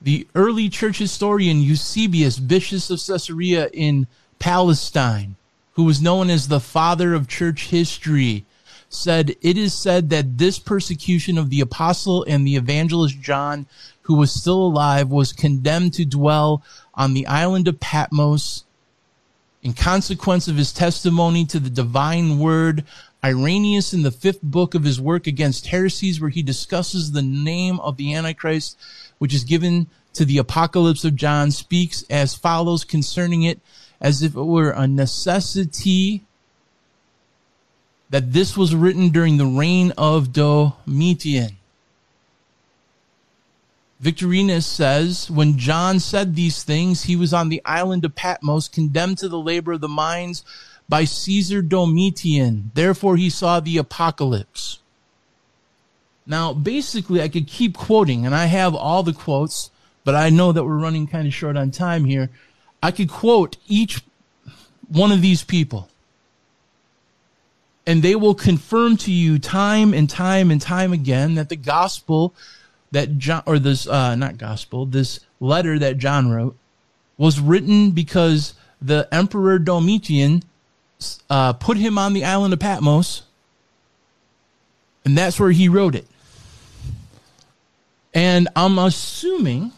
The 0.00 0.26
early 0.34 0.68
church 0.68 0.98
historian 0.98 1.60
Eusebius, 1.60 2.38
Bishop 2.38 2.90
of 2.90 3.00
Caesarea 3.06 3.68
in 3.72 4.06
Palestine, 4.38 5.36
who 5.74 5.84
was 5.84 6.02
known 6.02 6.28
as 6.28 6.48
the 6.48 6.60
father 6.60 7.14
of 7.14 7.28
church 7.28 7.68
history, 7.68 8.44
said, 8.88 9.36
It 9.40 9.56
is 9.56 9.72
said 9.72 10.10
that 10.10 10.38
this 10.38 10.58
persecution 10.58 11.38
of 11.38 11.50
the 11.50 11.60
apostle 11.60 12.24
and 12.24 12.46
the 12.46 12.56
evangelist 12.56 13.20
John, 13.20 13.66
who 14.02 14.16
was 14.16 14.32
still 14.32 14.66
alive, 14.66 15.08
was 15.08 15.32
condemned 15.32 15.94
to 15.94 16.04
dwell 16.04 16.62
on 16.94 17.14
the 17.14 17.26
island 17.26 17.68
of 17.68 17.80
Patmos 17.80 18.64
in 19.62 19.72
consequence 19.72 20.48
of 20.48 20.56
his 20.56 20.72
testimony 20.72 21.46
to 21.46 21.60
the 21.60 21.70
divine 21.70 22.38
word 22.38 22.84
Irenaeus 23.24 23.94
in 23.94 24.02
the 24.02 24.10
fifth 24.10 24.42
book 24.42 24.74
of 24.74 24.82
his 24.82 25.00
work 25.00 25.28
against 25.28 25.68
heresies, 25.68 26.20
where 26.20 26.30
he 26.30 26.42
discusses 26.42 27.12
the 27.12 27.22
name 27.22 27.78
of 27.80 27.96
the 27.96 28.14
Antichrist, 28.14 28.76
which 29.18 29.32
is 29.32 29.44
given 29.44 29.86
to 30.14 30.24
the 30.24 30.38
Apocalypse 30.38 31.04
of 31.04 31.14
John, 31.14 31.52
speaks 31.52 32.02
as 32.10 32.34
follows 32.34 32.84
concerning 32.84 33.44
it, 33.44 33.60
as 34.00 34.22
if 34.22 34.34
it 34.34 34.42
were 34.42 34.70
a 34.70 34.88
necessity 34.88 36.24
that 38.10 38.32
this 38.32 38.56
was 38.56 38.74
written 38.74 39.10
during 39.10 39.36
the 39.36 39.46
reign 39.46 39.92
of 39.96 40.32
Domitian. 40.32 41.56
Victorinus 44.02 44.66
says, 44.66 45.30
when 45.30 45.58
John 45.58 46.00
said 46.00 46.34
these 46.34 46.64
things, 46.64 47.04
he 47.04 47.14
was 47.14 47.32
on 47.32 47.48
the 47.48 47.62
island 47.64 48.04
of 48.04 48.16
Patmos, 48.16 48.66
condemned 48.66 49.18
to 49.18 49.28
the 49.28 49.38
labor 49.38 49.72
of 49.72 49.80
the 49.80 49.86
mines 49.86 50.44
by 50.88 51.04
Caesar 51.04 51.62
Domitian. 51.62 52.72
Therefore, 52.74 53.16
he 53.16 53.30
saw 53.30 53.60
the 53.60 53.78
apocalypse. 53.78 54.80
Now, 56.26 56.52
basically, 56.52 57.22
I 57.22 57.28
could 57.28 57.46
keep 57.46 57.76
quoting, 57.76 58.26
and 58.26 58.34
I 58.34 58.46
have 58.46 58.74
all 58.74 59.04
the 59.04 59.12
quotes, 59.12 59.70
but 60.02 60.16
I 60.16 60.30
know 60.30 60.50
that 60.50 60.64
we're 60.64 60.78
running 60.78 61.06
kind 61.06 61.28
of 61.28 61.32
short 61.32 61.56
on 61.56 61.70
time 61.70 62.04
here. 62.04 62.28
I 62.82 62.90
could 62.90 63.08
quote 63.08 63.56
each 63.68 64.02
one 64.88 65.12
of 65.12 65.22
these 65.22 65.44
people, 65.44 65.88
and 67.86 68.02
they 68.02 68.16
will 68.16 68.34
confirm 68.34 68.96
to 68.98 69.12
you 69.12 69.38
time 69.38 69.94
and 69.94 70.10
time 70.10 70.50
and 70.50 70.60
time 70.60 70.92
again 70.92 71.36
that 71.36 71.48
the 71.48 71.56
gospel 71.56 72.34
that 72.92 73.18
John, 73.18 73.42
or 73.46 73.58
this, 73.58 73.86
uh, 73.86 74.14
not 74.14 74.38
gospel, 74.38 74.86
this 74.86 75.20
letter 75.40 75.78
that 75.78 75.98
John 75.98 76.30
wrote 76.30 76.56
was 77.16 77.40
written 77.40 77.90
because 77.90 78.54
the 78.80 79.08
Emperor 79.12 79.58
Domitian 79.58 80.42
uh, 81.28 81.52
put 81.54 81.76
him 81.76 81.98
on 81.98 82.12
the 82.12 82.24
island 82.24 82.52
of 82.52 82.60
Patmos, 82.60 83.22
and 85.04 85.18
that's 85.18 85.40
where 85.40 85.50
he 85.50 85.68
wrote 85.68 85.94
it. 85.94 86.06
And 88.14 88.48
I'm 88.54 88.78
assuming 88.78 89.72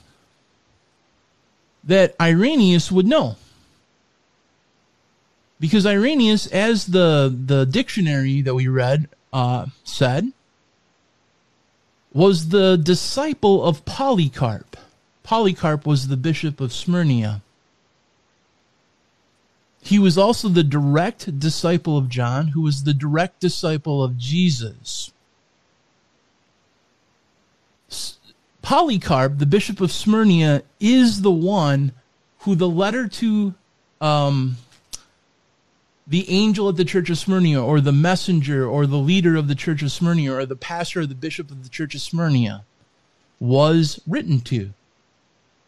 that 1.85 2.15
Irenaeus 2.21 2.91
would 2.91 3.07
know. 3.07 3.37
Because 5.61 5.87
Irenaeus, 5.87 6.47
as 6.49 6.87
the, 6.87 7.35
the 7.47 7.65
dictionary 7.65 8.43
that 8.43 8.55
we 8.55 8.69
read 8.69 9.09
uh, 9.33 9.67
said, 9.85 10.33
was 12.15 12.49
the 12.49 12.77
disciple 12.77 13.65
of 13.65 13.85
Polycarp. 13.85 14.77
Polycarp 15.25 15.85
was 15.85 16.07
the 16.09 16.17
bishop 16.17 16.61
of 16.61 16.73
Smyrna. 16.73 17.43
He 19.83 19.99
was 19.99 20.17
also 20.17 20.49
the 20.49 20.63
direct 20.63 21.39
disciple 21.39 21.99
of 21.99 22.09
John, 22.09 22.49
who 22.49 22.63
was 22.63 22.85
the 22.85 22.95
direct 22.95 23.41
disciple 23.41 24.03
of 24.03 24.17
Jesus. 24.17 25.13
Polycarp, 28.63 29.39
the 29.39 29.45
bishop 29.45 29.81
of 29.81 29.93
Smyrna, 29.93 30.63
is 30.81 31.21
the 31.21 31.31
one 31.31 31.93
who 32.41 32.55
the 32.55 32.69
letter 32.69 33.09
to 33.09 33.55
um, 34.01 34.57
the 36.07 36.29
angel 36.29 36.69
at 36.69 36.77
the 36.77 36.85
church 36.85 37.09
of 37.09 37.19
Smyrna, 37.19 37.65
or 37.65 37.81
the 37.81 37.93
messenger, 37.93 38.67
or 38.67 38.87
the 38.87 38.99
leader 38.99 39.37
of 39.37 39.49
the 39.49 39.55
church 39.55 39.83
of 39.83 39.91
Smyrna, 39.91 40.33
or 40.33 40.45
the 40.45 40.57
pastor 40.57 41.01
or 41.01 41.07
the 41.07 41.15
bishop 41.15 41.51
of 41.51 41.63
the 41.63 41.71
church 41.71 41.95
of 41.95 42.03
Smyrna 42.03 42.65
was 43.41 44.01
written 44.07 44.41
to. 44.41 44.71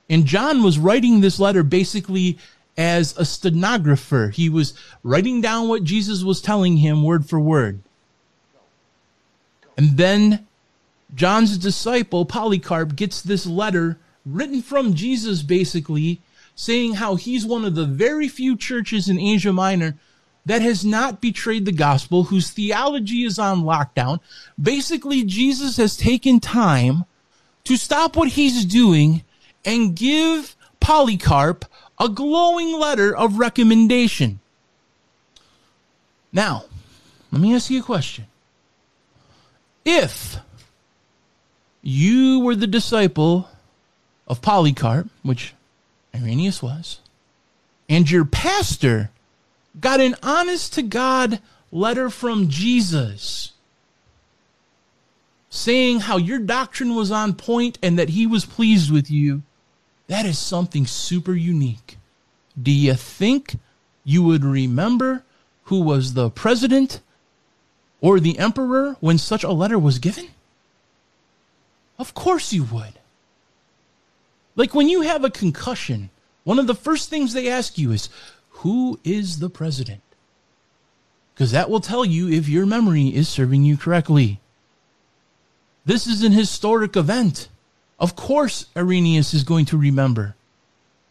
And 0.09 0.27
John 0.27 0.63
was 0.63 0.79
writing 0.79 1.21
this 1.21 1.41
letter 1.41 1.63
basically 1.63 2.39
as 2.77 3.17
a 3.17 3.25
stenographer. 3.25 4.29
He 4.29 4.49
was 4.49 4.75
writing 5.03 5.41
down 5.41 5.69
what 5.69 5.85
Jesus 5.85 6.23
was 6.23 6.41
telling 6.41 6.77
him 6.77 7.03
word 7.03 7.29
for 7.29 7.41
word. 7.41 7.81
And 9.77 9.97
then 9.97 10.47
John's 11.15 11.59
disciple, 11.59 12.25
Polycarp, 12.25 12.97
gets 12.97 13.23
this 13.23 13.47
letter 13.47 13.99
written 14.25 14.63
from 14.63 14.95
Jesus, 14.95 15.43
basically, 15.43 16.21
saying 16.55 16.95
how 16.95 17.17
he's 17.17 17.47
one 17.47 17.65
of 17.65 17.75
the 17.75 17.85
very 17.85 18.29
few 18.29 18.57
churches 18.57 19.09
in 19.09 19.19
Asia 19.19 19.53
Minor 19.53 19.97
that 20.47 20.63
has 20.63 20.85
not 20.85 21.21
betrayed 21.21 21.67
the 21.67 21.73
gospel, 21.73 22.25
whose 22.25 22.51
theology 22.51 23.25
is 23.25 23.39
on 23.39 23.63
lockdown. 23.63 24.21
Basically, 24.61 25.25
Jesus 25.25 25.77
has 25.77 25.97
taken 25.97 26.41
time 26.41 27.05
to 27.65 27.77
stop 27.77 28.17
what 28.17 28.29
he's 28.29 28.65
doing 28.65 29.25
and 29.65 29.97
give 29.97 30.55
Polycarp 30.81 31.65
a 31.99 32.09
glowing 32.09 32.79
letter 32.79 33.15
of 33.15 33.39
recommendation. 33.39 34.39
Now, 36.33 36.65
let 37.33 37.41
me 37.41 37.55
ask 37.55 37.69
you 37.71 37.81
a 37.81 37.85
question. 37.85 38.27
If 39.85 40.37
you 41.83 42.41
were 42.41 42.55
the 42.55 42.67
disciple 42.67 43.49
of 44.29 44.43
Polycarp, 44.43 45.09
which 45.23 45.55
Irenaeus 46.15 46.63
was, 46.63 47.01
and 47.89 48.09
your 48.09 48.25
pastor 48.25 49.11
got 49.81 50.01
an 50.01 50.17
honest 50.23 50.75
to 50.75 50.83
God 50.83 51.41
letter 51.71 52.11
from 52.11 52.49
Jesus 52.49 53.53
saying 55.57 56.01
how 56.01 56.17
your 56.17 56.39
doctrine 56.39 56.95
was 56.95 57.11
on 57.11 57.35
point 57.35 57.79
and 57.83 57.99
that 57.99 58.11
he 58.11 58.27
was 58.27 58.45
pleased 58.45 58.91
with 58.91 59.11
you, 59.11 59.43
that 60.07 60.27
is 60.27 60.39
something 60.39 60.87
super 60.87 61.35
unique. 61.35 61.97
Do 62.61 62.71
you 62.71 62.95
think 62.95 63.57
you 64.05 64.23
would 64.23 64.45
remember 64.45 65.25
who 65.65 65.81
was 65.81 66.15
the 66.15 66.31
president 66.31 67.01
or 68.01 68.21
the 68.21 68.39
emperor 68.39 68.97
when 69.01 69.19
such 69.19 69.43
a 69.43 69.51
letter 69.51 69.79
was 69.79 69.99
given? 69.99 70.29
Of 71.99 72.15
course 72.15 72.53
you 72.53 72.65
would. 72.65 72.99
Like 74.55 74.75
when 74.75 74.89
you 74.89 75.03
have 75.03 75.25
a 75.25 75.31
concussion, 75.31 76.11
one 76.45 76.59
of 76.59 76.67
the 76.67 76.75
first 76.75 77.11
things 77.11 77.33
they 77.33 77.49
ask 77.49 77.79
you 77.79 77.93
is, 77.93 78.09
Who 78.57 78.99
is 79.05 79.39
the 79.39 79.51
president? 79.51 80.03
Because 81.35 81.53
that 81.53 81.69
will 81.69 81.81
tell 81.81 82.05
you 82.05 82.29
if 82.29 82.49
your 82.49 82.67
memory 82.67 83.09
is 83.09 83.29
serving 83.29 83.65
you 83.65 83.77
correctly. 83.77 84.41
This 85.85 86.07
is 86.07 86.23
an 86.23 86.33
historic 86.33 86.97
event. 86.97 87.49
Of 87.99 88.17
course, 88.17 88.67
Irenaeus 88.77 89.35
is 89.35 89.45
going 89.45 89.67
to 89.67 89.79
remember 89.79 90.35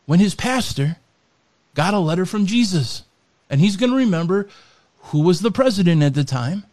when 0.05 0.19
his 0.19 0.35
pastor 0.35 0.97
got 1.73 1.93
a 1.93 1.99
letter 1.99 2.25
from 2.25 2.45
Jesus. 2.45 3.03
And 3.49 3.61
he's 3.61 3.77
going 3.77 3.91
to 3.91 3.97
remember 3.97 4.49
who 5.09 5.21
was 5.21 5.41
the 5.41 5.51
president 5.51 6.01
at 6.01 6.15
the 6.15 6.23
time 6.23 6.65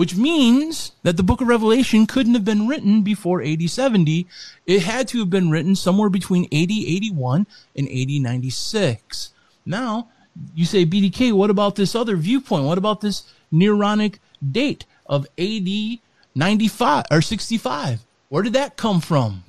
which 0.00 0.16
means 0.16 0.92
that 1.02 1.18
the 1.18 1.22
book 1.22 1.42
of 1.42 1.48
Revelation 1.48 2.06
couldn't 2.06 2.32
have 2.32 2.44
been 2.44 2.66
written 2.66 3.02
before 3.02 3.42
AD 3.42 3.68
70. 3.68 4.26
It 4.64 4.82
had 4.82 5.06
to 5.08 5.18
have 5.18 5.28
been 5.28 5.50
written 5.50 5.76
somewhere 5.76 6.08
between 6.08 6.44
AD 6.44 6.70
81 6.70 7.46
and 7.76 7.86
AD 7.86 8.08
96. 8.08 9.32
Now, 9.64 10.08
you 10.54 10.64
say, 10.64 10.86
BDK, 10.86 11.32
what 11.32 11.50
about 11.50 11.76
this 11.76 11.94
other 11.94 12.16
viewpoint? 12.16 12.64
What 12.64 12.78
about 12.78 13.00
this 13.00 13.24
Neronic 13.52 14.18
date 14.50 14.84
of 15.06 15.26
AD 15.38 15.98
95 16.34 17.04
or 17.10 17.20
65? 17.20 18.00
Where 18.28 18.42
did 18.42 18.52
that 18.52 18.76
come 18.76 19.00
from? 19.00 19.44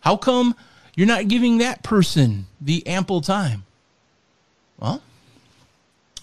How 0.00 0.16
come 0.16 0.54
you're 0.96 1.06
not 1.06 1.28
giving 1.28 1.58
that 1.58 1.82
person 1.82 2.46
the 2.60 2.86
ample 2.86 3.20
time? 3.20 3.64
Well, 4.78 5.02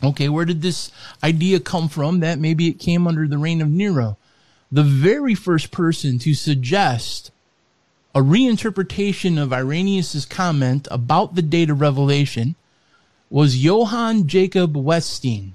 Okay, 0.04 0.30
where 0.30 0.46
did 0.46 0.62
this 0.62 0.92
idea 1.24 1.60
come 1.60 1.88
from? 1.88 2.22
That 2.22 2.40
maybe 2.40 2.68
it 2.68 2.80
came 2.80 3.08
under 3.08 3.28
the 3.28 3.38
reign 3.38 3.62
of 3.62 3.70
Nero. 3.70 4.18
The 4.72 4.84
very 4.84 5.36
first 5.36 5.72
person 5.72 6.18
to 6.20 6.34
suggest 6.34 7.31
a 8.14 8.22
reinterpretation 8.22 9.42
of 9.42 9.54
Irenaeus' 9.54 10.26
comment 10.26 10.88
about 10.92 11.36
the 11.36 11.42
date 11.42 11.70
of 11.70 11.82
Revelation 11.82 12.56
was 13.30 13.64
Johann 13.64 14.28
Jacob 14.28 14.74
Wettstein. 14.74 15.52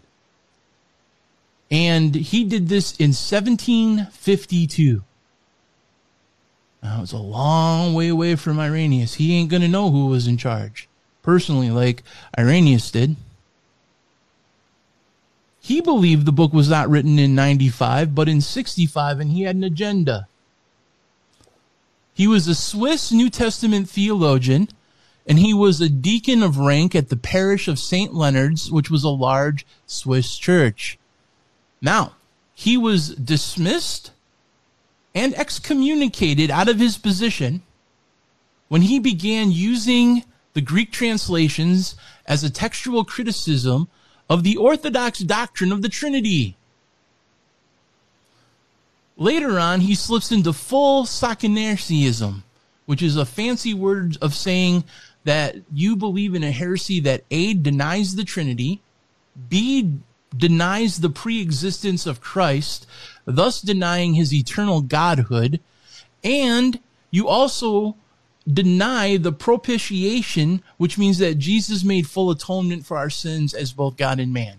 And 1.70 2.14
he 2.14 2.44
did 2.44 2.68
this 2.68 2.92
in 2.92 3.10
1752. 3.10 5.02
Now, 6.82 7.02
it's 7.02 7.12
a 7.12 7.18
long 7.18 7.94
way 7.94 8.08
away 8.08 8.36
from 8.36 8.60
Irenaeus. 8.60 9.14
He 9.14 9.34
ain't 9.34 9.50
going 9.50 9.62
to 9.62 9.68
know 9.68 9.90
who 9.90 10.06
was 10.06 10.26
in 10.26 10.36
charge 10.36 10.88
personally, 11.26 11.70
like 11.70 12.04
Irenaeus 12.38 12.90
did. 12.92 13.16
He 15.60 15.80
believed 15.80 16.24
the 16.24 16.32
book 16.32 16.52
was 16.52 16.70
not 16.70 16.88
written 16.88 17.18
in 17.18 17.34
95, 17.34 18.14
but 18.14 18.28
in 18.28 18.40
65, 18.40 19.18
and 19.18 19.32
he 19.32 19.42
had 19.42 19.56
an 19.56 19.64
agenda. 19.64 20.28
He 22.16 22.26
was 22.26 22.48
a 22.48 22.54
Swiss 22.54 23.12
New 23.12 23.28
Testament 23.28 23.90
theologian, 23.90 24.68
and 25.26 25.38
he 25.38 25.52
was 25.52 25.82
a 25.82 25.90
deacon 25.90 26.42
of 26.42 26.56
rank 26.56 26.94
at 26.94 27.10
the 27.10 27.16
parish 27.16 27.68
of 27.68 27.78
St. 27.78 28.14
Leonard's, 28.14 28.72
which 28.72 28.90
was 28.90 29.04
a 29.04 29.10
large 29.10 29.66
Swiss 29.84 30.38
church. 30.38 30.98
Now, 31.82 32.14
he 32.54 32.78
was 32.78 33.14
dismissed 33.16 34.12
and 35.14 35.34
excommunicated 35.34 36.50
out 36.50 36.70
of 36.70 36.78
his 36.78 36.96
position 36.96 37.60
when 38.68 38.80
he 38.80 38.98
began 38.98 39.52
using 39.52 40.24
the 40.54 40.62
Greek 40.62 40.92
translations 40.92 41.96
as 42.24 42.42
a 42.42 42.48
textual 42.48 43.04
criticism 43.04 43.88
of 44.30 44.42
the 44.42 44.56
Orthodox 44.56 45.18
doctrine 45.18 45.70
of 45.70 45.82
the 45.82 45.90
Trinity. 45.90 46.56
Later 49.16 49.58
on, 49.58 49.80
he 49.80 49.94
slips 49.94 50.30
into 50.30 50.52
full 50.52 51.04
Socinianism, 51.04 52.42
which 52.84 53.02
is 53.02 53.16
a 53.16 53.24
fancy 53.24 53.72
word 53.72 54.18
of 54.20 54.34
saying 54.34 54.84
that 55.24 55.56
you 55.72 55.96
believe 55.96 56.34
in 56.34 56.44
a 56.44 56.50
heresy 56.50 57.00
that 57.00 57.24
A, 57.30 57.54
denies 57.54 58.14
the 58.14 58.24
Trinity, 58.24 58.80
B, 59.48 59.98
denies 60.36 61.00
the 61.00 61.10
pre-existence 61.10 62.06
of 62.06 62.20
Christ, 62.20 62.86
thus 63.24 63.60
denying 63.60 64.14
his 64.14 64.32
eternal 64.32 64.82
godhood, 64.82 65.60
and 66.22 66.78
you 67.10 67.26
also 67.26 67.96
deny 68.50 69.16
the 69.16 69.32
propitiation, 69.32 70.62
which 70.76 70.98
means 70.98 71.18
that 71.18 71.38
Jesus 71.38 71.82
made 71.82 72.06
full 72.06 72.30
atonement 72.30 72.86
for 72.86 72.96
our 72.96 73.10
sins 73.10 73.54
as 73.54 73.72
both 73.72 73.96
God 73.96 74.20
and 74.20 74.32
man. 74.32 74.58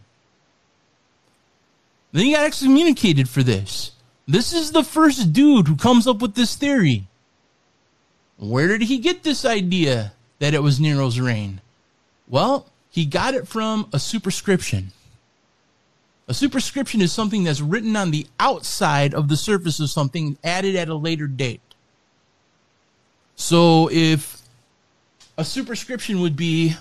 Then 2.11 2.25
he 2.25 2.33
got 2.33 2.45
excommunicated 2.45 3.29
for 3.29 3.43
this. 3.43 3.91
This 4.27 4.51
is 4.51 4.71
the 4.71 4.83
first 4.83 5.31
dude 5.31 5.67
who 5.67 5.77
comes 5.77 6.05
up 6.05 6.21
with 6.21 6.35
this 6.35 6.55
theory. 6.55 7.07
Where 8.37 8.67
did 8.67 8.81
he 8.81 8.97
get 8.97 9.23
this 9.23 9.45
idea 9.45 10.11
that 10.39 10.53
it 10.53 10.61
was 10.61 10.79
Nero's 10.79 11.19
reign? 11.19 11.61
Well, 12.27 12.65
he 12.91 13.05
got 13.05 13.35
it 13.35 13.47
from 13.47 13.87
a 13.93 13.99
superscription. 13.99 14.91
A 16.27 16.33
superscription 16.33 17.01
is 17.01 17.13
something 17.13 17.45
that's 17.45 17.61
written 17.61 17.95
on 17.95 18.11
the 18.11 18.27
outside 18.37 19.13
of 19.13 19.29
the 19.29 19.37
surface 19.37 19.79
of 19.79 19.89
something 19.89 20.37
added 20.43 20.75
at 20.75 20.89
a 20.89 20.95
later 20.95 21.25
date. 21.25 21.61
So 23.37 23.89
if 23.89 24.41
a 25.37 25.45
superscription 25.45 26.19
would 26.19 26.35
be 26.35 26.75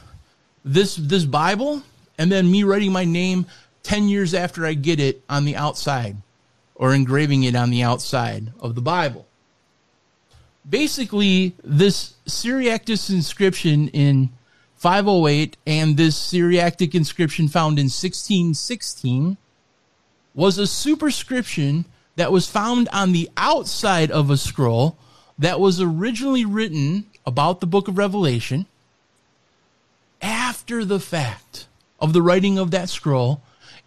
this 0.64 0.97
this 0.97 1.24
Bible 1.24 1.82
and 2.18 2.32
then 2.32 2.51
me 2.51 2.64
writing 2.64 2.90
my 2.90 3.05
name 3.05 3.47
10 3.84 4.09
years 4.09 4.34
after 4.34 4.66
I 4.66 4.74
get 4.74 4.99
it 4.99 5.22
on 5.28 5.44
the 5.44 5.55
outside 5.55 6.16
or 6.77 6.95
engraving 6.95 7.43
it 7.43 7.57
on 7.57 7.70
the 7.70 7.83
outside 7.83 8.53
of 8.61 8.74
the 8.74 8.81
Bible. 8.81 9.27
basically 10.68 11.55
this 11.62 12.14
Syriacus 12.27 13.09
inscription 13.11 13.89
in 13.89 14.31
508 14.77 15.57
and 15.66 15.97
this 15.97 16.16
Syriac 16.16 16.81
inscription 16.95 17.49
found 17.49 17.79
in 17.79 17.87
1616 17.87 19.37
was 20.35 20.59
a 20.59 20.66
superscription 20.66 21.87
that 22.16 22.33
was 22.33 22.49
found 22.49 22.89
on 22.93 23.12
the 23.12 23.31
outside 23.37 24.11
of 24.11 24.31
a 24.31 24.37
scroll 24.37 24.99
that 25.39 25.61
was 25.61 25.81
originally 25.81 26.45
written 26.45 27.07
about 27.24 27.61
the 27.61 27.66
book 27.66 27.89
of 27.89 27.99
Revelation 27.99 28.66
after 30.20 30.85
the 30.85 31.01
fact 31.01 31.66
of 32.01 32.12
the 32.12 32.22
writing 32.22 32.59
of 32.59 32.70
that 32.70 32.89
scroll. 32.89 33.43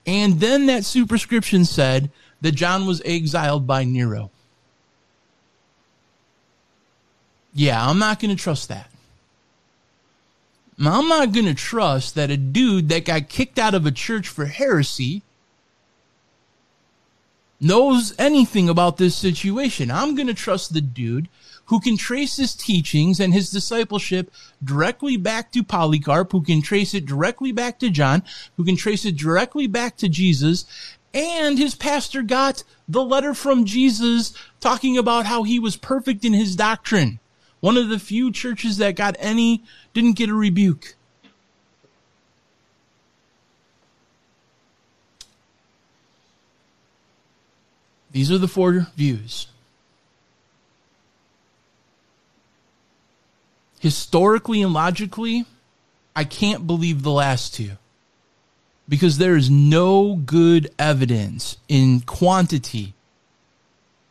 And 0.06 0.40
then 0.40 0.66
that 0.68 0.86
superscription 0.86 1.66
said 1.66 2.12
that 2.42 2.54
John 2.54 2.86
was 2.86 3.02
exiled 3.06 3.68
by 3.68 3.84
Nero. 3.84 4.32
Yeah, 7.54 7.86
I'm 7.86 8.00
not 8.00 8.20
going 8.20 8.36
to 8.36 8.42
trust 8.42 8.70
that. 8.70 8.90
I'm 10.80 11.10
not 11.10 11.34
going 11.34 11.46
to 11.46 11.54
trust 11.54 12.16
that 12.16 12.32
a 12.32 12.38
dude 12.38 12.88
that 12.90 13.04
got 13.04 13.28
kicked 13.28 13.60
out 13.60 13.74
of 13.74 13.86
a 13.86 13.92
church 13.92 14.30
for 14.30 14.46
heresy 14.46 15.24
knows 17.60 18.14
anything 18.18 18.70
about 18.70 18.98
this 18.98 19.16
situation. 19.16 19.92
I'm 19.92 20.16
going 20.16 20.28
to 20.28 20.34
trust 20.34 20.74
the 20.74 20.80
dude 20.80 21.28
who 21.66 21.80
can 21.80 21.98
trace 21.98 22.38
his 22.38 22.56
teachings 22.56 23.20
and 23.20 23.34
his 23.34 23.52
discipleship 23.52 24.32
directly 24.64 25.18
back 25.18 25.52
to 25.52 25.64
Polycarp, 25.64 26.32
who 26.32 26.42
can 26.42 26.62
trace 26.62 26.94
it 26.94 27.06
directly 27.06 27.52
back 27.52 27.78
to 27.80 27.90
John, 27.90 28.24
who 28.58 28.64
can 28.64 28.76
trace 28.76 29.06
it 29.06 29.18
directly 29.18 29.68
back 29.68 29.98
to 29.98 30.10
Jesus. 30.10 30.66
And 31.14 31.57
his 31.57 31.76
pastor 31.76 32.22
got 32.22 32.64
the 32.88 33.03
letter 33.03 33.34
from 33.34 33.66
Jesus 33.66 34.34
talking 34.60 34.97
about 34.97 35.26
how 35.26 35.43
he 35.43 35.60
was 35.60 35.76
perfect 35.76 36.24
in 36.24 36.34
his 36.34 36.55
doctrine. 36.55 37.20
One 37.60 37.78
of 37.78 37.89
the 37.89 37.99
few 37.99 38.32
churches 38.32 38.78
that 38.78 38.95
got 38.95 39.16
any, 39.20 39.64
didn't 39.93 40.14
get 40.14 40.30
a 40.30 40.34
rebuke. 40.34 40.95
These 48.12 48.32
are 48.32 48.38
the 48.38 48.47
four 48.47 48.88
views. 48.95 49.47
Historically 53.80 54.62
and 54.62 54.74
logically, 54.74 55.45
I 56.16 56.24
can't 56.24 56.68
believe 56.68 57.01
the 57.01 57.12
last 57.12 57.53
two 57.53 57.78
because 58.90 59.20
there 59.20 59.36
is 59.36 59.52
no 59.52 60.16
good 60.16 60.72
evidence 60.80 61.58
in 61.68 62.02
quantity 62.02 62.96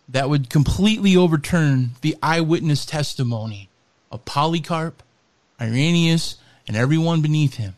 that 0.09 0.31
would 0.31 0.49
completely 0.49 1.17
overturn 1.17 1.91
the 2.01 2.17
eyewitness 2.23 2.87
testimony 2.87 3.69
of 4.11 4.25
Polycarp, 4.25 5.03
Irenaeus, 5.61 6.37
and 6.69 6.77
everyone 6.77 7.21
beneath 7.21 7.55
him. 7.55 7.75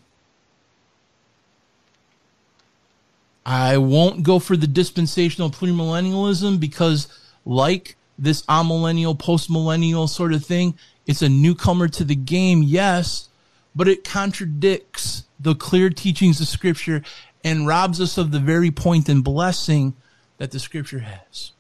I 3.47 3.79
won't 3.79 4.23
go 4.23 4.39
for 4.39 4.57
the 4.57 4.67
dispensational 4.67 5.51
premillennialism 5.51 6.61
because, 6.61 7.09
like 7.47 7.97
this 8.19 8.43
amillennial, 8.43 9.19
postmillennial 9.19 10.09
sort 10.09 10.35
of 10.35 10.45
thing, 10.45 10.79
it's 11.07 11.23
a 11.23 11.29
newcomer 11.29 11.89
to 11.89 12.05
the 12.05 12.15
game, 12.15 12.63
yes, 12.63 13.29
but 13.75 13.89
it 13.89 14.05
contradicts 14.05 15.25
the 15.41 15.55
clear 15.55 15.91
teachings 15.91 16.41
of 16.41 16.47
Scripture 16.47 17.03
and 17.43 17.67
robs 17.67 18.01
us 18.01 18.19
of 18.19 18.31
the 18.31 18.39
very 18.39 18.71
point 18.71 19.09
and 19.09 19.25
blessing 19.25 19.95
that 20.39 20.51
the 20.51 20.59
Scripture 20.59 21.01
has. 21.01 21.53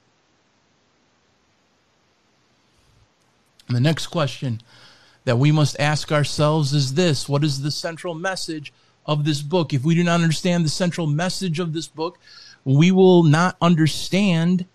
And 3.66 3.76
the 3.76 3.80
next 3.80 4.08
question 4.08 4.60
that 5.24 5.38
we 5.38 5.52
must 5.52 5.78
ask 5.78 6.10
ourselves 6.10 6.72
is 6.72 6.94
this 6.94 7.28
What 7.28 7.44
is 7.44 7.62
the 7.62 7.70
central 7.70 8.14
message 8.14 8.72
of 9.06 9.24
this 9.24 9.42
book? 9.42 9.72
If 9.72 9.84
we 9.84 9.94
do 9.94 10.04
not 10.04 10.20
understand 10.20 10.64
the 10.64 10.70
central 10.70 11.06
message 11.06 11.58
of 11.58 11.72
this 11.72 11.86
book, 11.86 12.18
we 12.64 12.90
will 12.90 13.22
not 13.22 13.56
understand 13.60 14.66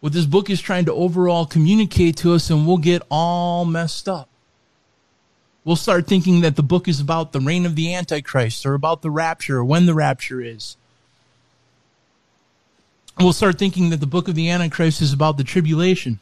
what 0.00 0.12
this 0.12 0.26
book 0.26 0.48
is 0.48 0.60
trying 0.60 0.84
to 0.86 0.92
overall 0.92 1.44
communicate 1.44 2.16
to 2.18 2.32
us, 2.32 2.50
and 2.50 2.66
we'll 2.66 2.78
get 2.78 3.02
all 3.10 3.64
messed 3.64 4.08
up. 4.08 4.28
We'll 5.64 5.76
start 5.76 6.06
thinking 6.06 6.40
that 6.40 6.56
the 6.56 6.62
book 6.62 6.88
is 6.88 7.00
about 7.00 7.32
the 7.32 7.40
reign 7.40 7.66
of 7.66 7.76
the 7.76 7.94
Antichrist 7.94 8.64
or 8.64 8.74
about 8.74 9.02
the 9.02 9.10
rapture 9.10 9.58
or 9.58 9.64
when 9.64 9.86
the 9.86 9.94
rapture 9.94 10.40
is. 10.40 10.76
We'll 13.18 13.32
start 13.32 13.58
thinking 13.58 13.90
that 13.90 14.00
the 14.00 14.06
book 14.06 14.28
of 14.28 14.34
the 14.34 14.48
Antichrist 14.48 15.02
is 15.02 15.12
about 15.12 15.36
the 15.36 15.44
tribulation 15.44 16.20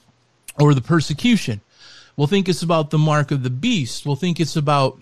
or 0.59 0.73
the 0.73 0.81
persecution. 0.81 1.61
We'll 2.17 2.27
think 2.27 2.49
it's 2.49 2.63
about 2.63 2.91
the 2.91 2.99
mark 2.99 3.31
of 3.31 3.43
the 3.43 3.51
beast. 3.51 4.07
We'll 4.07 4.17
think 4.17 4.41
it's 4.41 4.57
about 4.57 4.99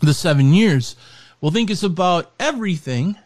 the 0.00 0.14
seven 0.14 0.54
years. 0.54 0.94
We'll 1.40 1.50
think 1.50 1.68
it's 1.68 1.82
about 1.82 2.30
everything 2.38 3.16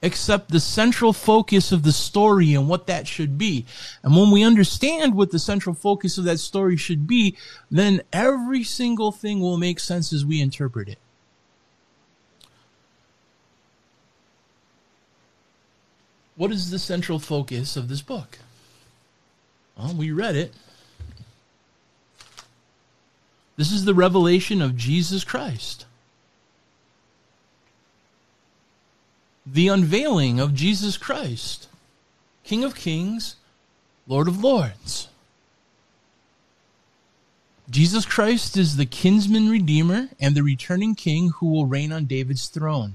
except 0.00 0.50
the 0.50 0.60
central 0.60 1.12
focus 1.12 1.72
of 1.72 1.82
the 1.82 1.92
story 1.92 2.54
and 2.54 2.68
what 2.68 2.86
that 2.86 3.08
should 3.08 3.36
be. 3.36 3.66
And 4.02 4.16
when 4.16 4.30
we 4.30 4.44
understand 4.44 5.14
what 5.14 5.32
the 5.32 5.38
central 5.38 5.74
focus 5.74 6.18
of 6.18 6.24
that 6.24 6.38
story 6.38 6.76
should 6.76 7.06
be, 7.06 7.36
then 7.70 8.02
every 8.12 8.62
single 8.62 9.10
thing 9.10 9.40
will 9.40 9.56
make 9.56 9.80
sense 9.80 10.12
as 10.12 10.24
we 10.24 10.40
interpret 10.40 10.88
it. 10.88 10.98
What 16.36 16.52
is 16.52 16.70
the 16.70 16.78
central 16.78 17.18
focus 17.18 17.76
of 17.76 17.88
this 17.88 18.00
book? 18.00 18.38
Well, 19.76 19.94
we 19.94 20.12
read 20.12 20.36
it. 20.36 20.54
This 23.56 23.72
is 23.72 23.84
the 23.84 23.94
revelation 23.94 24.62
of 24.62 24.76
Jesus 24.76 25.24
Christ. 25.24 25.84
The 29.50 29.68
unveiling 29.68 30.40
of 30.40 30.54
Jesus 30.54 30.98
Christ, 30.98 31.68
King 32.44 32.64
of 32.64 32.74
Kings, 32.74 33.36
Lord 34.06 34.28
of 34.28 34.44
Lords. 34.44 35.08
Jesus 37.70 38.04
Christ 38.04 38.58
is 38.58 38.76
the 38.76 38.84
kinsman 38.84 39.48
redeemer 39.48 40.08
and 40.20 40.34
the 40.34 40.42
returning 40.42 40.94
king 40.94 41.30
who 41.30 41.50
will 41.50 41.64
reign 41.64 41.92
on 41.92 42.04
David's 42.04 42.48
throne. 42.48 42.94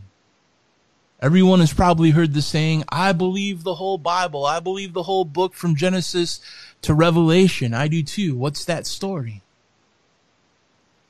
Everyone 1.20 1.60
has 1.60 1.74
probably 1.74 2.12
heard 2.12 2.34
the 2.34 2.42
saying, 2.42 2.84
I 2.90 3.14
believe 3.14 3.64
the 3.64 3.76
whole 3.76 3.98
Bible. 3.98 4.46
I 4.46 4.60
believe 4.60 4.94
the 4.94 5.04
whole 5.04 5.26
book 5.26 5.56
from 5.56 5.76
Genesis 5.76 6.40
to 6.84 6.94
Revelation. 6.94 7.74
I 7.74 7.88
do 7.88 8.04
too. 8.04 8.36
What's 8.36 8.64
that 8.66 8.86
story? 8.86 9.42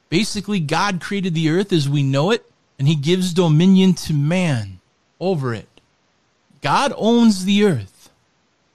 Basically, 0.08 0.62
God 0.62 1.02
created 1.02 1.34
the 1.34 1.50
earth 1.50 1.74
as 1.74 1.90
we 1.90 2.02
know 2.02 2.32
it, 2.32 2.50
and 2.80 2.88
he 2.88 2.96
gives 2.96 3.34
dominion 3.34 3.94
to 3.96 4.14
man 4.14 4.80
over 5.24 5.54
it. 5.54 5.68
God 6.62 6.94
owns 6.98 7.46
the 7.46 7.64
earth. 7.66 8.10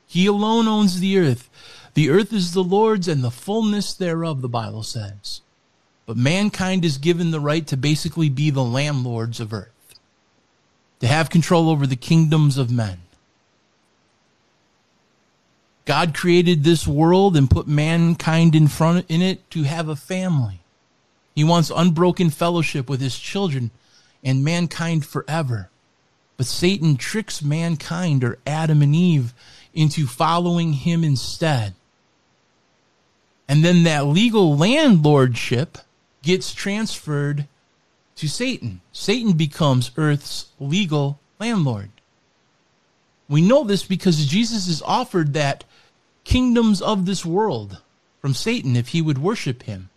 He 0.07 0.27
alone 0.27 0.67
owns 0.67 1.01
the 1.01 1.19
earth. 1.19 1.49
The 1.95 2.11
earth 2.11 2.33
is 2.33 2.53
the 2.53 2.65
Lord's 2.65 3.09
and 3.09 3.23
the 3.23 3.31
fullness 3.31 3.93
thereof, 3.95 4.41
the 4.41 4.49
Bible 4.49 4.83
says. 4.83 5.41
But 6.07 6.17
mankind 6.17 6.85
is 6.85 6.97
given 6.99 7.31
the 7.31 7.41
right 7.41 7.67
to 7.67 7.77
basically 7.77 8.29
be 8.29 8.51
the 8.51 8.65
landlords 8.65 9.41
of 9.41 9.53
earth 9.53 9.69
to 11.01 11.07
have 11.07 11.31
control 11.31 11.71
over 11.71 11.87
the 11.87 11.97
kingdoms 11.97 12.59
of 12.59 12.71
men. 12.71 12.99
God 15.85 16.15
created 16.15 16.65
this 16.65 16.87
world 16.87 17.37
and 17.37 17.51
put 17.51 17.67
mankind 17.67 18.55
in 18.55 18.69
front 18.69 19.07
in 19.09 19.23
it 19.23 19.51
to 19.53 19.63
have 19.63 19.89
a 19.89 19.97
family. 19.97 20.61
He 21.35 21.45
wants 21.45 21.71
unbroken 21.75 22.31
fellowship 22.31 22.91
with 22.91 23.01
his 23.01 23.19
children 23.19 23.71
and 24.23 24.45
mankind 24.45 25.07
forever. 25.07 25.71
But 26.39 26.47
Satan 26.47 26.97
tricks 26.97 27.43
mankind 27.43 28.24
or 28.24 28.39
Adam 28.47 28.80
and 28.80 28.95
Eve 28.95 29.34
into 29.74 30.07
following 30.07 30.72
him 30.72 31.05
instead. 31.05 31.74
And 33.49 33.64
then 33.64 33.82
that 33.82 34.07
legal 34.07 34.57
landlordship 34.57 35.82
gets 36.22 36.55
transferred 36.55 37.47
to 38.16 38.28
Satan. 38.28 38.80
Satan 38.93 39.32
becomes 39.32 39.91
earth's 39.97 40.49
legal 40.59 41.18
landlord. 41.39 41.91
We 43.28 43.43
know 43.43 43.64
this 43.64 43.82
because 43.82 44.26
Jesus 44.26 44.68
is 44.68 44.80
offered 44.82 45.34
that 45.34 45.64
kingdoms 46.24 46.80
of 46.80 47.05
this 47.05 47.24
world 47.24 47.80
from 48.20 48.34
Satan 48.34 48.76
if 48.76 48.89
he 48.89 49.03
would 49.03 49.18
worship 49.18 49.64
him. 49.64 49.91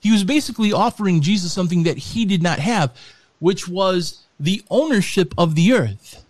He 0.00 0.12
was 0.12 0.24
basically 0.24 0.72
offering 0.72 1.22
Jesus 1.22 1.52
something 1.52 1.84
that 1.84 1.96
he 1.96 2.24
did 2.24 2.42
not 2.42 2.58
have, 2.58 2.96
which 3.38 3.66
was 3.68 4.23
the 4.38 4.62
ownership 4.70 5.34
of 5.38 5.54
the 5.54 5.72
earth. 5.72 6.24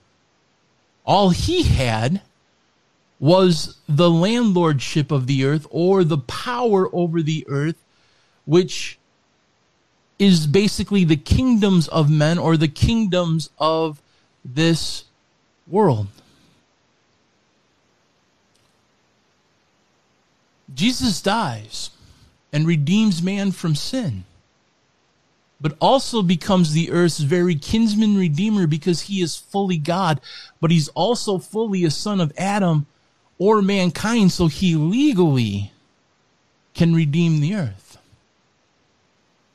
All 1.07 1.31
he 1.31 1.65
had 1.65 2.23
was 3.19 3.79
the 3.89 4.11
landlordship 4.11 5.11
of 5.11 5.27
the 5.27 5.45
earth 5.45 5.67
or 5.71 6.05
the 6.05 6.19
power 6.19 6.89
over 6.95 7.23
the 7.23 7.45
earth, 7.49 7.83
which 8.45 8.99
is 10.19 10.47
basically 10.47 11.05
the 11.05 11.17
kingdoms 11.17 11.89
of 11.89 12.11
men 12.11 12.39
or 12.39 12.57
the 12.57 12.69
kingdoms 12.69 13.51
of 13.59 14.01
this 14.45 15.05
world. 15.67 16.09
Jesus 20.75 21.21
dies 21.21 21.91
and 22.53 22.67
redeems 22.67 23.23
man 23.23 23.53
from 23.53 23.75
sin, 23.75 24.25
but 25.65 25.79
also 25.81 26.21
becomes 26.21 26.75
the 26.75 26.91
earth's 26.91 27.21
very 27.21 27.55
kinsman 27.55 28.19
redeemer 28.19 28.67
because 28.67 29.01
he 29.01 29.23
is 29.23 29.35
fully 29.35 29.79
God, 29.79 30.21
but 30.61 30.71
he's 30.71 30.89
also 30.89 31.39
fully 31.39 31.87
a 31.87 31.91
son 31.91 32.21
of 32.21 32.35
Adam 32.37 32.85
or 33.39 33.63
mankind, 33.63 34.31
so 34.31 34.47
he 34.47 34.75
legally 34.75 35.73
can 36.75 36.95
redeem 36.95 37.41
the 37.41 37.55
earth. 37.55 37.97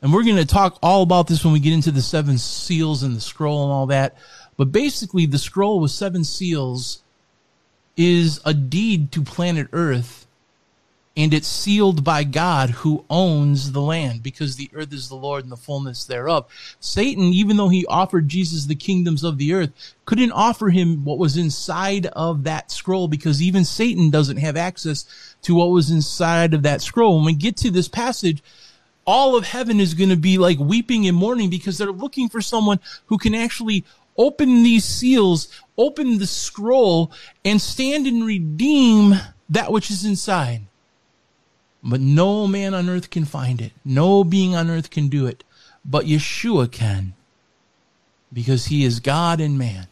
And 0.02 0.12
we're 0.12 0.24
going 0.24 0.38
to 0.38 0.48
talk 0.48 0.80
all 0.82 1.04
about 1.04 1.28
this 1.28 1.44
when 1.44 1.54
we 1.54 1.60
get 1.60 1.74
into 1.74 1.92
the 1.92 2.02
seven 2.02 2.40
seals 2.40 3.04
and 3.04 3.16
the 3.16 3.22
scroll 3.22 3.62
and 3.66 3.72
all 3.72 3.86
that. 3.86 4.18
But 4.58 4.72
basically, 4.72 5.28
the 5.28 5.38
scroll 5.38 5.80
with 5.80 5.92
seven 5.92 6.24
seals 6.24 7.04
is 7.96 8.42
a 8.46 8.56
deed 8.56 9.12
to 9.12 9.22
planet 9.22 9.68
Earth 9.74 10.26
and 11.20 11.34
it's 11.34 11.50
sealed 11.50 12.02
by 12.02 12.24
God 12.24 12.70
who 12.70 13.04
owns 13.10 13.74
the 13.74 13.82
land 13.82 14.24
because 14.24 14.56
the 14.56 14.70
earth 14.74 14.94
is 14.94 15.10
the 15.10 15.16
Lord 15.16 15.44
and 15.44 15.52
the 15.52 15.58
fullness 15.58 16.06
thereof. 16.06 16.46
Satan, 16.80 17.34
even 17.34 17.58
though 17.58 17.68
he 17.68 17.86
offered 17.88 18.30
Jesus 18.30 18.68
the 18.68 18.76
kingdoms 18.76 19.22
of 19.22 19.38
the 19.38 19.54
earth, 19.54 19.96
couldn't 20.06 20.32
offer 20.32 20.70
him 20.70 21.04
what 21.04 21.18
was 21.18 21.36
inside 21.36 22.06
of 22.06 22.46
that 22.46 22.72
scroll 22.72 23.10
because 23.10 23.42
even 23.42 23.66
Satan 23.66 24.10
doesn't 24.10 24.38
have 24.38 24.56
access 24.56 25.36
to 25.42 25.56
what 25.56 25.72
was 25.72 25.92
inside 25.92 26.54
of 26.54 26.64
that 26.64 26.82
scroll. 26.82 27.18
When 27.18 27.26
we 27.26 27.34
get 27.34 27.58
to 27.58 27.70
this 27.70 27.90
passage, 27.90 28.42
all 29.06 29.36
of 29.36 29.44
heaven 29.44 29.82
is 29.82 29.96
going 29.96 30.12
to 30.12 30.16
be 30.16 30.38
like 30.38 30.58
weeping 30.58 31.06
and 31.06 31.18
mourning 31.18 31.50
because 31.50 31.78
they're 31.78 31.92
looking 31.92 32.30
for 32.30 32.40
someone 32.40 32.80
who 33.08 33.18
can 33.18 33.36
actually 33.36 33.84
open 34.16 34.64
these 34.64 34.86
seals, 34.86 35.50
open 35.78 36.18
the 36.18 36.28
scroll, 36.28 37.12
and 37.44 37.60
stand 37.60 38.08
and 38.08 38.26
redeem 38.26 39.16
that 39.50 39.70
which 39.70 39.92
is 39.92 40.06
inside. 40.06 40.62
But 41.84 42.02
no 42.02 42.48
man 42.48 42.74
on 42.74 42.90
earth 42.90 43.10
can 43.10 43.26
find 43.26 43.62
it. 43.62 43.72
No 43.86 44.24
being 44.24 44.56
on 44.56 44.70
earth 44.70 44.90
can 44.90 45.08
do 45.08 45.26
it. 45.28 45.44
But 45.86 46.06
Yeshua 46.06 46.72
can. 46.72 47.14
Because 48.32 48.66
he 48.66 48.84
is 48.84 49.00
God 49.00 49.40
and 49.40 49.58
man. 49.58 49.88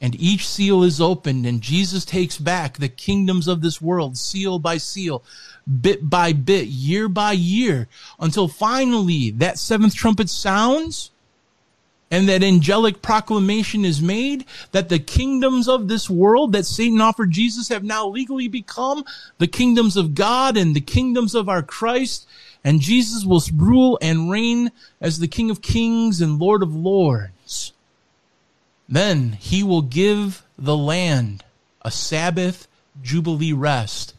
And 0.00 0.20
each 0.20 0.48
seal 0.48 0.82
is 0.82 1.00
opened, 1.00 1.46
and 1.46 1.60
Jesus 1.60 2.04
takes 2.04 2.36
back 2.36 2.76
the 2.76 2.88
kingdoms 2.88 3.46
of 3.46 3.60
this 3.60 3.80
world, 3.80 4.18
seal 4.18 4.58
by 4.58 4.78
seal, 4.78 5.22
bit 5.80 6.10
by 6.10 6.32
bit, 6.32 6.66
year 6.66 7.08
by 7.08 7.32
year, 7.32 7.86
until 8.18 8.48
finally 8.48 9.30
that 9.30 9.60
seventh 9.60 9.94
trumpet 9.94 10.28
sounds 10.28 11.11
and 12.12 12.28
that 12.28 12.44
angelic 12.44 13.00
proclamation 13.00 13.86
is 13.86 14.02
made 14.02 14.44
that 14.72 14.90
the 14.90 14.98
kingdoms 14.98 15.66
of 15.66 15.88
this 15.88 16.10
world 16.10 16.52
that 16.52 16.66
Satan 16.66 17.00
offered 17.00 17.30
Jesus 17.30 17.70
have 17.70 17.82
now 17.82 18.06
legally 18.06 18.48
become 18.48 19.02
the 19.38 19.46
kingdoms 19.46 19.96
of 19.96 20.14
God 20.14 20.58
and 20.58 20.76
the 20.76 20.82
kingdoms 20.82 21.34
of 21.34 21.48
our 21.48 21.62
Christ. 21.62 22.28
And 22.62 22.82
Jesus 22.82 23.24
will 23.24 23.42
rule 23.56 23.98
and 24.02 24.30
reign 24.30 24.72
as 25.00 25.18
the 25.18 25.26
King 25.26 25.50
of 25.50 25.62
Kings 25.62 26.20
and 26.20 26.38
Lord 26.38 26.62
of 26.62 26.76
Lords. 26.76 27.72
Then 28.86 29.32
he 29.32 29.62
will 29.62 29.82
give 29.82 30.42
the 30.58 30.76
land 30.76 31.42
a 31.80 31.90
Sabbath 31.90 32.68
Jubilee 33.02 33.54
rest. 33.54 34.14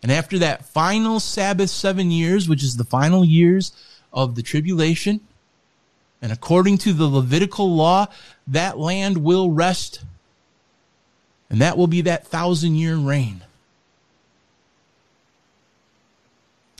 And 0.00 0.12
after 0.12 0.38
that 0.38 0.64
final 0.66 1.18
Sabbath 1.18 1.70
seven 1.70 2.12
years, 2.12 2.48
which 2.48 2.62
is 2.62 2.76
the 2.76 2.84
final 2.84 3.24
years 3.24 3.72
of 4.12 4.36
the 4.36 4.42
tribulation, 4.42 5.22
and 6.22 6.32
according 6.32 6.78
to 6.78 6.92
the 6.92 7.06
Levitical 7.06 7.74
law, 7.74 8.06
that 8.46 8.78
land 8.78 9.18
will 9.18 9.50
rest. 9.50 10.02
And 11.50 11.60
that 11.60 11.76
will 11.76 11.86
be 11.86 12.00
that 12.02 12.26
thousand 12.26 12.76
year 12.76 12.96
reign. 12.96 13.42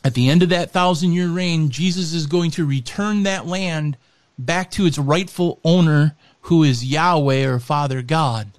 At 0.03 0.15
the 0.15 0.29
end 0.29 0.43
of 0.43 0.49
that 0.51 0.71
thousand 0.71 1.13
year 1.13 1.29
reign, 1.29 1.71
Jesus 1.71 2.13
is 2.13 2.27
going 2.27 2.53
to 2.53 2.65
return 2.65 3.25
that 3.25 3.47
land 3.47 3.97
back 4.39 4.71
to 4.73 4.87
its 4.87 4.99
rightful 4.99 5.59
owner, 5.65 6.15
who 6.43 6.63
is 6.63 6.85
Yahweh 6.85 7.45
or 7.45 7.59
Father 7.59 8.03
God. 8.03 8.53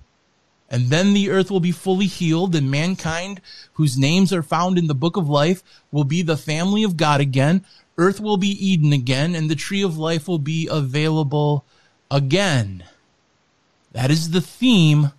And 0.70 0.90
then 0.90 1.14
the 1.14 1.30
earth 1.30 1.50
will 1.50 1.62
be 1.62 1.72
fully 1.72 2.08
healed, 2.08 2.54
and 2.54 2.70
mankind, 2.70 3.40
whose 3.74 3.98
names 3.98 4.34
are 4.34 4.44
found 4.44 4.78
in 4.78 4.88
the 4.88 4.96
book 4.96 5.16
of 5.16 5.30
life, 5.30 5.64
will 5.92 6.04
be 6.04 6.22
the 6.22 6.36
family 6.36 6.84
of 6.84 6.98
God 6.98 7.22
again, 7.22 7.64
Earth 7.98 8.20
will 8.20 8.38
be 8.38 8.50
Eden 8.50 8.94
again, 8.94 9.36
and 9.36 9.50
the 9.50 9.56
tree 9.56 9.82
of 9.82 9.98
life 9.98 10.28
will 10.28 10.40
be 10.40 10.68
available 10.70 11.66
again. 12.12 12.84
That 13.92 14.12
is 14.12 14.32
the 14.32 14.42
theme 14.42 15.12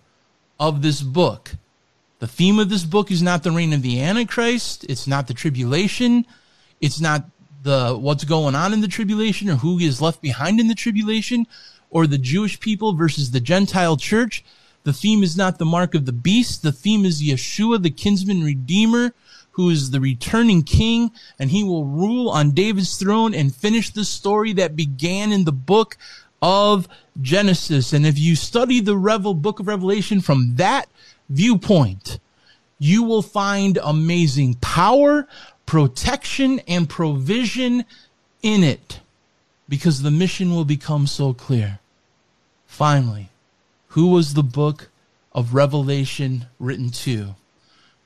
of 0.59 0.81
this 0.81 1.01
book. 1.01 1.55
The 2.19 2.27
theme 2.27 2.59
of 2.59 2.69
this 2.69 2.83
book 2.83 3.11
is 3.11 3.21
not 3.21 3.43
the 3.43 3.51
reign 3.51 3.73
of 3.73 3.81
the 3.81 4.01
Antichrist. 4.01 4.85
It's 4.89 5.07
not 5.07 5.27
the 5.27 5.33
tribulation. 5.33 6.25
It's 6.81 6.99
not 6.99 7.25
the 7.63 7.97
what's 7.97 8.23
going 8.23 8.55
on 8.55 8.73
in 8.73 8.81
the 8.81 8.87
tribulation 8.87 9.49
or 9.49 9.55
who 9.55 9.79
is 9.79 10.01
left 10.01 10.21
behind 10.21 10.59
in 10.59 10.67
the 10.67 10.75
tribulation 10.75 11.47
or 11.89 12.07
the 12.07 12.17
Jewish 12.17 12.59
people 12.59 12.93
versus 12.93 13.31
the 13.31 13.39
Gentile 13.39 13.97
church. 13.97 14.43
The 14.83 14.93
theme 14.93 15.23
is 15.23 15.35
not 15.35 15.57
the 15.57 15.65
mark 15.65 15.95
of 15.95 16.05
the 16.05 16.13
beast. 16.13 16.61
The 16.61 16.71
theme 16.71 17.05
is 17.05 17.21
Yeshua, 17.21 17.81
the 17.81 17.89
kinsman 17.89 18.43
redeemer, 18.43 19.13
who 19.59 19.69
is 19.69 19.91
the 19.91 19.99
returning 19.99 20.63
king, 20.63 21.11
and 21.37 21.51
he 21.51 21.65
will 21.65 21.83
rule 21.83 22.29
on 22.29 22.51
David's 22.51 22.95
throne 22.95 23.33
and 23.33 23.53
finish 23.53 23.89
the 23.89 24.05
story 24.05 24.53
that 24.53 24.73
began 24.73 25.33
in 25.33 25.43
the 25.43 25.51
book 25.51 25.97
of 26.41 26.87
Genesis. 27.21 27.91
And 27.91 28.05
if 28.05 28.17
you 28.17 28.37
study 28.37 28.79
the 28.79 28.95
Revel 28.95 29.33
book 29.33 29.59
of 29.59 29.67
Revelation 29.67 30.21
from 30.21 30.55
that 30.55 30.85
viewpoint, 31.27 32.19
you 32.79 33.03
will 33.03 33.21
find 33.21 33.77
amazing 33.83 34.53
power, 34.61 35.27
protection, 35.65 36.61
and 36.65 36.87
provision 36.87 37.83
in 38.41 38.63
it 38.63 39.01
because 39.67 40.03
the 40.03 40.09
mission 40.09 40.51
will 40.51 40.63
become 40.63 41.05
so 41.05 41.33
clear. 41.33 41.79
Finally, 42.65 43.27
who 43.89 44.07
was 44.07 44.35
the 44.35 44.41
book 44.41 44.87
of 45.33 45.53
Revelation 45.53 46.45
written 46.59 46.91
to? 46.91 47.35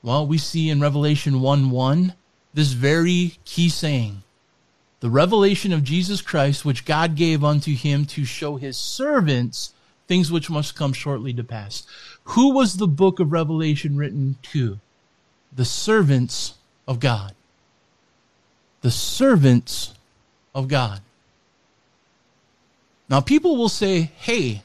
Well, 0.03 0.27
we 0.27 0.37
see 0.37 0.69
in 0.69 0.81
Revelation 0.81 1.39
1 1.39 1.71
1 1.71 2.13
this 2.53 2.73
very 2.73 3.39
key 3.45 3.69
saying 3.69 4.21
the 4.99 5.09
revelation 5.09 5.73
of 5.73 5.83
Jesus 5.83 6.21
Christ, 6.21 6.63
which 6.63 6.85
God 6.85 7.15
gave 7.15 7.43
unto 7.43 7.75
him 7.75 8.05
to 8.05 8.23
show 8.23 8.55
his 8.55 8.77
servants 8.77 9.73
things 10.07 10.31
which 10.31 10.49
must 10.49 10.75
come 10.75 10.93
shortly 10.93 11.33
to 11.33 11.43
pass. 11.43 11.83
Who 12.23 12.53
was 12.53 12.77
the 12.77 12.87
book 12.87 13.19
of 13.19 13.31
Revelation 13.31 13.97
written 13.97 14.37
to? 14.43 14.79
The 15.53 15.65
servants 15.65 16.53
of 16.87 16.99
God. 16.99 17.33
The 18.81 18.91
servants 18.91 19.93
of 20.55 20.67
God. 20.67 21.01
Now, 23.09 23.19
people 23.19 23.57
will 23.57 23.69
say, 23.69 24.11
hey, 24.15 24.63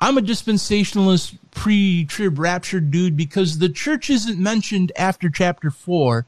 I'm 0.00 0.18
a 0.18 0.22
dispensationalist 0.22 1.38
pre-trib 1.52 2.38
rapture 2.38 2.80
dude 2.80 3.16
because 3.16 3.58
the 3.58 3.70
church 3.70 4.10
isn't 4.10 4.38
mentioned 4.38 4.92
after 4.94 5.30
chapter 5.30 5.70
4 5.70 6.26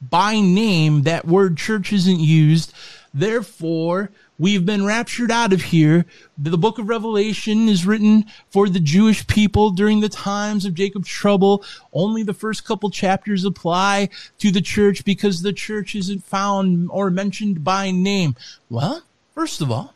by 0.00 0.40
name. 0.40 1.02
That 1.02 1.26
word 1.26 1.58
church 1.58 1.92
isn't 1.92 2.20
used. 2.20 2.72
Therefore 3.12 4.10
we've 4.38 4.64
been 4.64 4.86
raptured 4.86 5.30
out 5.30 5.52
of 5.52 5.60
here. 5.60 6.06
The 6.38 6.56
book 6.56 6.78
of 6.78 6.88
revelation 6.88 7.68
is 7.68 7.84
written 7.84 8.24
for 8.48 8.70
the 8.70 8.80
jewish 8.80 9.26
people 9.26 9.70
during 9.70 10.00
the 10.00 10.08
times 10.08 10.64
of 10.64 10.72
jacob's 10.72 11.08
trouble. 11.08 11.62
Only 11.92 12.22
the 12.22 12.32
first 12.32 12.64
couple 12.64 12.88
chapters 12.88 13.44
apply 13.44 14.08
to 14.38 14.50
the 14.50 14.62
church 14.62 15.04
because 15.04 15.42
the 15.42 15.52
church 15.52 15.94
isn't 15.94 16.24
found 16.24 16.88
or 16.90 17.10
mentioned 17.10 17.62
by 17.64 17.90
name. 17.90 18.34
Well 18.70 19.02
first 19.34 19.60
of 19.60 19.70
all 19.70 19.92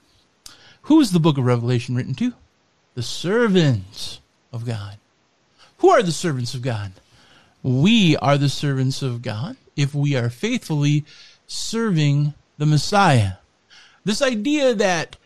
who 0.82 1.00
is 1.00 1.12
the 1.12 1.20
book 1.20 1.38
of 1.38 1.46
revelation 1.46 1.94
written 1.94 2.14
to 2.16 2.34
the 2.94 3.02
servants 3.02 4.20
of 4.52 4.64
God. 4.64 4.98
Who 5.78 5.90
are 5.90 6.02
the 6.02 6.12
servants 6.12 6.54
of 6.54 6.62
God? 6.62 6.92
We 7.62 8.16
are 8.18 8.38
the 8.38 8.48
servants 8.48 9.02
of 9.02 9.22
God 9.22 9.56
if 9.76 9.94
we 9.94 10.14
are 10.14 10.30
faithfully 10.30 11.04
serving 11.46 12.34
the 12.58 12.66
Messiah. 12.66 13.34
This 14.04 14.22
idea 14.22 14.74
that 14.74 15.16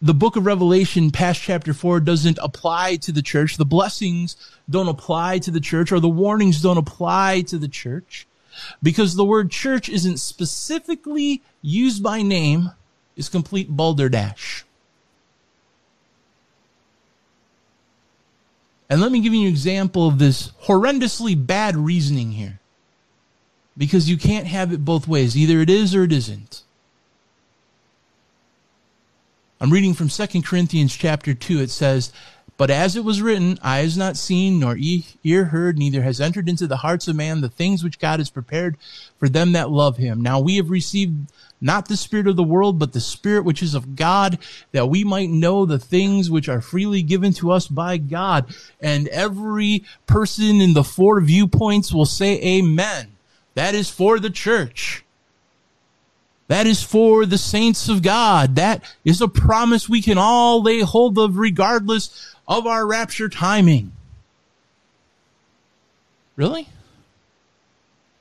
the 0.00 0.14
book 0.14 0.36
of 0.36 0.46
Revelation 0.46 1.10
past 1.10 1.42
chapter 1.42 1.74
4 1.74 2.00
doesn't 2.00 2.38
apply 2.40 2.96
to 2.96 3.12
the 3.12 3.22
church, 3.22 3.56
the 3.56 3.64
blessings 3.64 4.36
don't 4.70 4.88
apply 4.88 5.40
to 5.40 5.50
the 5.50 5.60
church, 5.60 5.90
or 5.90 5.98
the 5.98 6.08
warnings 6.08 6.62
don't 6.62 6.78
apply 6.78 7.42
to 7.42 7.58
the 7.58 7.68
church, 7.68 8.26
because 8.82 9.16
the 9.16 9.24
word 9.24 9.50
church 9.50 9.88
isn't 9.88 10.18
specifically 10.18 11.42
used 11.62 12.02
by 12.02 12.22
name, 12.22 12.70
is 13.16 13.28
complete 13.28 13.68
balderdash. 13.68 14.64
And 18.90 19.00
let 19.00 19.12
me 19.12 19.20
give 19.20 19.34
you 19.34 19.42
an 19.42 19.48
example 19.48 20.08
of 20.08 20.18
this 20.18 20.52
horrendously 20.64 21.34
bad 21.46 21.76
reasoning 21.76 22.32
here. 22.32 22.58
Because 23.76 24.10
you 24.10 24.16
can't 24.16 24.46
have 24.46 24.72
it 24.72 24.84
both 24.84 25.06
ways. 25.06 25.36
Either 25.36 25.60
it 25.60 25.70
is 25.70 25.94
or 25.94 26.04
it 26.04 26.12
isn't. 26.12 26.62
I'm 29.60 29.72
reading 29.72 29.94
from 29.94 30.08
2 30.08 30.42
Corinthians 30.42 30.96
chapter 30.96 31.34
2. 31.34 31.60
It 31.60 31.70
says, 31.70 32.12
But 32.56 32.70
as 32.70 32.96
it 32.96 33.04
was 33.04 33.20
written, 33.20 33.58
eye 33.62 33.78
has 33.78 33.96
not 33.96 34.16
seen, 34.16 34.58
nor 34.58 34.76
ear 34.78 35.44
heard, 35.46 35.78
neither 35.78 36.02
has 36.02 36.20
entered 36.20 36.48
into 36.48 36.66
the 36.66 36.78
hearts 36.78 37.08
of 37.08 37.16
man 37.16 37.40
the 37.40 37.48
things 37.48 37.84
which 37.84 37.98
God 37.98 38.20
has 38.20 38.30
prepared 38.30 38.76
for 39.18 39.28
them 39.28 39.52
that 39.52 39.70
love 39.70 39.96
him. 39.96 40.22
Now 40.22 40.40
we 40.40 40.56
have 40.56 40.70
received 40.70 41.30
not 41.60 41.88
the 41.88 41.96
spirit 41.96 42.26
of 42.26 42.36
the 42.36 42.42
world, 42.42 42.78
but 42.78 42.92
the 42.92 43.00
spirit 43.00 43.44
which 43.44 43.62
is 43.62 43.74
of 43.74 43.96
God, 43.96 44.38
that 44.72 44.88
we 44.88 45.04
might 45.04 45.30
know 45.30 45.66
the 45.66 45.78
things 45.78 46.30
which 46.30 46.48
are 46.48 46.60
freely 46.60 47.02
given 47.02 47.32
to 47.34 47.50
us 47.50 47.66
by 47.66 47.96
God. 47.96 48.54
And 48.80 49.08
every 49.08 49.84
person 50.06 50.60
in 50.60 50.74
the 50.74 50.84
four 50.84 51.20
viewpoints 51.20 51.92
will 51.92 52.06
say 52.06 52.40
amen. 52.40 53.16
That 53.54 53.74
is 53.74 53.90
for 53.90 54.20
the 54.20 54.30
church. 54.30 55.04
That 56.46 56.66
is 56.66 56.82
for 56.82 57.26
the 57.26 57.38
saints 57.38 57.88
of 57.88 58.02
God. 58.02 58.56
That 58.56 58.82
is 59.04 59.20
a 59.20 59.28
promise 59.28 59.88
we 59.88 60.00
can 60.00 60.16
all 60.16 60.62
lay 60.62 60.80
hold 60.80 61.18
of 61.18 61.36
regardless 61.36 62.34
of 62.46 62.66
our 62.66 62.86
rapture 62.86 63.28
timing. 63.28 63.92
Really? 66.36 66.68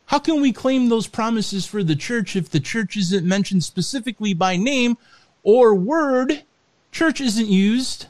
How 0.07 0.19
can 0.19 0.41
we 0.41 0.53
claim 0.53 0.87
those 0.87 1.07
promises 1.07 1.65
for 1.65 1.83
the 1.83 1.95
church 1.95 2.35
if 2.35 2.49
the 2.49 2.61
church 2.61 2.95
isn't 2.95 3.25
mentioned 3.25 3.63
specifically 3.63 4.33
by 4.33 4.55
name 4.55 4.97
or 5.43 5.75
word? 5.75 6.43
Church 6.91 7.19
isn't 7.19 7.47
used 7.47 8.07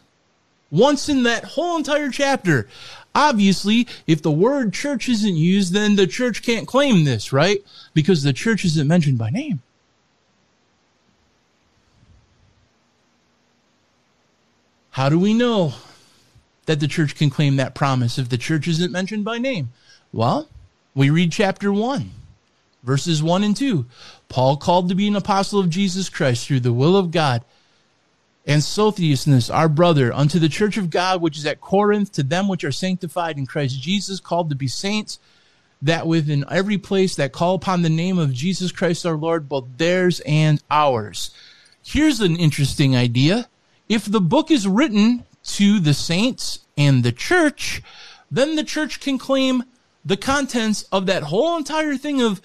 once 0.70 1.10
in 1.10 1.24
that 1.24 1.43
whole 1.43 1.76
entire 1.76 2.10
chapter. 2.10 2.68
Obviously, 3.16 3.88
if 4.06 4.22
the 4.22 4.32
word 4.32 4.74
church 4.74 5.10
isn't 5.10 5.36
used, 5.36 5.74
then 5.74 5.95
the 5.95 6.06
church 6.06 6.43
can't 6.43 6.68
claim 6.68 7.04
this, 7.04 7.34
right? 7.34 7.66
Because 7.95 8.22
the 8.22 8.34
church 8.34 8.64
isn't 8.64 8.88
mentioned 8.88 9.18
by 9.18 9.32
name. 9.32 9.64
How 14.91 15.10
do 15.10 15.18
we 15.18 15.34
know 15.34 15.74
that 16.68 16.80
the 16.80 16.88
church 16.88 17.16
can 17.16 17.32
claim 17.32 17.56
that 17.56 17.74
promise 17.74 18.20
if 18.20 18.30
the 18.30 18.38
church 18.38 18.68
isn't 18.68 18.91
mentioned 18.91 19.26
by 19.26 19.39
name? 19.39 19.70
Well, 20.14 20.48
we 20.98 21.12
read 21.12 21.32
chapter 21.32 21.72
1, 21.72 22.10
verses 22.82 23.22
1 23.22 23.43
and 23.43 23.56
2. 23.56 23.86
Paul 24.30 24.58
called 24.58 24.89
to 24.89 24.95
be 24.95 25.08
an 25.08 25.16
apostle 25.16 25.60
of 25.60 25.70
Jesus 25.70 26.10
Christ 26.10 26.48
through 26.48 26.62
the 26.62 26.74
will 26.74 26.98
of 26.98 27.12
God, 27.12 27.45
and 28.48 28.64
Sosthenes, 28.64 29.52
our 29.52 29.70
brother, 29.70 30.12
unto 30.12 30.39
the 30.39 30.50
church 30.50 30.76
of 30.76 30.89
God 30.89 31.22
which 31.22 31.38
is 31.38 31.45
at 31.45 31.62
Corinth, 31.62 32.14
to 32.14 32.24
them 32.24 32.48
which 32.48 32.64
are 32.64 32.72
sanctified 32.72 33.38
in 33.38 33.45
Christ 33.45 33.80
Jesus, 33.80 34.20
called 34.20 34.50
to 34.50 34.56
be 34.56 34.68
saints, 34.68 35.20
that 35.84 36.08
within 36.08 36.43
every 36.50 36.80
place 36.80 37.16
that 37.16 37.32
call 37.32 37.54
upon 37.54 37.84
the 37.84 37.89
name 37.89 38.18
of 38.18 38.34
Jesus 38.34 38.72
Christ 38.72 39.06
our 39.06 39.18
Lord, 39.18 39.48
both 39.48 39.68
theirs 39.78 40.20
and 40.22 40.64
ours. 40.72 41.30
Here's 41.84 42.22
an 42.22 42.38
interesting 42.38 42.95
idea. 42.95 43.48
If 43.88 44.06
the 44.06 44.20
book 44.20 44.50
is 44.50 44.68
written 44.68 45.26
to 45.43 45.80
the 45.80 45.93
saints 45.93 46.66
and 46.76 47.04
the 47.04 47.12
church, 47.12 47.84
then 48.32 48.56
the 48.56 48.64
church 48.64 49.00
can 49.00 49.20
claim 49.20 49.64
the 50.08 50.18
contents 50.18 50.84
of 50.84 51.05
that 51.05 51.24
whole 51.24 51.58
entire 51.58 51.97
thing 51.97 52.22
of 52.22 52.41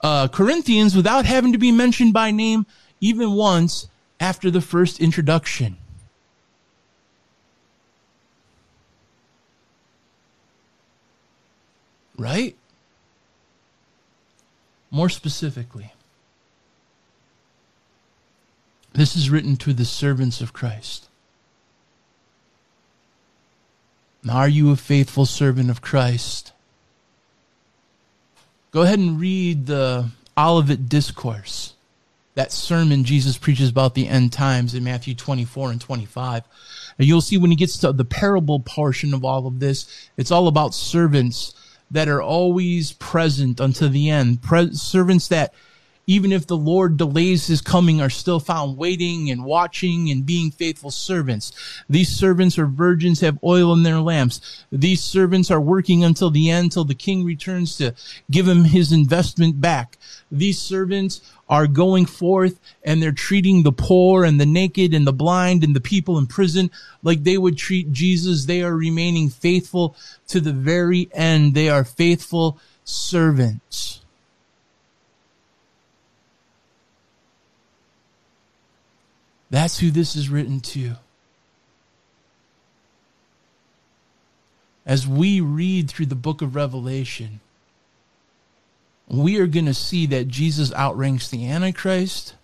uh, 0.00 0.26
Corinthians 0.26 0.96
without 0.96 1.24
having 1.24 1.52
to 1.52 1.58
be 1.58 1.70
mentioned 1.70 2.12
by 2.12 2.32
name 2.32 2.66
even 3.00 3.32
once 3.32 3.86
after 4.18 4.50
the 4.50 4.60
first 4.60 5.00
introduction. 5.00 5.76
Right? 12.18 12.56
More 14.90 15.08
specifically, 15.08 15.92
this 18.94 19.14
is 19.14 19.30
written 19.30 19.56
to 19.58 19.72
the 19.72 19.84
servants 19.84 20.40
of 20.40 20.52
Christ. 20.52 21.08
Are 24.28 24.48
you 24.48 24.72
a 24.72 24.76
faithful 24.76 25.26
servant 25.26 25.70
of 25.70 25.80
Christ? 25.80 26.52
Go 28.76 28.82
ahead 28.82 28.98
and 28.98 29.18
read 29.18 29.64
the 29.64 30.10
Olivet 30.36 30.86
Discourse, 30.86 31.72
that 32.34 32.52
sermon 32.52 33.04
Jesus 33.04 33.38
preaches 33.38 33.70
about 33.70 33.94
the 33.94 34.06
end 34.06 34.34
times 34.34 34.74
in 34.74 34.84
Matthew 34.84 35.14
24 35.14 35.70
and 35.70 35.80
25. 35.80 36.42
And 36.98 37.08
you'll 37.08 37.22
see 37.22 37.38
when 37.38 37.48
he 37.48 37.56
gets 37.56 37.78
to 37.78 37.94
the 37.94 38.04
parable 38.04 38.60
portion 38.60 39.14
of 39.14 39.24
all 39.24 39.46
of 39.46 39.60
this, 39.60 40.10
it's 40.18 40.30
all 40.30 40.46
about 40.46 40.74
servants 40.74 41.54
that 41.90 42.06
are 42.06 42.20
always 42.20 42.92
present 42.92 43.62
unto 43.62 43.88
the 43.88 44.10
end. 44.10 44.42
Pre- 44.42 44.74
servants 44.74 45.28
that 45.28 45.54
even 46.06 46.30
if 46.30 46.46
the 46.46 46.56
Lord 46.56 46.96
delays 46.96 47.46
his 47.46 47.60
coming, 47.60 48.00
are 48.00 48.10
still 48.10 48.38
found 48.38 48.76
waiting 48.76 49.30
and 49.30 49.44
watching 49.44 50.10
and 50.10 50.24
being 50.24 50.50
faithful 50.50 50.90
servants. 50.90 51.52
These 51.88 52.08
servants 52.08 52.58
are 52.58 52.66
virgins, 52.66 53.20
have 53.20 53.38
oil 53.42 53.72
in 53.72 53.82
their 53.82 53.98
lamps. 53.98 54.64
These 54.70 55.02
servants 55.02 55.50
are 55.50 55.60
working 55.60 56.04
until 56.04 56.30
the 56.30 56.50
end, 56.50 56.72
till 56.72 56.84
the 56.84 56.94
king 56.94 57.24
returns 57.24 57.76
to 57.78 57.94
give 58.30 58.46
him 58.46 58.64
his 58.64 58.92
investment 58.92 59.60
back. 59.60 59.98
These 60.30 60.60
servants 60.60 61.20
are 61.48 61.66
going 61.66 62.06
forth 62.06 62.58
and 62.82 63.02
they're 63.02 63.12
treating 63.12 63.62
the 63.62 63.72
poor 63.72 64.24
and 64.24 64.40
the 64.40 64.46
naked 64.46 64.94
and 64.94 65.06
the 65.06 65.12
blind 65.12 65.62
and 65.62 65.74
the 65.74 65.80
people 65.80 66.18
in 66.18 66.26
prison 66.26 66.70
like 67.02 67.22
they 67.22 67.38
would 67.38 67.56
treat 67.56 67.92
Jesus. 67.92 68.44
They 68.44 68.62
are 68.62 68.74
remaining 68.74 69.28
faithful 69.28 69.96
to 70.28 70.40
the 70.40 70.52
very 70.52 71.08
end. 71.12 71.54
They 71.54 71.68
are 71.68 71.84
faithful 71.84 72.58
servants. 72.84 74.00
That's 79.50 79.78
who 79.78 79.90
this 79.90 80.16
is 80.16 80.28
written 80.28 80.60
to. 80.60 80.96
As 84.84 85.06
we 85.06 85.40
read 85.40 85.90
through 85.90 86.06
the 86.06 86.14
book 86.14 86.42
of 86.42 86.54
Revelation, 86.54 87.40
we 89.08 89.38
are 89.38 89.46
going 89.46 89.66
to 89.66 89.74
see 89.74 90.06
that 90.06 90.28
Jesus 90.28 90.72
outranks 90.74 91.28
the 91.28 91.48
Antichrist, 91.48 92.34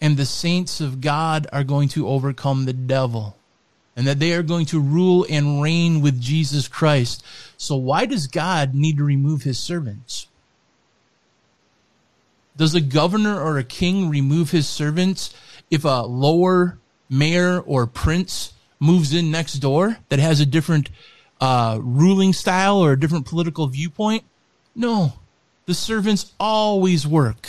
and 0.00 0.16
the 0.16 0.26
saints 0.26 0.80
of 0.80 1.00
God 1.00 1.46
are 1.52 1.64
going 1.64 1.88
to 1.90 2.08
overcome 2.08 2.64
the 2.64 2.72
devil, 2.72 3.36
and 3.94 4.06
that 4.06 4.18
they 4.18 4.32
are 4.32 4.42
going 4.42 4.66
to 4.66 4.80
rule 4.80 5.26
and 5.28 5.62
reign 5.62 6.00
with 6.00 6.20
Jesus 6.20 6.68
Christ. 6.68 7.22
So, 7.58 7.76
why 7.76 8.06
does 8.06 8.26
God 8.26 8.74
need 8.74 8.96
to 8.96 9.04
remove 9.04 9.42
his 9.42 9.58
servants? 9.58 10.26
Does 12.56 12.74
a 12.74 12.80
governor 12.80 13.40
or 13.40 13.58
a 13.58 13.64
king 13.64 14.08
remove 14.08 14.50
his 14.50 14.68
servants 14.68 15.34
if 15.70 15.84
a 15.84 16.02
lower 16.02 16.78
mayor 17.08 17.60
or 17.60 17.86
prince 17.86 18.52
moves 18.78 19.14
in 19.14 19.30
next 19.30 19.54
door 19.54 19.98
that 20.08 20.18
has 20.18 20.40
a 20.40 20.46
different 20.46 20.90
uh, 21.40 21.78
ruling 21.80 22.32
style 22.32 22.78
or 22.78 22.92
a 22.92 23.00
different 23.00 23.26
political 23.26 23.66
viewpoint? 23.66 24.24
No, 24.74 25.14
the 25.66 25.74
servants 25.74 26.32
always 26.38 27.06
work. 27.06 27.48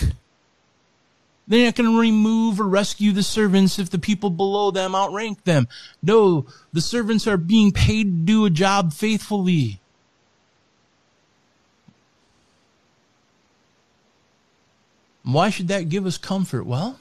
They're 1.48 1.66
not 1.66 1.76
going 1.76 1.92
to 1.92 2.00
remove 2.00 2.62
or 2.62 2.68
rescue 2.68 3.12
the 3.12 3.24
servants 3.24 3.78
if 3.78 3.90
the 3.90 4.00
people 4.00 4.30
below 4.30 4.72
them 4.72 4.96
outrank 4.96 5.44
them. 5.44 5.68
No, 6.02 6.46
the 6.72 6.80
servants 6.80 7.28
are 7.28 7.36
being 7.36 7.74
paid 7.74 8.04
to 8.04 8.26
do 8.26 8.46
a 8.46 8.50
job 8.50 8.94
faithfully. 8.94 9.81
Why 15.24 15.50
should 15.50 15.68
that 15.68 15.90
give 15.90 16.06
us 16.06 16.18
comfort? 16.18 16.66
Well, 16.66 17.00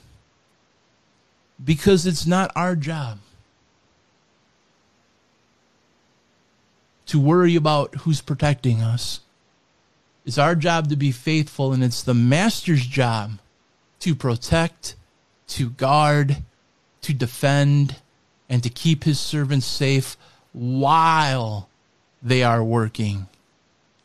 because 1.63 2.07
it's 2.07 2.27
not 2.27 2.53
our 2.55 2.77
job 2.77 3.19
to 7.07 7.19
worry 7.19 7.57
about 7.57 7.95
who's 7.97 8.21
protecting 8.21 8.83
us. 8.83 9.21
It's 10.25 10.39
our 10.39 10.55
job 10.55 10.89
to 10.91 10.97
be 10.97 11.13
faithful, 11.13 11.73
and 11.73 11.83
it's 11.83 12.03
the 12.03 12.15
master's 12.15 12.87
job 12.87 13.39
to 14.01 14.15
protect, 14.15 14.95
to 15.49 15.71
guard, 15.71 16.37
to 17.03 17.13
defend, 17.13 17.97
and 18.49 18.63
to 18.63 18.69
keep 18.69 19.05
his 19.05 19.19
servants 19.19 19.67
safe 19.67 20.17
while 20.53 21.69
they 22.23 22.43
are 22.43 22.63
working 22.63 23.27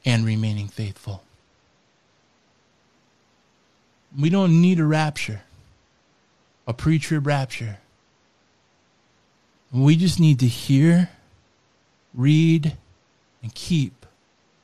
and 0.03 0.25
remaining 0.25 0.67
faithful. 0.67 1.24
We 4.19 4.29
don't 4.29 4.61
need 4.61 4.79
a 4.79 4.85
rapture 4.85 5.41
a 6.67 6.73
pre-trib 6.73 7.27
rapture. 7.27 7.77
We 9.71 9.95
just 9.95 10.19
need 10.19 10.39
to 10.39 10.47
hear, 10.47 11.09
read, 12.13 12.77
and 13.41 13.53
keep 13.53 14.05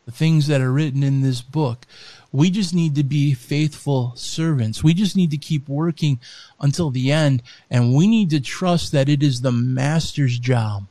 the 0.05 0.11
things 0.11 0.47
that 0.47 0.61
are 0.61 0.71
written 0.71 1.03
in 1.03 1.21
this 1.21 1.41
book. 1.41 1.85
We 2.31 2.49
just 2.49 2.73
need 2.73 2.95
to 2.95 3.03
be 3.03 3.33
faithful 3.33 4.13
servants. 4.15 4.83
We 4.83 4.93
just 4.93 5.15
need 5.15 5.31
to 5.31 5.37
keep 5.37 5.67
working 5.67 6.19
until 6.59 6.89
the 6.89 7.11
end. 7.11 7.43
And 7.69 7.93
we 7.93 8.07
need 8.07 8.29
to 8.31 8.39
trust 8.39 8.91
that 8.93 9.09
it 9.09 9.21
is 9.21 9.41
the 9.41 9.51
master's 9.51 10.39
job 10.39 10.87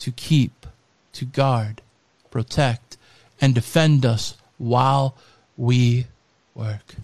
to 0.00 0.10
keep, 0.10 0.66
to 1.12 1.24
guard, 1.24 1.82
protect, 2.30 2.96
and 3.40 3.54
defend 3.54 4.04
us 4.04 4.36
while 4.58 5.16
we 5.56 6.06
work. 6.54 6.96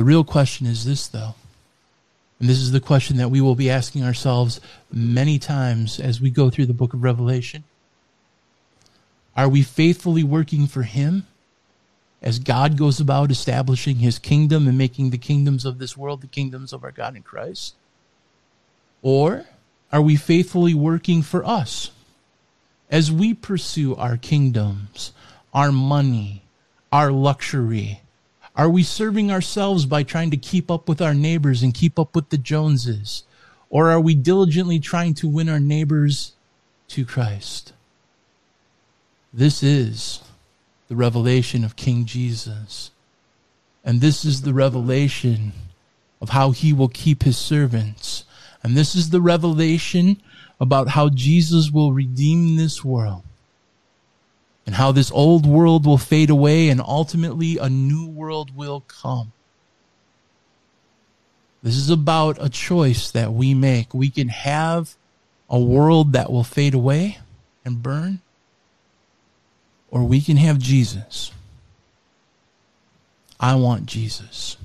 The 0.00 0.04
real 0.04 0.24
question 0.24 0.66
is 0.66 0.86
this, 0.86 1.06
though 1.06 1.34
And 2.38 2.48
this 2.48 2.56
is 2.56 2.72
the 2.72 2.80
question 2.80 3.18
that 3.18 3.30
we 3.30 3.42
will 3.42 3.54
be 3.54 3.68
asking 3.68 4.02
ourselves 4.02 4.58
many 4.90 5.38
times 5.38 6.00
as 6.00 6.22
we 6.22 6.30
go 6.30 6.48
through 6.48 6.64
the 6.64 6.72
book 6.72 6.94
of 6.94 7.02
Revelation. 7.02 7.64
Are 9.36 9.46
we 9.46 9.60
faithfully 9.60 10.24
working 10.24 10.66
for 10.66 10.84
Him 10.84 11.26
as 12.22 12.38
God 12.38 12.78
goes 12.78 12.98
about 12.98 13.30
establishing 13.30 13.96
His 13.96 14.18
kingdom 14.18 14.66
and 14.66 14.78
making 14.78 15.10
the 15.10 15.18
kingdoms 15.18 15.66
of 15.66 15.78
this 15.78 15.98
world 15.98 16.22
the 16.22 16.28
kingdoms 16.28 16.72
of 16.72 16.82
our 16.82 16.92
God 16.92 17.14
in 17.14 17.22
Christ? 17.22 17.74
Or 19.02 19.44
are 19.92 20.00
we 20.00 20.16
faithfully 20.16 20.72
working 20.72 21.20
for 21.20 21.44
us 21.44 21.90
as 22.90 23.12
we 23.12 23.34
pursue 23.34 23.94
our 23.96 24.16
kingdoms, 24.16 25.12
our 25.52 25.70
money, 25.70 26.44
our 26.90 27.12
luxury, 27.12 28.00
are 28.60 28.68
we 28.68 28.82
serving 28.82 29.32
ourselves 29.32 29.86
by 29.86 30.02
trying 30.02 30.30
to 30.32 30.36
keep 30.36 30.70
up 30.70 30.86
with 30.86 31.00
our 31.00 31.14
neighbors 31.14 31.62
and 31.62 31.72
keep 31.72 31.98
up 31.98 32.14
with 32.14 32.28
the 32.28 32.36
Joneses? 32.36 33.24
Or 33.70 33.88
are 33.88 34.02
we 34.02 34.14
diligently 34.14 34.78
trying 34.78 35.14
to 35.14 35.28
win 35.28 35.48
our 35.48 35.58
neighbors 35.58 36.32
to 36.88 37.06
Christ? 37.06 37.72
This 39.32 39.62
is 39.62 40.20
the 40.88 40.94
revelation 40.94 41.64
of 41.64 41.74
King 41.74 42.04
Jesus. 42.04 42.90
And 43.82 44.02
this 44.02 44.26
is 44.26 44.42
the 44.42 44.52
revelation 44.52 45.54
of 46.20 46.28
how 46.28 46.50
he 46.50 46.74
will 46.74 46.88
keep 46.88 47.22
his 47.22 47.38
servants. 47.38 48.26
And 48.62 48.76
this 48.76 48.94
is 48.94 49.08
the 49.08 49.22
revelation 49.22 50.20
about 50.60 50.88
how 50.88 51.08
Jesus 51.08 51.70
will 51.70 51.94
redeem 51.94 52.56
this 52.56 52.84
world 52.84 53.22
and 54.66 54.74
how 54.74 54.92
this 54.92 55.10
old 55.10 55.46
world 55.46 55.86
will 55.86 55.98
fade 55.98 56.30
away 56.30 56.68
and 56.68 56.80
ultimately 56.80 57.58
a 57.58 57.68
new 57.68 58.06
world 58.06 58.56
will 58.56 58.80
come. 58.80 59.32
This 61.62 61.76
is 61.76 61.90
about 61.90 62.38
a 62.40 62.48
choice 62.48 63.10
that 63.10 63.32
we 63.32 63.52
make. 63.52 63.92
We 63.92 64.08
can 64.10 64.28
have 64.28 64.94
a 65.48 65.58
world 65.58 66.12
that 66.12 66.30
will 66.30 66.44
fade 66.44 66.74
away 66.74 67.18
and 67.64 67.82
burn, 67.82 68.20
or 69.90 70.04
we 70.04 70.20
can 70.20 70.36
have 70.36 70.58
Jesus. 70.58 71.32
I 73.38 73.56
want 73.56 73.86
Jesus. 73.86 74.56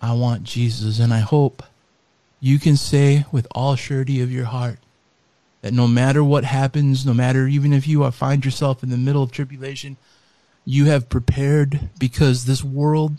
I 0.00 0.12
want 0.12 0.42
Jesus, 0.42 0.98
and 0.98 1.14
I 1.14 1.20
hope 1.20 1.62
you 2.40 2.58
can 2.58 2.76
say 2.76 3.24
with 3.30 3.46
all 3.52 3.76
surety 3.76 4.20
of 4.20 4.32
your 4.32 4.46
heart, 4.46 4.78
that 5.62 5.72
no 5.72 5.88
matter 5.88 6.22
what 6.22 6.44
happens, 6.44 7.06
no 7.06 7.14
matter 7.14 7.46
even 7.46 7.72
if 7.72 7.88
you 7.88 8.08
find 8.10 8.44
yourself 8.44 8.82
in 8.82 8.90
the 8.90 8.98
middle 8.98 9.22
of 9.22 9.32
tribulation, 9.32 9.96
you 10.64 10.86
have 10.86 11.08
prepared 11.08 11.88
because 11.98 12.44
this 12.44 12.62
world, 12.62 13.12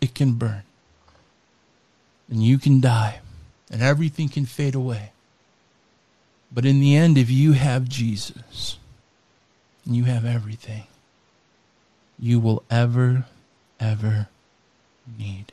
it 0.00 0.14
can 0.14 0.32
burn. 0.32 0.62
And 2.28 2.42
you 2.42 2.58
can 2.58 2.80
die. 2.80 3.20
And 3.70 3.82
everything 3.82 4.28
can 4.28 4.46
fade 4.46 4.74
away. 4.74 5.12
But 6.50 6.66
in 6.66 6.80
the 6.80 6.96
end, 6.96 7.16
if 7.16 7.30
you 7.30 7.52
have 7.52 7.88
Jesus, 7.88 8.78
and 9.84 9.96
you 9.96 10.04
have 10.04 10.24
everything, 10.24 10.84
you 12.18 12.38
will 12.38 12.62
ever, 12.70 13.26
ever 13.80 14.28
need. 15.18 15.52